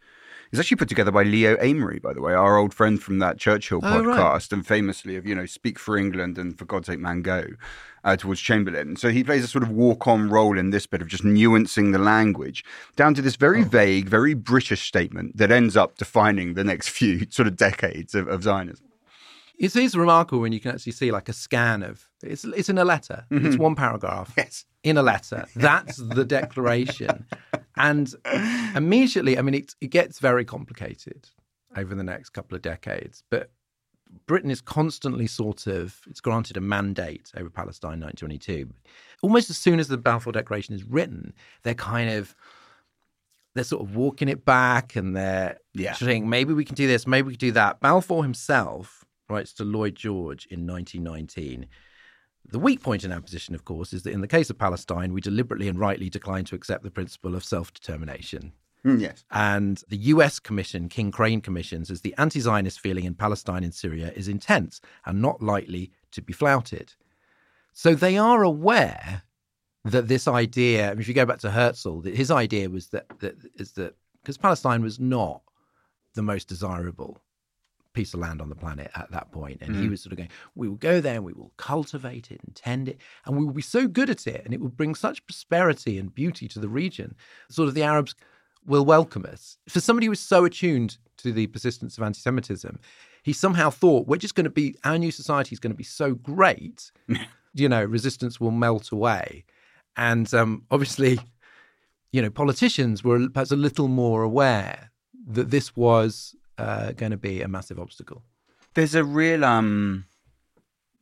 is 0.51 0.59
actually 0.59 0.77
put 0.77 0.89
together 0.89 1.11
by 1.11 1.23
Leo 1.23 1.55
Amery, 1.57 2.01
by 2.01 2.13
the 2.13 2.21
way, 2.21 2.33
our 2.33 2.57
old 2.57 2.73
friend 2.73 3.01
from 3.01 3.19
that 3.19 3.37
Churchill 3.37 3.79
Oh, 3.83 4.03
right. 4.03 4.17
podcast, 4.19 4.51
and 4.51 4.65
famously 4.65 5.15
of 5.15 5.25
you 5.25 5.35
know 5.35 5.45
Speak 5.45 5.77
for 5.77 5.97
England 5.97 6.37
and 6.37 6.57
For 6.57 6.65
God's 6.65 6.87
Sake, 6.87 6.99
Man 6.99 7.21
Go, 7.21 7.45
uh, 8.03 8.15
towards 8.17 8.41
Chamberlain. 8.41 8.95
So 8.95 9.09
he 9.09 9.23
plays 9.23 9.43
a 9.43 9.47
sort 9.47 9.63
of 9.63 9.69
walk-on 9.69 10.29
role 10.29 10.57
in 10.57 10.71
this 10.71 10.87
bit 10.87 11.01
of 11.01 11.07
just 11.07 11.23
nuancing 11.23 11.91
the 11.91 11.99
language 11.99 12.63
down 12.95 13.13
to 13.13 13.21
this 13.21 13.35
very 13.35 13.63
vague, 13.63 14.09
very 14.09 14.33
British 14.33 14.87
statement 14.87 15.37
that 15.37 15.51
ends 15.51 15.77
up 15.77 15.97
defining 15.97 16.55
the 16.55 16.63
next 16.63 16.89
few 16.99 17.27
sort 17.29 17.47
of 17.47 17.55
decades 17.55 18.15
of, 18.15 18.27
of 18.27 18.43
Zionism. 18.43 18.85
It's, 19.57 19.75
it's 19.75 19.95
remarkable 19.95 20.41
when 20.41 20.53
you 20.53 20.59
can 20.59 20.71
actually 20.71 20.93
see 20.93 21.11
like 21.11 21.29
a 21.29 21.33
scan 21.33 21.83
of 21.83 22.08
it's 22.23 22.43
it's 22.43 22.69
in 22.69 22.77
a 22.77 22.85
letter. 22.85 23.25
It's 23.31 23.55
mm-hmm. 23.55 23.61
one 23.63 23.75
paragraph. 23.75 24.33
Yes. 24.37 24.65
in 24.83 24.97
a 24.97 25.03
letter. 25.03 25.45
That's 25.55 25.97
the 25.97 26.25
declaration. 26.25 27.25
And 27.75 28.13
immediately, 28.75 29.37
I 29.37 29.41
mean, 29.41 29.53
it, 29.55 29.75
it 29.79 29.87
gets 29.87 30.19
very 30.19 30.43
complicated 30.45 31.29
over 31.77 31.95
the 31.95 32.03
next 32.03 32.29
couple 32.31 32.55
of 32.55 32.61
decades. 32.61 33.23
But 33.29 33.51
Britain 34.25 34.51
is 34.51 34.59
constantly 34.61 35.27
sort 35.27 35.67
of, 35.67 36.01
it's 36.09 36.19
granted 36.21 36.57
a 36.57 36.61
mandate 36.61 37.31
over 37.37 37.49
Palestine 37.49 37.99
1922. 38.01 38.69
Almost 39.21 39.49
as 39.49 39.57
soon 39.57 39.79
as 39.79 39.87
the 39.87 39.97
Balfour 39.97 40.33
Declaration 40.33 40.73
is 40.75 40.83
written, 40.83 41.33
they're 41.63 41.73
kind 41.73 42.09
of, 42.09 42.35
they're 43.53 43.63
sort 43.63 43.83
of 43.83 43.95
walking 43.95 44.27
it 44.29 44.45
back 44.45 44.95
and 44.95 45.15
they're 45.15 45.57
Yeah. 45.73 45.93
saying, 45.93 46.27
maybe 46.29 46.53
we 46.53 46.65
can 46.65 46.75
do 46.75 46.87
this, 46.87 47.05
maybe 47.07 47.27
we 47.27 47.33
can 47.33 47.47
do 47.49 47.51
that. 47.53 47.79
Balfour 47.79 48.23
himself 48.23 49.05
writes 49.29 49.53
to 49.53 49.63
Lloyd 49.63 49.95
George 49.95 50.45
in 50.47 50.65
1919 50.65 51.67
the 52.45 52.59
weak 52.59 52.81
point 52.81 53.03
in 53.03 53.11
our 53.11 53.21
position, 53.21 53.53
of 53.55 53.65
course, 53.65 53.93
is 53.93 54.03
that 54.03 54.13
in 54.13 54.21
the 54.21 54.27
case 54.27 54.49
of 54.49 54.57
Palestine, 54.57 55.13
we 55.13 55.21
deliberately 55.21 55.67
and 55.67 55.79
rightly 55.79 56.09
decline 56.09 56.45
to 56.45 56.55
accept 56.55 56.83
the 56.83 56.91
principle 56.91 57.35
of 57.35 57.43
self 57.43 57.73
determination. 57.73 58.53
Mm, 58.85 59.01
yes. 59.01 59.25
And 59.31 59.83
the 59.89 59.97
US 59.97 60.39
Commission, 60.39 60.87
King 60.87 61.11
Crane 61.11 61.41
Commission, 61.41 61.85
says 61.85 62.01
the 62.01 62.15
anti 62.17 62.39
Zionist 62.39 62.79
feeling 62.79 63.05
in 63.05 63.13
Palestine 63.13 63.63
and 63.63 63.73
Syria 63.73 64.11
is 64.15 64.27
intense 64.27 64.79
and 65.05 65.21
not 65.21 65.41
likely 65.41 65.91
to 66.11 66.21
be 66.21 66.33
flouted. 66.33 66.93
So 67.73 67.93
they 67.93 68.17
are 68.17 68.43
aware 68.43 69.23
that 69.85 70.07
this 70.07 70.27
idea, 70.27 70.87
I 70.87 70.89
mean, 70.91 71.01
if 71.01 71.07
you 71.07 71.13
go 71.13 71.25
back 71.25 71.39
to 71.39 71.51
Herzl, 71.51 72.01
that 72.01 72.15
his 72.15 72.31
idea 72.31 72.69
was 72.69 72.87
that, 72.87 73.07
that 73.19 73.35
is 73.55 73.73
that 73.73 73.95
because 74.21 74.37
Palestine 74.37 74.81
was 74.81 74.99
not 74.99 75.41
the 76.15 76.21
most 76.21 76.47
desirable 76.47 77.21
piece 77.99 78.13
of 78.13 78.21
land 78.21 78.41
on 78.41 78.47
the 78.47 78.55
planet 78.55 78.89
at 78.95 79.11
that 79.11 79.29
point. 79.33 79.57
And 79.61 79.75
he 79.75 79.89
was 79.89 80.01
sort 80.01 80.13
of 80.13 80.17
going, 80.17 80.29
we 80.55 80.69
will 80.69 80.77
go 80.77 81.01
there 81.01 81.15
and 81.15 81.25
we 81.25 81.33
will 81.33 81.51
cultivate 81.57 82.31
it 82.31 82.39
and 82.45 82.55
tend 82.55 82.87
it, 82.87 82.97
and 83.25 83.37
we 83.37 83.43
will 83.43 83.51
be 83.53 83.61
so 83.61 83.89
good 83.89 84.09
at 84.09 84.25
it, 84.25 84.41
and 84.45 84.53
it 84.53 84.61
will 84.61 84.69
bring 84.69 84.95
such 84.95 85.25
prosperity 85.27 85.99
and 85.99 86.15
beauty 86.15 86.47
to 86.47 86.59
the 86.59 86.69
region. 86.69 87.13
Sort 87.49 87.67
of 87.67 87.75
the 87.75 87.83
Arabs 87.83 88.15
will 88.65 88.85
welcome 88.85 89.25
us. 89.25 89.57
For 89.67 89.81
somebody 89.81 90.05
who 90.05 90.11
was 90.11 90.21
so 90.21 90.45
attuned 90.45 90.97
to 91.17 91.33
the 91.33 91.47
persistence 91.47 91.97
of 91.97 92.03
anti 92.05 92.19
Semitism, 92.19 92.79
he 93.21 93.33
somehow 93.33 93.69
thought 93.69 94.07
we're 94.07 94.15
just 94.15 94.35
going 94.35 94.45
to 94.45 94.49
be, 94.49 94.75
our 94.85 94.97
new 94.97 95.11
society 95.11 95.51
is 95.51 95.59
going 95.59 95.73
to 95.73 95.77
be 95.77 95.83
so 95.83 96.13
great, 96.13 96.93
you 97.53 97.67
know, 97.67 97.83
resistance 97.83 98.39
will 98.39 98.51
melt 98.51 98.93
away. 98.93 99.43
And 99.97 100.33
um, 100.33 100.63
obviously, 100.71 101.19
you 102.13 102.21
know, 102.21 102.29
politicians 102.29 103.03
were 103.03 103.27
perhaps 103.27 103.51
a 103.51 103.57
little 103.57 103.89
more 103.89 104.23
aware 104.23 104.91
that 105.27 105.51
this 105.51 105.75
was 105.75 106.33
uh, 106.59 106.91
going 106.91 107.11
to 107.11 107.17
be 107.17 107.41
a 107.41 107.47
massive 107.47 107.79
obstacle. 107.79 108.23
There's 108.73 108.95
a 108.95 109.03
real 109.03 109.43
um 109.43 110.05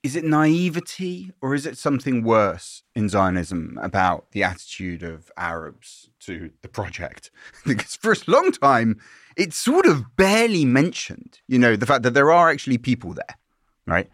is 0.03 0.15
it 0.15 0.23
naivety 0.23 1.31
or 1.41 1.53
is 1.53 1.65
it 1.65 1.77
something 1.77 2.23
worse 2.23 2.83
in 2.95 3.09
Zionism 3.09 3.77
about 3.81 4.31
the 4.31 4.43
attitude 4.43 5.03
of 5.03 5.29
Arabs 5.35 6.09
to 6.21 6.51
the 6.61 6.69
project? 6.69 7.29
because 7.65 7.95
for 7.95 8.13
a 8.13 8.17
long 8.27 8.51
time, 8.51 9.01
it's 9.35 9.57
sort 9.57 9.85
of 9.85 10.15
barely 10.15 10.63
mentioned, 10.63 11.39
you 11.47 11.59
know, 11.59 11.75
the 11.75 11.85
fact 11.85 12.03
that 12.03 12.13
there 12.13 12.31
are 12.31 12.49
actually 12.49 12.77
people 12.77 13.13
there, 13.13 13.37
right? 13.85 14.09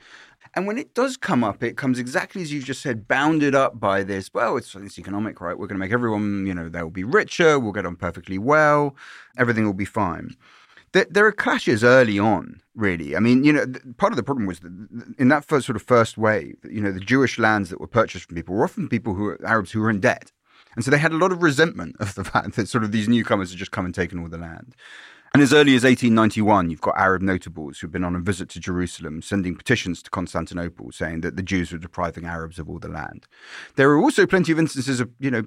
And 0.56 0.68
when 0.68 0.78
it 0.78 0.94
does 0.94 1.18
come 1.18 1.44
up, 1.44 1.64
it 1.64 1.78
comes 1.78 2.00
exactly 2.00 2.42
as 2.42 2.54
you 2.54 2.62
just 2.62 2.82
said, 2.82 3.08
bounded 3.08 3.56
up 3.56 3.80
by 3.80 4.04
this. 4.04 4.32
Well, 4.34 4.58
it's, 4.58 4.74
it's 4.76 5.00
economic, 5.00 5.42
right? 5.42 5.58
We're 5.58 5.68
going 5.68 5.80
to 5.80 5.86
make 5.86 5.92
everyone, 5.92 6.46
you 6.46 6.54
know, 6.54 6.70
they'll 6.70 6.90
be 6.90 7.04
richer. 7.04 7.60
We'll 7.60 7.72
get 7.72 7.86
on 7.86 7.96
perfectly 7.96 8.38
well. 8.38 8.96
Everything 9.38 9.66
will 9.66 9.74
be 9.74 9.86
fine. 9.86 10.36
There, 10.94 11.08
there 11.10 11.26
are 11.26 11.32
clashes 11.32 11.84
early 11.84 12.18
on, 12.18 12.62
really. 12.76 13.16
I 13.16 13.20
mean, 13.20 13.44
you 13.44 13.52
know, 13.52 13.66
part 13.98 14.14
of 14.14 14.18
the 14.18 14.24
problem 14.24 14.46
was 14.46 14.60
that 14.62 14.72
in 15.18 15.28
that 15.28 15.44
first 15.44 15.66
sort 15.66 15.76
of 15.76 15.82
first 15.82 16.18
wave, 16.18 16.56
you 16.70 16.82
know, 16.82 16.92
the 16.92 17.00
Jewish 17.00 17.38
lands 17.38 17.70
that 17.70 17.82
were 17.82 17.88
purchased 17.88 18.26
from 18.26 18.36
people 18.36 18.56
were 18.56 18.64
often 18.64 18.88
people 18.88 19.16
who 19.16 19.24
were 19.24 19.46
Arabs 19.46 19.72
who 19.72 19.82
were 19.82 19.90
in 19.90 20.00
debt. 20.00 20.32
And 20.76 20.86
so 20.86 20.92
they 20.92 20.98
had 20.98 21.12
a 21.12 21.18
lot 21.18 21.32
of 21.32 21.44
resentment 21.44 21.96
of 22.00 22.16
the 22.16 22.24
fact 22.34 22.56
that 22.56 22.70
sort 22.70 22.84
of 22.84 22.92
these 22.92 23.10
newcomers 23.10 23.50
had 23.50 23.60
just 23.60 23.72
come 23.72 23.86
and 23.86 23.94
taken 23.94 24.20
all 24.20 24.30
the 24.30 24.38
land. 24.38 24.76
And 25.34 25.42
as 25.42 25.52
early 25.52 25.76
as 25.76 25.84
1891, 25.84 26.70
you've 26.70 26.80
got 26.80 26.96
Arab 26.96 27.24
notables 27.24 27.80
who've 27.80 27.92
been 27.92 28.04
on 28.04 28.16
a 28.16 28.20
visit 28.20 28.50
to 28.50 28.60
Jerusalem 28.60 29.24
sending 29.24 29.56
petitions 29.56 30.04
to 30.04 30.12
Constantinople 30.12 30.92
saying 30.92 31.22
that 31.22 31.38
the 31.38 31.42
Jews 31.42 31.72
were 31.72 31.80
depriving 31.80 32.26
Arabs 32.26 32.60
of 32.60 32.70
all 32.70 32.78
the 32.78 32.88
land. 32.88 33.26
There 33.76 33.90
are 33.90 34.00
also 34.00 34.28
plenty 34.28 34.52
of 34.52 34.60
instances 34.60 35.00
of, 35.00 35.10
you 35.20 35.32
know, 35.32 35.46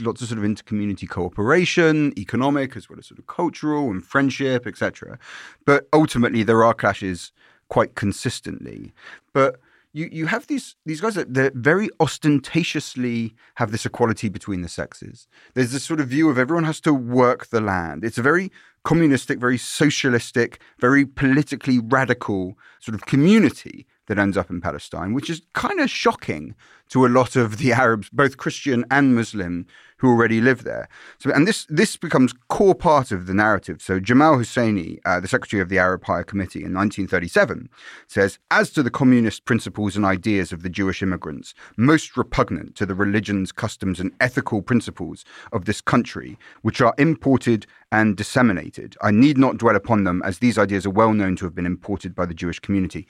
lots 0.00 0.22
of 0.22 0.28
sort 0.28 0.38
of 0.38 0.44
inter-community 0.44 1.06
cooperation, 1.06 2.12
economic 2.18 2.76
as 2.76 2.88
well 2.88 2.98
as 2.98 3.06
sort 3.06 3.18
of 3.18 3.26
cultural 3.26 3.90
and 3.90 4.04
friendship, 4.04 4.66
etc. 4.66 5.18
But 5.64 5.88
ultimately, 5.92 6.42
there 6.42 6.64
are 6.64 6.74
clashes 6.74 7.32
quite 7.68 7.94
consistently. 7.94 8.92
But 9.32 9.60
you 9.92 10.08
you 10.10 10.26
have 10.26 10.46
these 10.48 10.76
these 10.84 11.00
guys 11.00 11.14
that, 11.14 11.32
that 11.34 11.54
very 11.54 11.88
ostentatiously 12.00 13.34
have 13.54 13.70
this 13.70 13.86
equality 13.86 14.28
between 14.28 14.62
the 14.62 14.68
sexes. 14.68 15.28
There's 15.54 15.72
this 15.72 15.84
sort 15.84 16.00
of 16.00 16.08
view 16.08 16.28
of 16.28 16.38
everyone 16.38 16.64
has 16.64 16.80
to 16.82 16.92
work 16.92 17.46
the 17.46 17.60
land. 17.60 18.04
It's 18.04 18.18
a 18.18 18.22
very 18.22 18.50
communistic, 18.84 19.38
very 19.38 19.56
socialistic, 19.56 20.60
very 20.78 21.06
politically 21.06 21.78
radical 21.78 22.58
sort 22.80 22.94
of 22.94 23.06
community 23.06 23.86
that 24.06 24.18
ends 24.18 24.36
up 24.36 24.50
in 24.50 24.60
Palestine, 24.60 25.14
which 25.14 25.30
is 25.30 25.42
kind 25.52 25.80
of 25.80 25.90
shocking 25.90 26.54
to 26.90 27.06
a 27.06 27.08
lot 27.08 27.36
of 27.36 27.58
the 27.58 27.72
Arabs, 27.72 28.10
both 28.10 28.36
Christian 28.36 28.84
and 28.90 29.14
Muslim, 29.14 29.66
who 29.98 30.10
already 30.10 30.40
live 30.40 30.64
there. 30.64 30.88
So, 31.18 31.30
and 31.30 31.48
this 31.48 31.66
this 31.70 31.96
becomes 31.96 32.34
core 32.48 32.74
part 32.74 33.10
of 33.10 33.26
the 33.26 33.32
narrative. 33.32 33.80
So, 33.80 33.98
Jamal 33.98 34.36
Husseini, 34.36 34.98
uh, 35.06 35.20
the 35.20 35.28
secretary 35.28 35.62
of 35.62 35.70
the 35.70 35.78
Arab 35.78 36.04
Higher 36.04 36.24
Committee 36.24 36.58
in 36.58 36.74
1937, 36.74 37.70
says, 38.06 38.38
as 38.50 38.70
to 38.72 38.82
the 38.82 38.90
communist 38.90 39.46
principles 39.46 39.96
and 39.96 40.04
ideas 40.04 40.52
of 40.52 40.62
the 40.62 40.68
Jewish 40.68 41.02
immigrants, 41.02 41.54
most 41.78 42.16
repugnant 42.16 42.74
to 42.76 42.86
the 42.86 42.94
religions, 42.94 43.50
customs, 43.50 43.98
and 43.98 44.12
ethical 44.20 44.60
principles 44.60 45.24
of 45.52 45.64
this 45.64 45.80
country, 45.80 46.38
which 46.62 46.80
are 46.82 46.94
imported 46.98 47.66
and 47.90 48.16
disseminated, 48.16 48.96
I 49.00 49.10
need 49.10 49.38
not 49.38 49.58
dwell 49.58 49.76
upon 49.76 50.04
them, 50.04 50.20
as 50.24 50.38
these 50.38 50.58
ideas 50.58 50.84
are 50.84 50.90
well 50.90 51.14
known 51.14 51.36
to 51.36 51.46
have 51.46 51.54
been 51.54 51.66
imported 51.66 52.14
by 52.14 52.26
the 52.26 52.34
Jewish 52.34 52.58
community. 52.58 53.06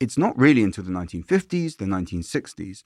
It's 0.00 0.18
not 0.18 0.38
really 0.38 0.62
until 0.62 0.84
the 0.84 0.90
1950s, 0.90 1.76
the 1.76 1.84
1960s, 1.84 2.84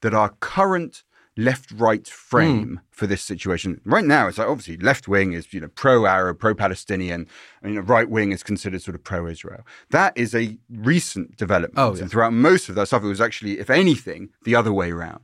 that 0.00 0.14
our 0.14 0.30
current 0.40 1.02
left 1.36 1.72
right 1.72 2.06
frame 2.06 2.80
mm. 2.80 2.94
for 2.94 3.06
this 3.06 3.22
situation. 3.22 3.80
Right 3.84 4.04
now, 4.04 4.28
it's 4.28 4.38
like 4.38 4.48
obviously 4.48 4.76
left 4.76 5.08
wing 5.08 5.32
is 5.32 5.52
you 5.52 5.60
know 5.60 5.68
pro 5.68 6.06
Arab, 6.06 6.38
pro 6.38 6.54
Palestinian, 6.54 7.26
and 7.62 7.74
you 7.74 7.80
know, 7.80 7.86
right 7.86 8.08
wing 8.08 8.32
is 8.32 8.42
considered 8.42 8.82
sort 8.82 8.94
of 8.94 9.04
pro 9.04 9.26
Israel. 9.26 9.66
That 9.90 10.16
is 10.16 10.34
a 10.34 10.58
recent 10.70 11.36
development. 11.36 11.78
Oh, 11.78 11.94
yeah. 11.94 12.02
And 12.02 12.10
throughout 12.10 12.32
most 12.32 12.68
of 12.68 12.74
that 12.74 12.86
stuff, 12.86 13.02
it 13.02 13.08
was 13.08 13.20
actually, 13.20 13.58
if 13.58 13.70
anything, 13.70 14.30
the 14.44 14.54
other 14.54 14.72
way 14.72 14.90
around. 14.90 15.22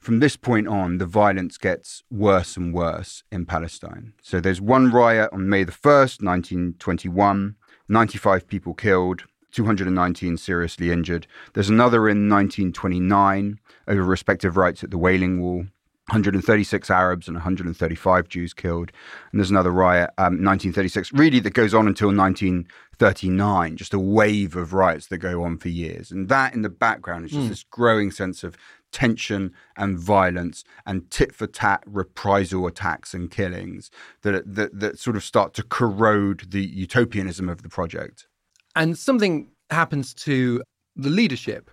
From 0.00 0.20
this 0.20 0.36
point 0.36 0.68
on, 0.68 0.98
the 0.98 1.06
violence 1.06 1.58
gets 1.58 2.02
worse 2.10 2.56
and 2.56 2.72
worse 2.72 3.24
in 3.32 3.44
Palestine. 3.44 4.14
So 4.22 4.40
there's 4.40 4.60
one 4.60 4.90
riot 4.90 5.30
on 5.32 5.48
May 5.48 5.64
the 5.64 5.72
1st, 5.72 6.22
1921, 6.22 7.56
95 7.88 8.48
people 8.48 8.74
killed, 8.74 9.24
219 9.52 10.36
seriously 10.36 10.90
injured. 10.90 11.26
There's 11.54 11.70
another 11.70 12.08
in 12.08 12.28
1929 12.28 13.58
over 13.86 14.02
respective 14.02 14.56
rights 14.56 14.84
at 14.84 14.90
the 14.90 14.98
Wailing 14.98 15.40
Wall. 15.40 15.66
136 16.08 16.90
Arabs 16.90 17.28
and 17.28 17.34
135 17.34 18.28
Jews 18.28 18.54
killed. 18.54 18.92
And 19.30 19.38
there's 19.38 19.50
another 19.50 19.70
riot, 19.70 20.08
um, 20.16 20.42
1936, 20.42 21.12
really 21.12 21.38
that 21.40 21.52
goes 21.52 21.74
on 21.74 21.86
until 21.86 22.08
1939, 22.08 23.76
just 23.76 23.92
a 23.92 23.98
wave 23.98 24.56
of 24.56 24.72
riots 24.72 25.08
that 25.08 25.18
go 25.18 25.42
on 25.44 25.58
for 25.58 25.68
years. 25.68 26.10
And 26.10 26.30
that 26.30 26.54
in 26.54 26.62
the 26.62 26.70
background 26.70 27.26
is 27.26 27.32
just 27.32 27.44
mm. 27.44 27.48
this 27.50 27.62
growing 27.62 28.10
sense 28.10 28.42
of 28.42 28.56
tension 28.90 29.52
and 29.76 29.98
violence 29.98 30.64
and 30.86 31.10
tit 31.10 31.34
for 31.34 31.46
tat 31.46 31.82
reprisal 31.84 32.66
attacks 32.66 33.12
and 33.12 33.30
killings 33.30 33.90
that, 34.22 34.54
that, 34.54 34.80
that 34.80 34.98
sort 34.98 35.16
of 35.16 35.22
start 35.22 35.52
to 35.54 35.62
corrode 35.62 36.50
the 36.52 36.64
utopianism 36.64 37.50
of 37.50 37.62
the 37.62 37.68
project. 37.68 38.26
And 38.74 38.96
something 38.96 39.50
happens 39.70 40.14
to 40.14 40.62
the 40.96 41.10
leadership 41.10 41.70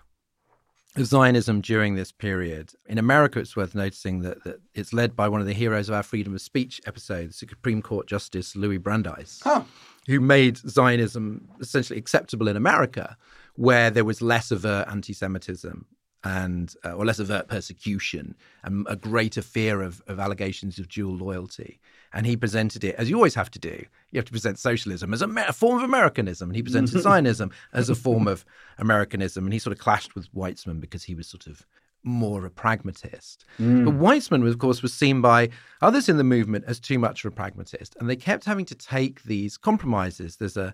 of 0.96 1.06
Zionism 1.06 1.60
during 1.60 1.94
this 1.94 2.10
period. 2.10 2.72
In 2.86 2.98
America, 2.98 3.38
it's 3.38 3.56
worth 3.56 3.74
noticing 3.74 4.20
that, 4.20 4.42
that 4.44 4.60
it's 4.74 4.92
led 4.92 5.14
by 5.14 5.28
one 5.28 5.40
of 5.40 5.46
the 5.46 5.52
heroes 5.52 5.88
of 5.88 5.94
our 5.94 6.02
freedom 6.02 6.34
of 6.34 6.40
speech 6.40 6.80
episode, 6.86 7.30
the 7.30 7.34
Supreme 7.34 7.82
Court 7.82 8.06
Justice 8.06 8.56
Louis 8.56 8.78
Brandeis, 8.78 9.40
huh. 9.44 9.62
who 10.06 10.20
made 10.20 10.56
Zionism 10.56 11.48
essentially 11.60 11.98
acceptable 11.98 12.48
in 12.48 12.56
America, 12.56 13.16
where 13.56 13.90
there 13.90 14.04
was 14.04 14.22
less 14.22 14.50
overt 14.50 14.88
anti 14.88 15.12
Semitism 15.12 15.86
and 16.24 16.74
uh, 16.84 16.92
or 16.92 17.04
less 17.04 17.20
overt 17.20 17.48
persecution 17.48 18.34
and 18.64 18.86
a 18.88 18.96
greater 18.96 19.42
fear 19.42 19.82
of, 19.82 20.02
of 20.06 20.18
allegations 20.18 20.78
of 20.78 20.88
dual 20.88 21.16
loyalty. 21.16 21.78
And 22.12 22.26
he 22.26 22.36
presented 22.36 22.82
it 22.84 22.94
as 22.96 23.10
you 23.10 23.16
always 23.16 23.34
have 23.34 23.50
to 23.52 23.58
do. 23.58 23.84
You 24.10 24.18
have 24.18 24.24
to 24.24 24.32
present 24.32 24.58
socialism 24.58 25.12
as 25.12 25.22
a, 25.22 25.28
a 25.48 25.52
form 25.52 25.78
of 25.78 25.84
Americanism, 25.84 26.48
and 26.48 26.56
he 26.56 26.62
presented 26.62 27.00
Zionism 27.02 27.50
as 27.72 27.90
a 27.90 27.94
form 27.94 28.26
of 28.26 28.44
Americanism. 28.78 29.44
And 29.44 29.52
he 29.52 29.58
sort 29.58 29.72
of 29.72 29.78
clashed 29.78 30.14
with 30.14 30.32
Weizmann 30.34 30.80
because 30.80 31.04
he 31.04 31.14
was 31.14 31.26
sort 31.26 31.46
of 31.46 31.66
more 32.06 32.46
a 32.46 32.50
pragmatist. 32.50 33.44
Mm. 33.58 33.84
But 33.84 33.94
Weizmann, 33.94 34.48
of 34.48 34.58
course, 34.58 34.80
was 34.80 34.94
seen 34.94 35.20
by 35.20 35.50
others 35.82 36.08
in 36.08 36.16
the 36.16 36.24
movement 36.24 36.64
as 36.66 36.80
too 36.80 36.98
much 36.98 37.24
of 37.24 37.32
a 37.32 37.34
pragmatist, 37.34 37.96
and 37.98 38.08
they 38.08 38.16
kept 38.16 38.44
having 38.44 38.64
to 38.66 38.74
take 38.74 39.24
these 39.24 39.56
compromises. 39.56 40.36
There's 40.36 40.56
a 40.56 40.72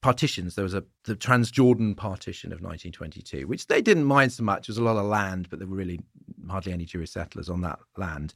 partitions. 0.00 0.54
There 0.54 0.62
was 0.62 0.74
a 0.74 0.84
the 1.04 1.16
Transjordan 1.16 1.96
partition 1.96 2.52
of 2.52 2.60
1922, 2.60 3.46
which 3.46 3.66
they 3.66 3.82
didn't 3.82 4.04
mind 4.04 4.32
so 4.32 4.42
much. 4.42 4.66
There 4.66 4.72
was 4.72 4.78
a 4.78 4.84
lot 4.84 4.96
of 4.96 5.06
land, 5.06 5.48
but 5.50 5.58
there 5.58 5.68
were 5.68 5.76
really 5.76 6.00
hardly 6.48 6.72
any 6.72 6.84
Jewish 6.84 7.10
settlers 7.10 7.48
on 7.48 7.60
that 7.62 7.78
land. 7.96 8.34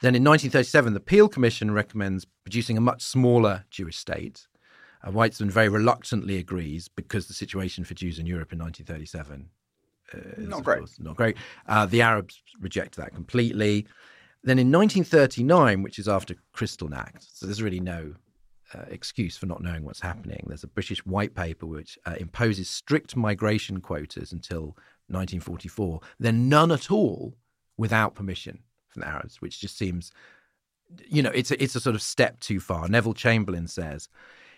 Then 0.00 0.14
in 0.14 0.24
1937, 0.24 0.94
the 0.94 1.00
Peel 1.00 1.28
Commission 1.28 1.72
recommends 1.72 2.26
producing 2.44 2.78
a 2.78 2.80
much 2.80 3.02
smaller 3.02 3.64
Jewish 3.70 3.98
state. 3.98 4.46
Uh, 5.02 5.10
Weizmann 5.10 5.50
very 5.50 5.68
reluctantly 5.68 6.38
agrees 6.38 6.88
because 6.88 7.26
the 7.26 7.34
situation 7.34 7.84
for 7.84 7.94
Jews 7.94 8.18
in 8.18 8.26
Europe 8.26 8.52
in 8.52 8.58
1937 8.58 9.48
uh, 10.12 10.18
not 10.38 10.64
great. 10.64 10.82
Not 10.98 11.16
great. 11.16 11.36
Uh, 11.66 11.86
the 11.86 12.02
Arabs 12.02 12.42
reject 12.60 12.96
that 12.96 13.14
completely. 13.14 13.86
Then 14.42 14.58
in 14.58 14.72
1939, 14.72 15.82
which 15.82 15.98
is 15.98 16.08
after 16.08 16.34
Kristallnacht, 16.54 17.26
so 17.32 17.46
there's 17.46 17.62
really 17.62 17.80
no 17.80 18.14
uh, 18.74 18.84
excuse 18.88 19.36
for 19.36 19.46
not 19.46 19.62
knowing 19.62 19.84
what's 19.84 20.00
happening. 20.00 20.44
There's 20.46 20.64
a 20.64 20.68
British 20.68 21.04
white 21.04 21.34
paper 21.34 21.66
which 21.66 21.98
uh, 22.06 22.14
imposes 22.18 22.68
strict 22.68 23.16
migration 23.16 23.80
quotas 23.80 24.32
until 24.32 24.76
1944, 25.08 26.00
then 26.18 26.48
none 26.48 26.70
at 26.70 26.90
all 26.90 27.34
without 27.76 28.14
permission 28.14 28.60
from 28.88 29.00
the 29.00 29.08
Arabs, 29.08 29.40
which 29.40 29.60
just 29.60 29.76
seems, 29.76 30.12
you 31.08 31.22
know, 31.22 31.30
it's 31.30 31.50
a, 31.50 31.62
it's 31.62 31.74
a 31.74 31.80
sort 31.80 31.96
of 31.96 32.02
step 32.02 32.38
too 32.40 32.60
far. 32.60 32.88
Neville 32.88 33.14
Chamberlain 33.14 33.66
says, 33.66 34.08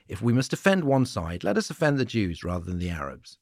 if 0.09 0.21
we 0.21 0.33
must 0.33 0.53
offend 0.53 0.85
one 0.85 1.07
side, 1.07 1.45
let 1.45 1.57
us 1.57 1.71
offend 1.71 1.99
the 1.99 2.05
Jews 2.05 2.45
rather 2.45 2.65
than 2.65 2.79
the 2.79 2.91
Arabs. 2.91 3.39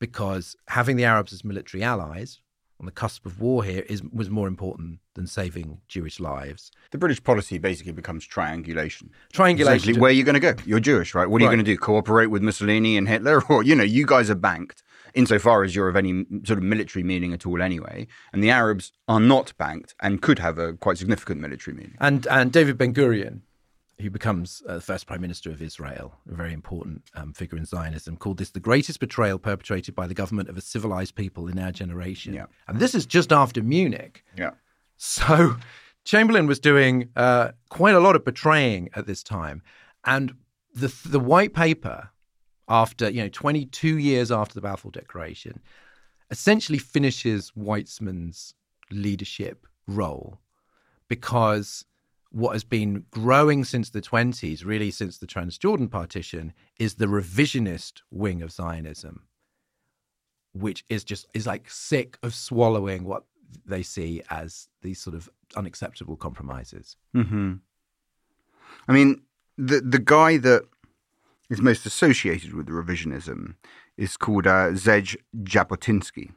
Because 0.00 0.56
having 0.68 0.96
the 0.96 1.04
Arabs 1.04 1.32
as 1.32 1.44
military 1.44 1.82
allies 1.82 2.40
on 2.80 2.86
the 2.86 2.92
cusp 2.92 3.26
of 3.26 3.40
war 3.40 3.64
here 3.64 3.84
is 3.88 4.02
was 4.04 4.30
more 4.30 4.46
important 4.46 5.00
than 5.14 5.26
saving 5.26 5.80
Jewish 5.88 6.20
lives. 6.20 6.70
The 6.90 6.98
British 6.98 7.22
policy 7.22 7.58
basically 7.58 7.92
becomes 7.92 8.24
triangulation. 8.24 9.10
Triangulation. 9.32 9.98
where 10.00 10.10
are 10.10 10.12
you 10.14 10.22
going 10.22 10.34
to 10.34 10.40
go? 10.40 10.54
You're 10.64 10.80
Jewish, 10.80 11.14
right? 11.14 11.28
What 11.28 11.42
are 11.42 11.46
right. 11.46 11.50
you 11.50 11.56
going 11.56 11.64
to 11.64 11.72
do? 11.72 11.76
Cooperate 11.76 12.26
with 12.26 12.42
Mussolini 12.42 12.96
and 12.96 13.08
Hitler, 13.08 13.42
or 13.48 13.62
you 13.62 13.74
know, 13.74 13.84
you 13.84 14.06
guys 14.06 14.30
are 14.30 14.36
banked. 14.36 14.82
insofar 15.14 15.64
as 15.64 15.74
you're 15.74 15.88
of 15.88 15.96
any 15.96 16.24
sort 16.44 16.58
of 16.58 16.62
military 16.62 17.02
meaning 17.02 17.32
at 17.32 17.46
all 17.46 17.60
anyway. 17.60 18.06
And 18.32 18.44
the 18.44 18.50
Arabs 18.50 18.92
are 19.08 19.20
not 19.20 19.56
banked 19.58 19.94
and 20.00 20.22
could 20.22 20.38
have 20.38 20.58
a 20.58 20.74
quite 20.74 20.98
significant 20.98 21.40
military 21.40 21.76
meaning. 21.76 21.96
And 22.00 22.26
and 22.28 22.52
David 22.52 22.78
Ben 22.78 22.94
Gurion, 22.94 23.40
who 24.00 24.10
becomes 24.10 24.62
uh, 24.68 24.74
the 24.74 24.80
first 24.80 25.06
prime 25.06 25.20
minister 25.20 25.50
of 25.50 25.60
Israel, 25.60 26.14
a 26.30 26.34
very 26.34 26.52
important 26.52 27.02
um, 27.14 27.32
figure 27.32 27.58
in 27.58 27.64
Zionism, 27.64 28.16
called 28.16 28.38
this 28.38 28.50
the 28.50 28.60
greatest 28.60 29.00
betrayal 29.00 29.38
perpetrated 29.38 29.94
by 29.94 30.06
the 30.06 30.14
government 30.14 30.48
of 30.48 30.56
a 30.56 30.60
civilized 30.60 31.14
people 31.16 31.48
in 31.48 31.58
our 31.58 31.72
generation. 31.72 32.34
Yeah. 32.34 32.46
And 32.68 32.78
this 32.78 32.94
is 32.94 33.06
just 33.06 33.32
after 33.32 33.62
Munich. 33.62 34.24
Yeah. 34.36 34.50
So 34.96 35.56
Chamberlain 36.04 36.46
was 36.46 36.58
doing 36.58 37.10
uh, 37.16 37.52
quite 37.70 37.94
a 37.94 38.00
lot 38.00 38.16
of 38.16 38.24
betraying 38.24 38.88
at 38.94 39.06
this 39.06 39.22
time, 39.22 39.62
and 40.04 40.34
the 40.74 40.92
the 41.04 41.20
white 41.20 41.54
paper, 41.54 42.10
after 42.68 43.10
you 43.10 43.22
know 43.22 43.28
22 43.28 43.98
years 43.98 44.32
after 44.32 44.54
the 44.54 44.60
Balfour 44.60 44.90
Declaration, 44.90 45.60
essentially 46.30 46.78
finishes 46.78 47.52
Weizmann's 47.56 48.54
leadership 48.90 49.66
role 49.86 50.38
because 51.08 51.84
what 52.30 52.52
has 52.52 52.64
been 52.64 53.04
growing 53.10 53.64
since 53.64 53.90
the 53.90 54.02
20s, 54.02 54.64
really 54.64 54.90
since 54.90 55.18
the 55.18 55.26
Transjordan 55.26 55.90
partition, 55.90 56.52
is 56.78 56.94
the 56.94 57.06
revisionist 57.06 58.02
wing 58.10 58.42
of 58.42 58.52
Zionism, 58.52 59.24
which 60.52 60.84
is 60.88 61.04
just 61.04 61.26
is 61.34 61.46
like 61.46 61.70
sick 61.70 62.18
of 62.22 62.34
swallowing 62.34 63.04
what 63.04 63.24
they 63.64 63.82
see 63.82 64.22
as 64.30 64.68
these 64.82 65.00
sort 65.00 65.16
of 65.16 65.30
unacceptable 65.56 66.16
compromises. 66.16 66.96
Mm-hmm. 67.16 67.54
I 68.86 68.92
mean, 68.92 69.22
the 69.56 69.80
the 69.80 69.98
guy 69.98 70.36
that 70.38 70.64
is 71.48 71.62
most 71.62 71.86
associated 71.86 72.52
with 72.52 72.66
revisionism 72.66 73.54
is 73.96 74.16
called 74.16 74.46
uh, 74.46 74.70
Zej 74.72 75.16
Jabotinsky. 75.42 76.32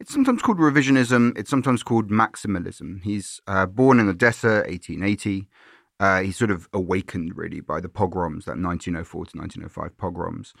It's 0.00 0.12
sometimes 0.12 0.42
called 0.42 0.58
revisionism. 0.58 1.36
It's 1.36 1.50
sometimes 1.50 1.82
called 1.82 2.08
maximalism. 2.08 3.02
He's 3.02 3.40
uh, 3.48 3.66
born 3.66 3.98
in 3.98 4.08
Odessa, 4.08 4.62
1880. 4.68 5.48
Uh, 5.98 6.20
he's 6.22 6.36
sort 6.36 6.52
of 6.52 6.68
awakened 6.72 7.36
really 7.36 7.60
by 7.60 7.80
the 7.80 7.88
pogroms, 7.88 8.44
that 8.44 8.58
1904 8.58 9.26
to 9.26 9.38
1905 9.38 9.98
pogroms. 9.98 10.54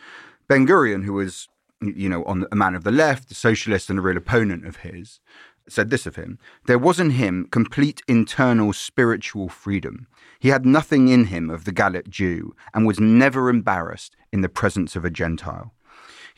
Ben 0.48 0.66
Gurion, 0.66 1.04
who 1.04 1.12
was, 1.12 1.48
you 1.80 2.08
know, 2.08 2.24
on 2.24 2.46
a 2.50 2.56
man 2.56 2.74
of 2.74 2.82
the 2.82 2.90
left, 2.90 3.30
a 3.30 3.34
socialist, 3.34 3.88
and 3.88 4.00
a 4.00 4.02
real 4.02 4.16
opponent 4.16 4.66
of 4.66 4.78
his, 4.78 5.20
said 5.68 5.90
this 5.90 6.04
of 6.04 6.16
him: 6.16 6.40
"There 6.66 6.78
was 6.78 6.98
in 6.98 7.10
him 7.10 7.46
complete 7.52 8.02
internal 8.08 8.72
spiritual 8.72 9.48
freedom. 9.48 10.08
He 10.40 10.48
had 10.48 10.66
nothing 10.66 11.06
in 11.06 11.26
him 11.26 11.48
of 11.48 11.64
the 11.64 11.72
Gallic 11.72 12.08
Jew, 12.08 12.56
and 12.74 12.84
was 12.84 12.98
never 12.98 13.50
embarrassed 13.50 14.16
in 14.32 14.40
the 14.40 14.48
presence 14.48 14.96
of 14.96 15.04
a 15.04 15.10
Gentile." 15.10 15.72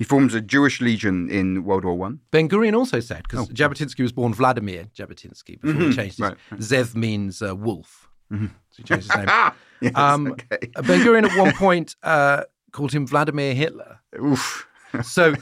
He 0.01 0.05
forms 0.05 0.33
a 0.33 0.41
Jewish 0.41 0.81
legion 0.81 1.29
in 1.29 1.63
World 1.63 1.85
War 1.85 1.95
One. 1.95 2.21
Ben 2.31 2.49
Gurion 2.49 2.75
also 2.75 3.01
said, 3.01 3.25
because 3.25 3.51
Jabotinsky 3.51 4.01
was 4.01 4.13
born 4.13 4.33
Vladimir 4.33 4.87
Jabotinsky 4.97 5.61
before 5.61 5.79
he 5.79 5.93
changed 5.95 6.17
his 6.17 6.21
right. 6.21 6.37
Zev 6.55 6.95
means 6.95 7.43
uh, 7.43 7.55
wolf. 7.55 8.09
So 8.31 8.39
he 8.79 8.83
changed 8.83 9.13
his 9.13 9.17
name. 9.17 9.29
Yes, 9.83 9.93
um, 9.95 10.29
okay. 10.29 10.59
Ben 10.85 11.01
Gurion 11.01 11.29
at 11.29 11.39
one 11.39 11.53
point 11.53 11.97
uh, 12.03 12.45
called 12.73 12.93
him 12.93 13.07
Vladimir 13.07 13.55
Hitler. 13.55 13.99
Oof. 14.19 14.67
So, 15.03 15.35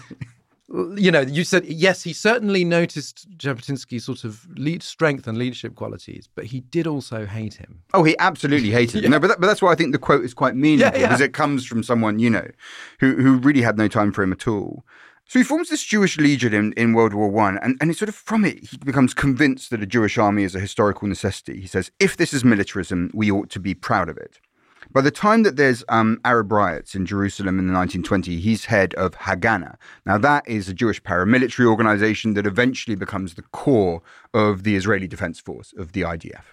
you 0.69 1.11
know, 1.11 1.21
you 1.21 1.45
said, 1.45 1.64
yes, 1.64 2.03
he 2.03 2.12
certainly 2.12 2.62
noticed 2.62 3.27
Jabotinsky's 3.39 4.05
sort 4.05 4.25
of 4.25 4.47
lead 4.59 4.83
strength 4.83 5.27
and 5.27 5.39
leadership 5.39 5.75
qualities, 5.75 6.29
but 6.35 6.45
he 6.45 6.61
did 6.61 6.87
also 6.87 7.25
hate 7.25 7.55
him. 7.55 7.83
Oh, 7.95 8.05
he 8.05 8.16
absolutely 8.19 8.71
hated 8.71 9.05
it. 9.05 9.09
No, 9.19 9.19
but, 9.19 9.29
that, 9.29 9.41
but 9.41 9.47
that's 9.47 9.62
why 9.62 9.73
I 9.73 9.75
think 9.75 9.93
the 9.93 9.99
quote 9.99 10.23
is 10.25 10.35
quite 10.35 10.55
meaningful 10.55 10.93
Yeah, 10.93 10.99
yeah. 11.01 11.07
because 11.09 11.23
it 11.23 11.33
comes 11.33 11.64
from 11.64 11.83
someone, 11.83 12.19
you 12.19 12.29
know, 12.29 12.47
who, 13.01 13.14
who 13.14 13.39
really 13.39 13.62
had 13.62 13.79
no 13.79 13.89
time 13.89 14.12
for 14.12 14.23
him 14.23 14.33
at 14.33 14.47
all. 14.47 14.85
So 15.27 15.39
he 15.39 15.45
forms 15.45 15.69
this 15.69 15.83
Jewish 15.83 16.19
legion 16.19 16.53
in, 16.55 16.73
in 16.73 16.95
World 16.95 17.12
War 17.12 17.29
One, 17.29 17.59
and, 17.59 17.77
and 17.81 17.91
he 17.91 17.95
sort 17.95 18.09
of 18.09 18.14
from 18.14 18.47
it 18.47 18.64
he 18.64 18.79
becomes 18.79 19.12
convinced 19.12 19.71
that 19.71 19.83
a 19.83 19.87
Jewish 19.87 20.16
army 20.16 20.43
is 20.43 20.55
a 20.55 20.61
historical 20.61 21.07
necessity. 21.07 21.61
He 21.61 21.66
says, 21.66 21.91
if 21.99 22.16
this 22.16 22.33
is 22.33 22.45
militarism, 22.45 23.11
we 23.12 23.31
ought 23.31 23.51
to 23.51 23.61
be 23.61 23.75
proud 23.75 24.09
of 24.09 24.16
it. 24.16 24.41
By 24.91 25.01
the 25.03 25.11
time 25.11 25.43
that 25.43 25.57
there's 25.57 25.85
um, 25.89 26.20
Arab 26.24 26.51
riots 26.53 26.95
in 26.95 27.05
Jerusalem 27.05 27.59
in 27.59 27.66
the 27.66 27.74
1920s, 27.74 28.41
he's 28.41 28.66
head 28.66 28.95
of 28.95 29.12
Haganah. 29.12 29.76
Now, 30.07 30.18
that 30.18 30.49
is 30.49 30.68
a 30.68 30.74
Jewish 30.74 31.03
paramilitary 31.03 31.66
organization 31.66 32.35
that 32.35 32.47
eventually 32.47 32.97
becomes 32.97 33.35
the 33.35 33.43
core 33.43 34.03
of 34.33 34.62
the 34.62 34.76
Israeli 34.76 35.07
Defense 35.07 35.41
Force, 35.41 35.74
of 35.76 35.93
the 35.93 36.03
IDF. 36.03 36.45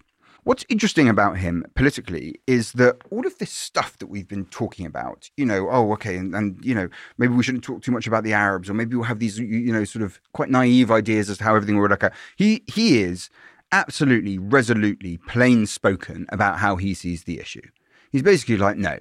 What's 0.43 0.65
interesting 0.69 1.09
about 1.09 1.39
him 1.39 1.65
politically 1.73 2.35
is 2.45 2.73
that 2.73 2.97
all 3.09 3.25
of 3.25 3.35
this 3.39 3.51
stuff 3.51 3.97
that 3.97 4.07
we've 4.07 4.27
been 4.27 4.45
talking 4.45 4.85
about, 4.85 5.31
you 5.37 5.45
know, 5.45 5.67
oh, 5.71 5.91
okay, 5.93 6.17
and, 6.17 6.35
and 6.35 6.63
you 6.63 6.75
know, 6.75 6.87
maybe 7.17 7.33
we 7.33 7.41
shouldn't 7.41 7.63
talk 7.63 7.81
too 7.81 7.91
much 7.91 8.05
about 8.05 8.23
the 8.23 8.33
Arabs, 8.33 8.69
or 8.69 8.75
maybe 8.75 8.95
we'll 8.95 9.05
have 9.05 9.17
these, 9.17 9.39
you 9.39 9.73
know, 9.73 9.83
sort 9.85 10.03
of 10.03 10.19
quite 10.33 10.51
naive 10.51 10.91
ideas 10.91 11.31
as 11.31 11.39
to 11.39 11.43
how 11.45 11.55
everything 11.55 11.75
will 11.75 11.89
work 11.89 12.03
out. 12.03 12.13
He 12.35 12.63
he 12.67 12.99
is 13.01 13.31
absolutely, 13.71 14.37
resolutely, 14.37 15.17
plain 15.17 15.65
spoken 15.65 16.27
about 16.29 16.59
how 16.59 16.75
he 16.75 16.93
sees 16.93 17.23
the 17.23 17.39
issue. 17.39 17.67
He's 18.15 18.23
basically 18.23 18.55
like, 18.55 18.77
no, 18.77 18.97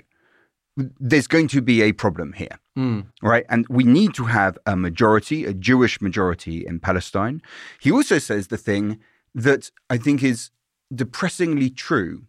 there's 0.98 1.28
going 1.28 1.46
to 1.46 1.62
be 1.62 1.82
a 1.82 1.92
problem 1.92 2.32
here, 2.32 2.58
hmm. 2.74 3.02
right? 3.22 3.46
And 3.48 3.64
we 3.68 3.84
need 3.84 4.12
to 4.14 4.24
have 4.24 4.58
a 4.66 4.74
majority, 4.74 5.44
a 5.44 5.54
Jewish 5.54 6.00
majority 6.00 6.66
in 6.66 6.80
Palestine. 6.80 7.40
He 7.80 7.92
also 7.92 8.18
says 8.18 8.48
the 8.48 8.56
thing 8.56 8.98
that 9.32 9.70
I 9.88 9.98
think 9.98 10.24
is 10.24 10.50
depressingly 10.92 11.70
true, 11.70 12.24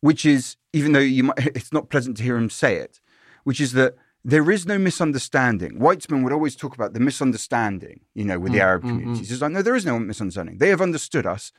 which 0.00 0.26
is, 0.26 0.56
even 0.72 0.90
though 0.90 0.98
you 0.98 1.22
might, 1.22 1.38
it's 1.54 1.72
not 1.72 1.88
pleasant 1.88 2.16
to 2.16 2.24
hear 2.24 2.36
him 2.36 2.50
say 2.50 2.78
it, 2.78 3.00
which 3.44 3.60
is 3.60 3.70
that 3.74 3.94
there 4.24 4.50
is 4.50 4.66
no 4.66 4.78
misunderstanding. 4.78 5.78
Weizmann 5.78 6.24
would 6.24 6.32
always 6.32 6.56
talk 6.56 6.74
about 6.74 6.94
the 6.94 7.00
misunderstanding, 7.00 8.00
you 8.12 8.24
know, 8.24 8.40
with 8.40 8.50
the 8.50 8.58
hmm, 8.58 8.64
Arab 8.64 8.82
hmm, 8.82 8.88
communities. 8.88 9.28
He's 9.28 9.40
like, 9.40 9.52
no, 9.52 9.62
there 9.62 9.76
is 9.76 9.86
no 9.86 10.00
misunderstanding. 10.00 10.58
They 10.58 10.70
have 10.70 10.80
understood 10.80 11.26
us 11.26 11.52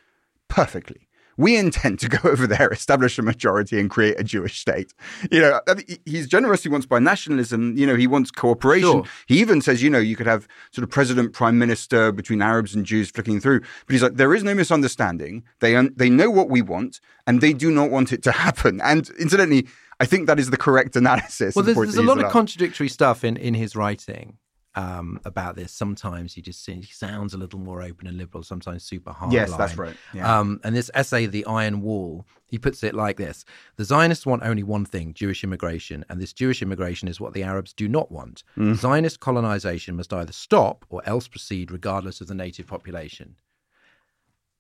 perfectly. 0.50 1.08
We 1.38 1.58
intend 1.58 2.00
to 2.00 2.10
go 2.10 2.18
over 2.30 2.48
there, 2.48 2.70
establish 2.72 3.18
a 3.18 3.22
majority, 3.22 3.80
and 3.80 3.90
create 3.90 4.20
a 4.20 4.24
Jewish 4.24 4.60
state. 4.60 4.94
You 5.32 5.42
know, 5.42 5.60
he's 6.06 6.28
generous. 6.28 6.64
He 6.64 6.70
wants 6.70 6.86
binationalism. 6.86 7.78
You 7.78 7.88
know, 7.88 7.96
he 7.96 8.08
wants 8.08 8.32
cooperation. 8.32 8.92
Sure. 8.92 9.04
He 9.28 9.40
even 9.40 9.62
says, 9.62 9.82
you 9.82 9.90
know, 9.90 10.00
you 10.00 10.16
could 10.16 10.28
have 10.28 10.48
sort 10.72 10.84
of 10.84 10.90
president, 10.90 11.34
prime 11.34 11.58
minister 11.58 12.12
between 12.12 12.42
Arabs 12.42 12.76
and 12.76 12.86
Jews 12.86 13.10
flicking 13.10 13.40
through. 13.40 13.60
But 13.60 13.94
he's 13.94 14.04
like, 14.04 14.16
there 14.16 14.34
is 14.34 14.44
no 14.44 14.54
misunderstanding. 14.54 15.44
They 15.60 15.76
un- 15.76 15.94
they 15.96 16.10
know 16.10 16.30
what 16.30 16.50
we 16.50 16.62
want, 16.62 17.00
and 17.28 17.42
they 17.42 17.54
do 17.54 17.72
not 17.72 17.90
want 17.90 18.14
it 18.14 18.24
to 18.24 18.32
happen. 18.32 18.82
And 18.82 19.10
incidentally, 19.20 19.68
I 20.00 20.06
think 20.06 20.28
that 20.28 20.40
is 20.40 20.50
the 20.50 20.58
correct 20.58 20.96
analysis. 20.96 21.56
Well, 21.56 21.64
the 21.64 21.74
there's, 21.74 21.94
there's 21.94 22.06
a 22.06 22.08
lot 22.08 22.24
of 22.24 22.32
contradictory 22.32 22.90
stuff 22.90 23.24
in, 23.24 23.38
in 23.38 23.54
his 23.54 23.76
writing 23.76 24.38
um, 24.76 25.20
about 25.26 25.56
this. 25.56 25.72
Sometimes 25.72 26.34
he 26.34 26.42
just 26.42 26.66
he 26.66 26.82
sounds 26.84 27.34
a 27.34 27.38
little 27.38 27.60
more 27.60 27.82
open 27.82 28.08
and 28.08 28.18
liberal, 28.18 28.44
sometimes 28.44 28.84
super 28.84 29.12
hard. 29.12 29.34
Yes, 29.34 29.56
that's 29.56 29.78
right. 29.78 29.96
Yeah. 30.14 30.40
Um, 30.40 30.60
and 30.64 30.76
this 30.76 30.90
essay, 30.94 31.26
The 31.26 31.46
Iron 31.46 31.82
Wall, 31.82 32.26
he 32.48 32.58
puts 32.58 32.84
it 32.84 32.96
like 32.96 33.18
this 33.18 33.46
The 33.76 33.86
Zionists 33.86 34.26
want 34.26 34.44
only 34.44 34.64
one 34.64 34.86
thing 34.86 35.14
Jewish 35.14 35.44
immigration, 35.44 36.04
and 36.10 36.20
this 36.20 36.34
Jewish 36.34 36.62
immigration 36.62 37.08
is 37.08 37.20
what 37.20 37.34
the 37.34 37.44
Arabs 37.44 37.74
do 37.74 37.88
not 37.88 38.12
want. 38.12 38.44
Mm. 38.58 38.76
Zionist 38.76 39.20
colonization 39.20 39.96
must 39.96 40.14
either 40.14 40.34
stop 40.34 40.86
or 40.90 41.02
else 41.06 41.28
proceed 41.28 41.72
regardless 41.72 42.22
of 42.22 42.28
the 42.28 42.36
native 42.36 42.68
population. 42.68 43.36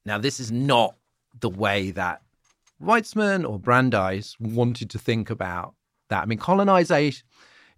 Now, 0.05 0.17
this 0.17 0.39
is 0.39 0.51
not 0.51 0.95
the 1.39 1.49
way 1.49 1.91
that 1.91 2.21
Weizmann 2.81 3.49
or 3.49 3.57
Brandeis 3.57 4.35
wanted 4.39 4.89
to 4.91 4.99
think 4.99 5.29
about 5.29 5.73
that. 6.09 6.23
I 6.23 6.25
mean, 6.25 6.37
colonization 6.37 7.25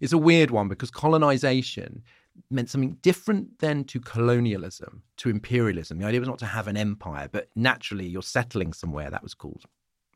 is 0.00 0.12
a 0.12 0.18
weird 0.18 0.50
one 0.50 0.68
because 0.68 0.90
colonization 0.90 2.02
meant 2.50 2.70
something 2.70 2.98
different 3.02 3.58
then 3.58 3.84
to 3.84 4.00
colonialism, 4.00 5.02
to 5.18 5.28
imperialism. 5.28 5.98
The 5.98 6.06
idea 6.06 6.20
was 6.20 6.28
not 6.28 6.38
to 6.40 6.46
have 6.46 6.68
an 6.68 6.76
empire, 6.76 7.28
but 7.30 7.48
naturally 7.54 8.06
you're 8.06 8.22
settling 8.22 8.72
somewhere. 8.72 9.10
That 9.10 9.22
was 9.22 9.34
called, 9.34 9.64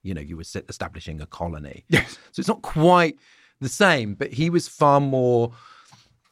you 0.02 0.14
know, 0.14 0.20
you 0.20 0.36
were 0.36 0.44
establishing 0.68 1.20
a 1.20 1.26
colony. 1.26 1.84
Yes. 1.88 2.18
So 2.32 2.40
it's 2.40 2.48
not 2.48 2.62
quite 2.62 3.18
the 3.60 3.68
same, 3.68 4.14
but 4.14 4.32
he 4.32 4.50
was 4.50 4.68
far 4.68 5.00
more, 5.00 5.52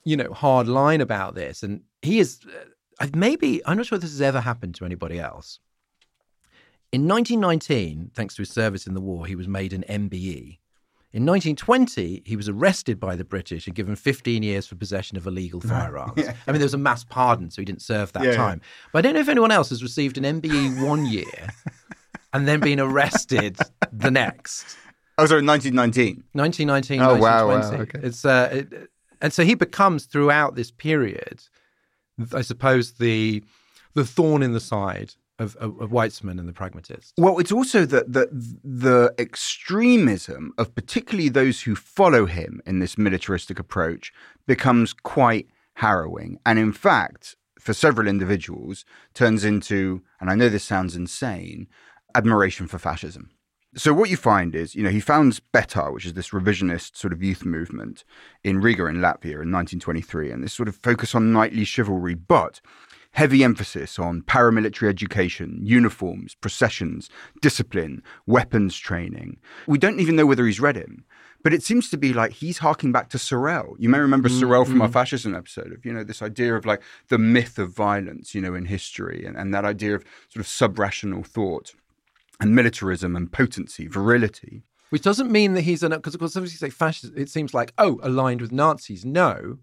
you 0.04 0.16
know, 0.16 0.32
hard 0.32 0.68
line 0.68 1.00
about 1.00 1.34
this. 1.34 1.62
And 1.62 1.82
he 2.02 2.18
is, 2.18 2.40
uh, 3.00 3.08
maybe, 3.14 3.64
I'm 3.66 3.76
not 3.76 3.86
sure 3.86 3.96
if 3.96 4.02
this 4.02 4.12
has 4.12 4.22
ever 4.22 4.40
happened 4.40 4.74
to 4.76 4.84
anybody 4.84 5.18
else. 5.18 5.58
In 6.90 7.06
1919, 7.06 8.12
thanks 8.14 8.34
to 8.36 8.42
his 8.42 8.50
service 8.50 8.86
in 8.86 8.94
the 8.94 9.00
war, 9.00 9.26
he 9.26 9.36
was 9.36 9.46
made 9.46 9.74
an 9.74 9.84
MBE. 9.88 10.58
In 11.10 11.24
1920, 11.24 12.22
he 12.26 12.36
was 12.36 12.50
arrested 12.50 13.00
by 13.00 13.16
the 13.16 13.24
British 13.24 13.66
and 13.66 13.74
given 13.74 13.96
15 13.96 14.42
years 14.42 14.66
for 14.66 14.74
possession 14.74 15.16
of 15.16 15.26
illegal 15.26 15.60
firearms. 15.72 16.12
I 16.18 16.52
mean, 16.52 16.58
there 16.58 16.66
was 16.66 16.74
a 16.74 16.78
mass 16.78 17.02
pardon, 17.04 17.50
so 17.50 17.62
he 17.62 17.64
didn't 17.66 17.80
serve 17.82 18.12
that 18.12 18.24
Yeah, 18.24 18.30
yeah. 18.32 18.36
time. 18.36 18.60
But 18.92 18.98
I 18.98 19.02
don't 19.02 19.14
know 19.14 19.20
if 19.20 19.28
anyone 19.30 19.50
else 19.50 19.70
has 19.70 19.82
received 19.82 20.18
an 20.18 20.40
MBE 20.42 20.84
one 20.86 21.06
year 21.06 21.48
and 22.34 22.46
then 22.46 22.60
been 22.60 22.78
arrested 22.78 23.56
the 23.90 24.10
next. 24.10 24.76
Oh, 25.16 25.24
sorry, 25.26 25.42
1919. 25.42 26.24
1919, 26.32 27.00
Oh, 27.00 27.14
wow, 27.20 27.48
wow, 27.48 27.54
1920. 27.58 27.82
okay. 27.98 28.06
It's 28.06 28.24
uh, 28.26 28.48
it, 28.52 28.90
and 29.22 29.32
so 29.32 29.44
he 29.44 29.54
becomes 29.54 30.04
throughout 30.04 30.56
this 30.56 30.70
period, 30.70 31.42
I 32.34 32.42
suppose 32.42 32.92
the 32.92 33.42
the 33.94 34.04
thorn 34.04 34.42
in 34.42 34.52
the 34.52 34.60
side 34.60 35.14
of, 35.38 35.56
of, 35.56 35.80
of 35.80 35.90
Weizmann 35.90 36.38
and 36.38 36.48
the 36.48 36.52
pragmatists. 36.52 37.12
Well, 37.16 37.38
it's 37.38 37.52
also 37.52 37.84
that 37.86 38.12
the, 38.12 38.28
the 38.64 39.14
extremism 39.18 40.52
of 40.58 40.74
particularly 40.74 41.28
those 41.28 41.62
who 41.62 41.74
follow 41.74 42.26
him 42.26 42.60
in 42.66 42.78
this 42.78 42.98
militaristic 42.98 43.58
approach 43.58 44.12
becomes 44.46 44.92
quite 44.92 45.48
harrowing. 45.74 46.38
And 46.44 46.58
in 46.58 46.72
fact, 46.72 47.36
for 47.58 47.72
several 47.72 48.08
individuals, 48.08 48.84
turns 49.14 49.44
into, 49.44 50.02
and 50.20 50.30
I 50.30 50.34
know 50.34 50.48
this 50.48 50.64
sounds 50.64 50.96
insane, 50.96 51.68
admiration 52.14 52.66
for 52.66 52.78
fascism. 52.78 53.30
So 53.76 53.92
what 53.92 54.08
you 54.08 54.16
find 54.16 54.56
is, 54.56 54.74
you 54.74 54.82
know, 54.82 54.90
he 54.90 55.00
founds 55.00 55.40
Betar, 55.40 55.92
which 55.92 56.06
is 56.06 56.14
this 56.14 56.30
revisionist 56.30 56.96
sort 56.96 57.12
of 57.12 57.22
youth 57.22 57.44
movement 57.44 58.02
in 58.42 58.60
Riga 58.60 58.86
in 58.86 58.96
Latvia 58.96 59.42
in 59.42 59.52
1923, 59.52 60.30
and 60.30 60.42
this 60.42 60.54
sort 60.54 60.68
of 60.68 60.76
focus 60.76 61.14
on 61.14 61.32
knightly 61.32 61.64
chivalry, 61.64 62.14
but 62.14 62.60
heavy 63.18 63.42
emphasis 63.42 63.98
on 63.98 64.22
paramilitary 64.22 64.88
education, 64.88 65.58
uniforms, 65.64 66.36
processions, 66.36 67.10
discipline, 67.42 68.00
weapons 68.26 68.78
training. 68.78 69.36
We 69.66 69.76
don't 69.76 69.98
even 69.98 70.14
know 70.14 70.24
whether 70.24 70.46
he's 70.46 70.60
read 70.60 70.76
him. 70.76 71.04
But 71.42 71.52
it 71.52 71.64
seems 71.64 71.90
to 71.90 71.96
be 71.96 72.12
like 72.12 72.30
he's 72.34 72.58
harking 72.58 72.92
back 72.92 73.08
to 73.08 73.18
Sorel. 73.18 73.74
You 73.76 73.88
may 73.88 73.98
remember 73.98 74.28
mm-hmm. 74.28 74.38
Sorel 74.38 74.64
from 74.64 74.80
our 74.80 74.88
fascism 74.88 75.34
episode 75.34 75.72
of, 75.72 75.84
you 75.84 75.92
know, 75.92 76.04
this 76.04 76.22
idea 76.22 76.54
of 76.54 76.64
like 76.64 76.80
the 77.08 77.18
myth 77.18 77.58
of 77.58 77.70
violence, 77.70 78.36
you 78.36 78.40
know, 78.40 78.54
in 78.54 78.66
history 78.66 79.24
and, 79.26 79.36
and 79.36 79.52
that 79.52 79.64
idea 79.64 79.96
of 79.96 80.04
sort 80.28 80.46
of 80.46 80.46
subrational 80.46 81.26
thought 81.26 81.74
and 82.38 82.54
militarism 82.54 83.16
and 83.16 83.32
potency, 83.32 83.88
virility. 83.88 84.62
Which 84.90 85.02
doesn't 85.02 85.32
mean 85.32 85.54
that 85.54 85.62
he's 85.62 85.82
an 85.82 85.90
because 85.90 86.14
of 86.14 86.20
course 86.20 86.36
if 86.36 86.42
you 86.42 86.48
say 86.50 86.70
fascist, 86.70 87.14
it 87.16 87.30
seems 87.30 87.52
like 87.52 87.72
oh 87.78 87.98
aligned 88.00 88.40
with 88.40 88.52
Nazis. 88.52 89.04
No, 89.04 89.58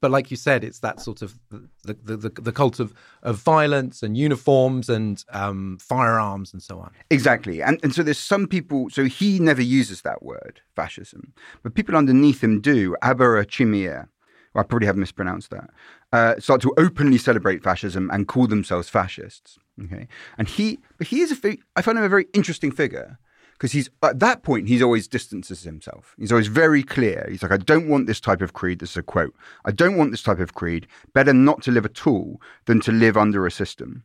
but 0.00 0.10
like 0.10 0.30
you 0.30 0.36
said, 0.36 0.64
it's 0.64 0.80
that 0.80 1.00
sort 1.00 1.22
of 1.22 1.38
the 1.50 1.68
the, 1.84 2.16
the, 2.16 2.28
the 2.28 2.52
cult 2.52 2.80
of, 2.80 2.94
of 3.22 3.36
violence 3.36 4.02
and 4.02 4.16
uniforms 4.16 4.88
and 4.88 5.24
um, 5.32 5.78
firearms 5.80 6.52
and 6.52 6.62
so 6.62 6.78
on. 6.78 6.92
Exactly, 7.10 7.62
and 7.62 7.80
and 7.82 7.94
so 7.94 8.02
there's 8.02 8.18
some 8.18 8.46
people. 8.46 8.90
So 8.90 9.04
he 9.04 9.38
never 9.38 9.62
uses 9.62 10.02
that 10.02 10.22
word 10.22 10.60
fascism, 10.76 11.32
but 11.62 11.74
people 11.74 11.96
underneath 11.96 12.42
him 12.42 12.60
do. 12.60 12.96
Abara 13.02 13.44
Chimia, 13.44 14.08
well, 14.54 14.62
I 14.62 14.66
probably 14.66 14.86
have 14.86 14.96
mispronounced 14.96 15.50
that. 15.50 15.70
Uh, 16.12 16.38
start 16.38 16.62
to 16.62 16.72
openly 16.78 17.18
celebrate 17.18 17.62
fascism 17.62 18.10
and 18.12 18.28
call 18.28 18.46
themselves 18.46 18.88
fascists. 18.88 19.58
Okay, 19.84 20.08
and 20.36 20.48
he, 20.48 20.78
but 20.96 21.08
he 21.08 21.20
is 21.20 21.32
a. 21.32 21.58
I 21.76 21.82
find 21.82 21.98
him 21.98 22.04
a 22.04 22.08
very 22.08 22.26
interesting 22.32 22.70
figure 22.70 23.18
because 23.58 23.72
he's 23.72 23.90
at 24.02 24.20
that 24.20 24.44
point 24.44 24.68
he's 24.68 24.82
always 24.82 25.08
distances 25.08 25.64
himself. 25.64 26.14
He's 26.16 26.30
always 26.30 26.46
very 26.46 26.82
clear. 26.84 27.26
He's 27.28 27.42
like, 27.42 27.52
I 27.52 27.56
don't 27.56 27.88
want 27.88 28.06
this 28.06 28.20
type 28.20 28.40
of 28.40 28.52
creed. 28.52 28.78
This 28.78 28.92
is 28.92 28.98
a 28.98 29.02
quote. 29.02 29.34
I 29.64 29.72
don't 29.72 29.96
want 29.96 30.12
this 30.12 30.22
type 30.22 30.38
of 30.38 30.54
creed. 30.54 30.86
Better 31.12 31.32
not 31.32 31.62
to 31.62 31.72
live 31.72 31.84
at 31.84 32.06
all 32.06 32.40
than 32.66 32.80
to 32.80 32.92
live 32.92 33.16
under 33.16 33.46
a 33.46 33.50
system. 33.50 34.04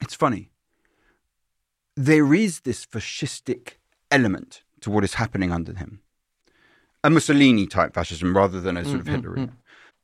It's 0.00 0.14
funny. 0.14 0.50
There 1.96 2.32
is 2.32 2.60
this 2.60 2.86
fascistic 2.86 3.74
element 4.10 4.62
to 4.80 4.90
what 4.90 5.04
is 5.04 5.14
happening 5.14 5.50
under 5.50 5.74
him. 5.74 6.00
A 7.02 7.10
Mussolini 7.10 7.66
type 7.66 7.94
fascism 7.94 8.36
rather 8.36 8.60
than 8.60 8.76
a 8.76 8.84
sort 8.84 9.00
of 9.00 9.06
mm-hmm. 9.06 9.26
Hitlerian. 9.26 9.52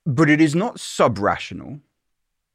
But 0.05 0.29
it 0.29 0.41
is 0.41 0.55
not 0.55 0.81
sub 0.81 1.19
rational 1.19 1.81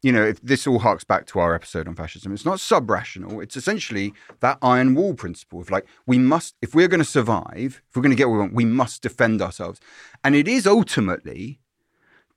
you 0.05 0.11
know, 0.11 0.23
if 0.23 0.39
this 0.41 0.67
all 0.67 0.77
harks 0.77 1.03
back 1.03 1.25
to 1.25 1.39
our 1.39 1.55
episode 1.55 1.87
on 1.87 1.95
fascism, 1.95 2.31
it's 2.31 2.45
not 2.45 2.59
sub-rational. 2.59 3.41
It's 3.41 3.57
essentially 3.57 4.13
that 4.39 4.59
iron 4.61 4.93
wall 4.93 5.15
principle 5.15 5.59
of 5.61 5.71
like, 5.71 5.87
we 6.05 6.19
must, 6.19 6.53
if 6.61 6.75
we're 6.75 6.87
going 6.87 6.99
to 6.99 7.03
survive, 7.19 7.81
if 7.89 7.95
we're 7.95 8.03
going 8.03 8.11
to 8.11 8.15
get 8.15 8.27
what 8.29 8.35
we 8.35 8.39
want, 8.41 8.53
we 8.53 8.65
must 8.65 9.01
defend 9.01 9.41
ourselves. 9.41 9.79
And 10.23 10.35
it 10.35 10.47
is 10.47 10.67
ultimately 10.67 11.59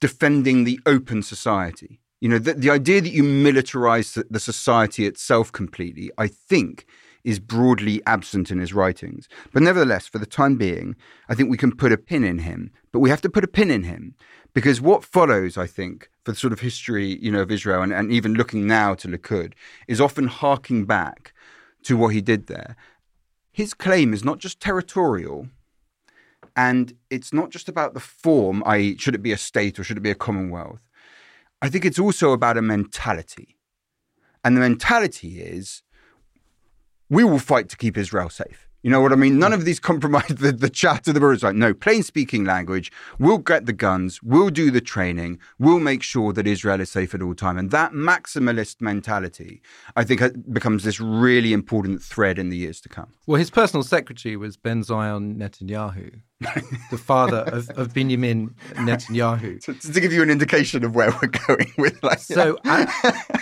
defending 0.01 0.65
the 0.65 0.81
open 0.87 1.23
society. 1.23 2.01
You 2.23 2.31
know, 2.31 2.39
the, 2.39 2.55
the 2.55 2.71
idea 2.71 3.03
that 3.03 3.13
you 3.13 3.23
militarize 3.23 4.15
the, 4.15 4.25
the 4.31 4.41
society 4.41 5.05
itself 5.05 5.53
completely, 5.53 6.11
I 6.17 6.29
think, 6.29 6.87
is 7.23 7.39
broadly 7.39 8.01
absent 8.07 8.51
in 8.51 8.61
his 8.61 8.73
writings. 8.73 9.29
But 9.53 9.63
nevertheless, 9.63 10.07
for 10.07 10.19
the 10.19 10.25
time 10.25 10.57
being, 10.57 10.97
I 11.29 11.35
think 11.35 11.51
we 11.51 11.59
can 11.59 11.77
put 11.77 11.93
a 11.93 11.99
pin 11.99 12.25
in 12.25 12.39
him. 12.39 12.71
But 12.93 13.01
we 13.01 13.11
have 13.11 13.21
to 13.21 13.29
put 13.29 13.45
a 13.45 13.49
pin 13.49 13.71
in 13.71 13.83
him 13.83 14.15
because 14.55 14.81
what 14.81 15.05
follows, 15.05 15.59
I 15.59 15.67
think, 15.67 16.09
for 16.29 16.33
the 16.33 16.39
sort 16.39 16.53
of 16.53 16.61
history, 16.61 17.19
you 17.23 17.33
know, 17.33 17.41
of 17.41 17.51
Israel 17.51 17.81
and, 17.81 17.91
and 17.91 18.13
even 18.13 18.35
looking 18.35 18.67
now 18.67 18.93
to 18.93 19.09
Likud 19.09 19.55
is 19.87 19.99
often 19.99 20.27
harking 20.27 20.85
back 20.85 21.33
to 21.85 21.97
what 21.97 22.09
he 22.09 22.21
did 22.21 22.49
there. 22.49 22.77
His 23.51 23.73
claim 23.73 24.13
is 24.13 24.23
not 24.23 24.39
just 24.39 24.61
territorial, 24.61 25.49
and 26.55 26.93
it's 27.09 27.33
not 27.33 27.49
just 27.49 27.67
about 27.67 27.95
the 27.95 28.01
form, 28.01 28.63
i.e., 28.67 28.99
should 28.99 29.15
it 29.15 29.23
be 29.23 29.33
a 29.33 29.39
state 29.39 29.79
or 29.79 29.85
should 29.85 29.97
it 29.97 30.03
be 30.03 30.11
a 30.11 30.15
commonwealth? 30.15 30.81
I 31.63 31.71
think 31.71 31.87
it's 31.87 31.99
also 31.99 32.33
about 32.33 32.59
a 32.59 32.63
mentality. 32.63 33.57
And 34.45 34.55
the 34.55 34.61
mentality 34.61 35.41
is 35.41 35.83
we 37.09 37.25
will 37.25 37.39
fight 37.39 37.71
to 37.71 37.77
keep 37.79 37.97
Israel 37.97 38.29
safe. 38.29 38.68
You 38.83 38.93
know 38.93 39.01
what 39.01 39.13
I 39.13 39.17
mean? 39.17 39.41
None 39.41 39.53
of 39.53 39.65
these 39.65 39.81
compromise 39.81 40.29
the, 40.29 40.53
the 40.53 40.71
chat 40.71 41.09
of 41.09 41.15
the 41.15 41.21
birds. 41.21 41.43
Like, 41.43 41.57
no, 41.57 41.75
plain 41.75 42.05
speaking 42.05 42.45
language. 42.45 42.93
We'll 43.19 43.39
get 43.39 43.67
the 43.67 43.73
guns. 43.73 44.23
We'll 44.23 44.51
do 44.51 44.71
the 44.71 44.81
training. 44.81 45.41
We'll 45.59 45.81
make 45.81 46.05
sure 46.05 46.33
that 46.33 46.47
Israel 46.47 46.81
is 46.81 46.91
safe 46.91 47.13
at 47.13 47.21
all 47.21 47.35
time. 47.35 47.59
And 47.59 47.73
that 47.73 47.93
maximalist 47.93 48.81
mentality, 48.81 49.63
I 49.97 50.05
think, 50.05 50.23
uh, 50.23 50.31
becomes 50.53 50.85
this 50.85 51.01
really 51.01 51.53
important 51.53 52.03
thread 52.03 52.39
in 52.39 52.51
the 52.51 52.57
years 52.57 52.81
to 52.83 52.89
come. 52.89 53.13
Well, 53.27 53.39
his 53.39 53.51
personal 53.51 53.83
secretary 53.83 54.37
was 54.37 54.57
Ben 54.57 54.85
Zion 54.85 55.37
Netanyahu, 55.37 56.21
the 56.93 56.99
father 56.99 57.39
of, 57.39 57.69
of 57.71 57.93
Benjamin 57.95 58.55
Netanyahu. 58.75 59.61
to, 59.65 59.75
to, 59.75 60.01
give 60.01 60.13
you 60.13 60.23
an 60.23 60.31
indication 60.31 60.85
of 60.85 60.95
where 60.95 61.11
we're 61.21 61.33
going 61.49 61.73
with 61.79 62.01
like. 62.05 62.21
So, 62.21 62.59
and, 62.63 62.89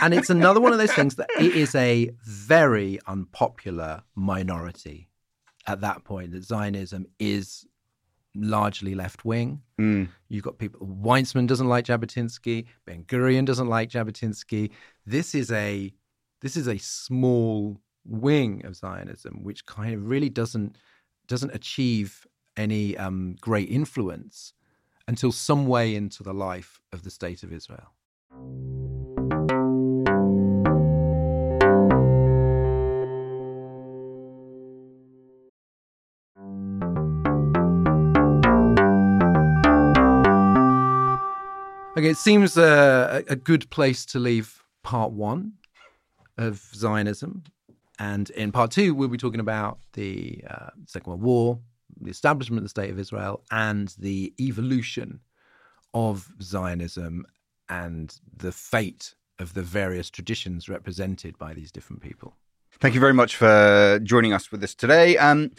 and 0.01 0.15
it's 0.15 0.31
another 0.31 0.61
one 0.61 0.73
of 0.73 0.79
those 0.79 0.93
things 0.93 1.17
that 1.17 1.29
it 1.39 1.55
is 1.55 1.75
a 1.75 2.11
very 2.25 2.99
unpopular 3.07 4.03
minority 4.15 5.09
at 5.67 5.81
that 5.81 6.05
point 6.05 6.33
that 6.33 6.45
Zionism 6.45 7.07
is 7.19 7.67
largely 8.35 8.95
left 8.95 9.25
wing. 9.25 9.63
Mm. 9.81 10.09
You've 10.29 10.45
got 10.45 10.59
people. 10.59 10.87
Weizmann 10.87 11.47
doesn't 11.47 11.69
like 11.69 11.87
Jabotinsky. 11.87 12.67
Ben 12.85 13.05
Gurion 13.05 13.45
doesn't 13.45 13.69
like 13.69 13.91
Jabotinsky. 13.91 14.71
This 15.05 15.35
is 15.35 15.51
a 15.51 15.93
this 16.43 16.57
is 16.57 16.69
a 16.69 16.79
small 16.79 17.81
wing 18.05 18.65
of 18.65 18.77
Zionism, 18.77 19.43
which 19.43 19.67
kind 19.67 19.95
of 19.95 20.09
really 20.09 20.29
doesn't 20.29 20.77
doesn't 21.27 21.55
achieve 21.55 22.27
any 22.57 22.97
um, 22.97 23.37
great 23.41 23.69
influence 23.69 24.53
until 25.09 25.33
some 25.33 25.67
way 25.67 25.95
into 25.95 26.23
the 26.23 26.35
life 26.35 26.81
of 26.93 27.03
the 27.03 27.11
state 27.11 27.43
of 27.43 27.53
Israel. 27.53 27.93
Okay, 41.97 42.11
it 42.11 42.19
seems 42.19 42.59
a, 42.59 43.25
a 43.27 43.37
good 43.37 43.71
place 43.71 44.05
to 44.07 44.19
leave 44.19 44.63
part 44.83 45.13
one 45.13 45.55
of 46.37 46.61
Zionism. 46.75 47.45
And 47.99 48.29
in 48.31 48.53
part 48.53 48.71
two, 48.71 48.95
we'll 48.95 49.09
be 49.09 49.17
talking 49.17 49.41
about 49.41 49.79
the 49.95 50.45
uh, 50.47 50.69
Second 50.85 51.11
World 51.11 51.23
War, 51.23 51.59
the 51.99 52.11
establishment 52.11 52.59
of 52.59 52.65
the 52.65 52.69
State 52.69 52.91
of 52.91 52.99
Israel, 52.99 53.43
and 53.51 53.95
the 53.99 54.35
evolution 54.39 55.21
of 55.95 56.31
Zionism 56.43 57.25
and 57.71 58.15
the 58.37 58.53
fate 58.53 59.15
of 59.39 59.55
the 59.55 59.63
various 59.63 60.11
traditions 60.11 60.69
represented 60.69 61.39
by 61.39 61.55
these 61.55 61.73
different 61.73 62.03
people. 62.03 62.37
Thank 62.79 62.93
you 62.93 63.01
very 63.01 63.15
much 63.15 63.37
for 63.37 64.01
joining 64.03 64.35
us 64.35 64.53
with 64.53 64.63
us 64.63 64.75
today. 64.75 65.17
Um, 65.17 65.51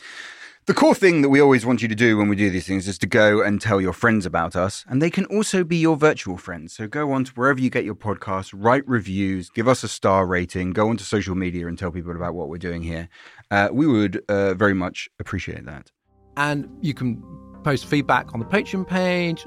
the 0.68 0.74
core 0.74 0.94
thing 0.94 1.22
that 1.22 1.30
we 1.30 1.40
always 1.40 1.66
want 1.66 1.82
you 1.82 1.88
to 1.88 1.96
do 1.96 2.18
when 2.18 2.28
we 2.28 2.36
do 2.36 2.50
these 2.50 2.68
things 2.68 2.90
is 2.90 2.98
to 2.98 3.08
go 3.08 3.42
and 3.42 3.62
tell 3.62 3.80
your 3.80 3.94
friends 3.94 4.26
about 4.26 4.54
us, 4.54 4.84
and 4.90 5.02
they 5.02 5.10
can 5.10 5.24
also 5.28 5.64
be 5.64 5.78
your 5.78 5.96
virtual 5.96 6.36
friends. 6.36 6.74
So 6.74 6.88
go 6.88 7.14
on 7.14 7.24
to 7.24 7.32
wherever 7.36 7.58
you 7.58 7.70
get 7.70 7.86
your 7.86 7.96
podcasts, 7.96 8.54
write 8.54 8.86
reviews, 8.86 9.50
give 9.50 9.70
us 9.70 9.84
a 9.84 9.88
star 9.88 10.26
rating, 10.28 10.72
go 10.72 10.90
onto 10.90 11.06
social 11.06 11.36
media 11.36 11.68
and 11.68 11.80
tell 11.80 11.90
people 11.90 12.14
about 12.14 12.36
what 12.36 12.50
we're 12.50 12.58
doing 12.58 12.84
here. 12.84 13.08
Uh, 13.50 13.70
we 13.72 13.88
would 13.88 14.22
uh, 14.28 14.56
very 14.56 14.74
much 14.74 15.08
appreciate 15.22 15.66
that. 15.66 15.90
And 16.36 16.68
you 16.82 16.94
can 16.94 17.24
post 17.68 17.86
feedback 17.86 18.34
on 18.34 18.40
the 18.40 18.46
Patreon 18.46 18.88
page 18.88 19.42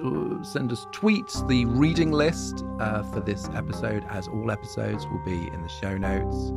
send 0.47 0.71
us 0.71 0.87
tweets. 0.93 1.49
The 1.49 1.65
reading 1.65 2.13
list 2.13 2.67
uh, 2.79 3.03
for 3.03 3.21
this 3.21 3.49
episode, 3.55 4.05
as 4.11 4.29
all 4.29 4.51
episodes, 4.51 5.07
will 5.07 5.25
be 5.25 5.49
in 5.55 5.63
the 5.63 5.71
show 5.71 5.97
notes. 5.97 6.53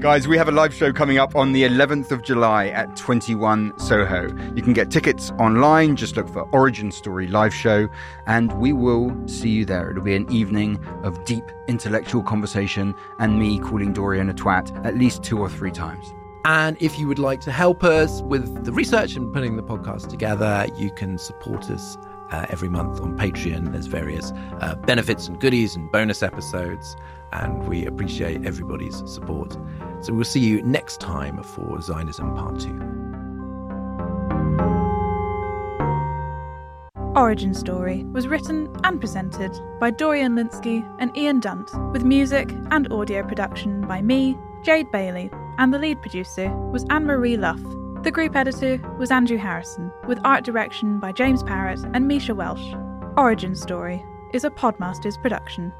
Guys, 0.00 0.28
we 0.28 0.38
have 0.38 0.46
a 0.46 0.52
live 0.52 0.72
show 0.72 0.92
coming 0.92 1.18
up 1.18 1.34
on 1.34 1.50
the 1.50 1.64
11th 1.64 2.12
of 2.12 2.22
July 2.22 2.68
at 2.68 2.94
21 2.94 3.76
Soho. 3.80 4.28
You 4.54 4.62
can 4.62 4.72
get 4.72 4.92
tickets 4.92 5.32
online, 5.40 5.96
just 5.96 6.16
look 6.16 6.28
for 6.28 6.42
Origin 6.52 6.92
Story 6.92 7.26
Live 7.26 7.52
Show, 7.52 7.88
and 8.28 8.52
we 8.52 8.72
will 8.72 9.12
see 9.26 9.48
you 9.48 9.64
there. 9.64 9.90
It'll 9.90 10.04
be 10.04 10.14
an 10.14 10.30
evening 10.30 10.78
of 11.02 11.24
deep 11.24 11.42
intellectual 11.66 12.22
conversation 12.22 12.94
and 13.18 13.40
me 13.40 13.58
calling 13.58 13.92
Dorian 13.92 14.30
a 14.30 14.34
twat 14.34 14.86
at 14.86 14.96
least 14.96 15.24
two 15.24 15.40
or 15.40 15.48
three 15.48 15.72
times. 15.72 16.14
And 16.48 16.78
if 16.80 16.98
you 16.98 17.06
would 17.08 17.18
like 17.18 17.42
to 17.42 17.52
help 17.52 17.84
us 17.84 18.22
with 18.22 18.64
the 18.64 18.72
research 18.72 19.16
and 19.16 19.30
putting 19.34 19.56
the 19.56 19.62
podcast 19.62 20.08
together, 20.08 20.66
you 20.78 20.90
can 20.90 21.18
support 21.18 21.70
us 21.70 21.98
uh, 22.30 22.46
every 22.48 22.70
month 22.70 23.02
on 23.02 23.18
Patreon. 23.18 23.70
There's 23.70 23.84
various 23.84 24.32
uh, 24.62 24.74
benefits 24.76 25.28
and 25.28 25.38
goodies 25.38 25.76
and 25.76 25.92
bonus 25.92 26.22
episodes, 26.22 26.96
and 27.34 27.68
we 27.68 27.84
appreciate 27.84 28.46
everybody's 28.46 28.96
support. 29.06 29.58
So 30.00 30.14
we'll 30.14 30.24
see 30.24 30.40
you 30.40 30.62
next 30.62 31.00
time 31.00 31.42
for 31.42 31.82
Zionism 31.82 32.34
Part 32.34 32.60
2. 32.60 32.70
Origin 37.14 37.52
Story 37.52 38.04
was 38.04 38.26
written 38.26 38.74
and 38.84 38.98
presented 38.98 39.52
by 39.80 39.90
Dorian 39.90 40.34
Lynskey 40.34 40.82
and 40.98 41.14
Ian 41.14 41.40
Dunt, 41.40 41.70
with 41.92 42.04
music 42.04 42.50
and 42.70 42.90
audio 42.90 43.22
production 43.22 43.82
by 43.82 44.00
me, 44.00 44.34
Jade 44.64 44.90
Bailey, 44.90 45.30
and 45.58 45.74
the 45.74 45.78
lead 45.78 46.00
producer 46.00 46.48
was 46.70 46.86
Anne 46.88 47.04
Marie 47.04 47.36
Luff. 47.36 47.60
The 48.04 48.12
group 48.12 48.36
editor 48.36 48.80
was 48.98 49.10
Andrew 49.10 49.36
Harrison, 49.36 49.92
with 50.06 50.20
art 50.24 50.44
direction 50.44 51.00
by 51.00 51.12
James 51.12 51.42
Parrott 51.42 51.80
and 51.92 52.06
Misha 52.06 52.34
Welsh. 52.34 52.74
Origin 53.16 53.54
Story 53.54 54.02
is 54.32 54.44
a 54.44 54.50
Podmasters 54.50 55.20
production. 55.20 55.72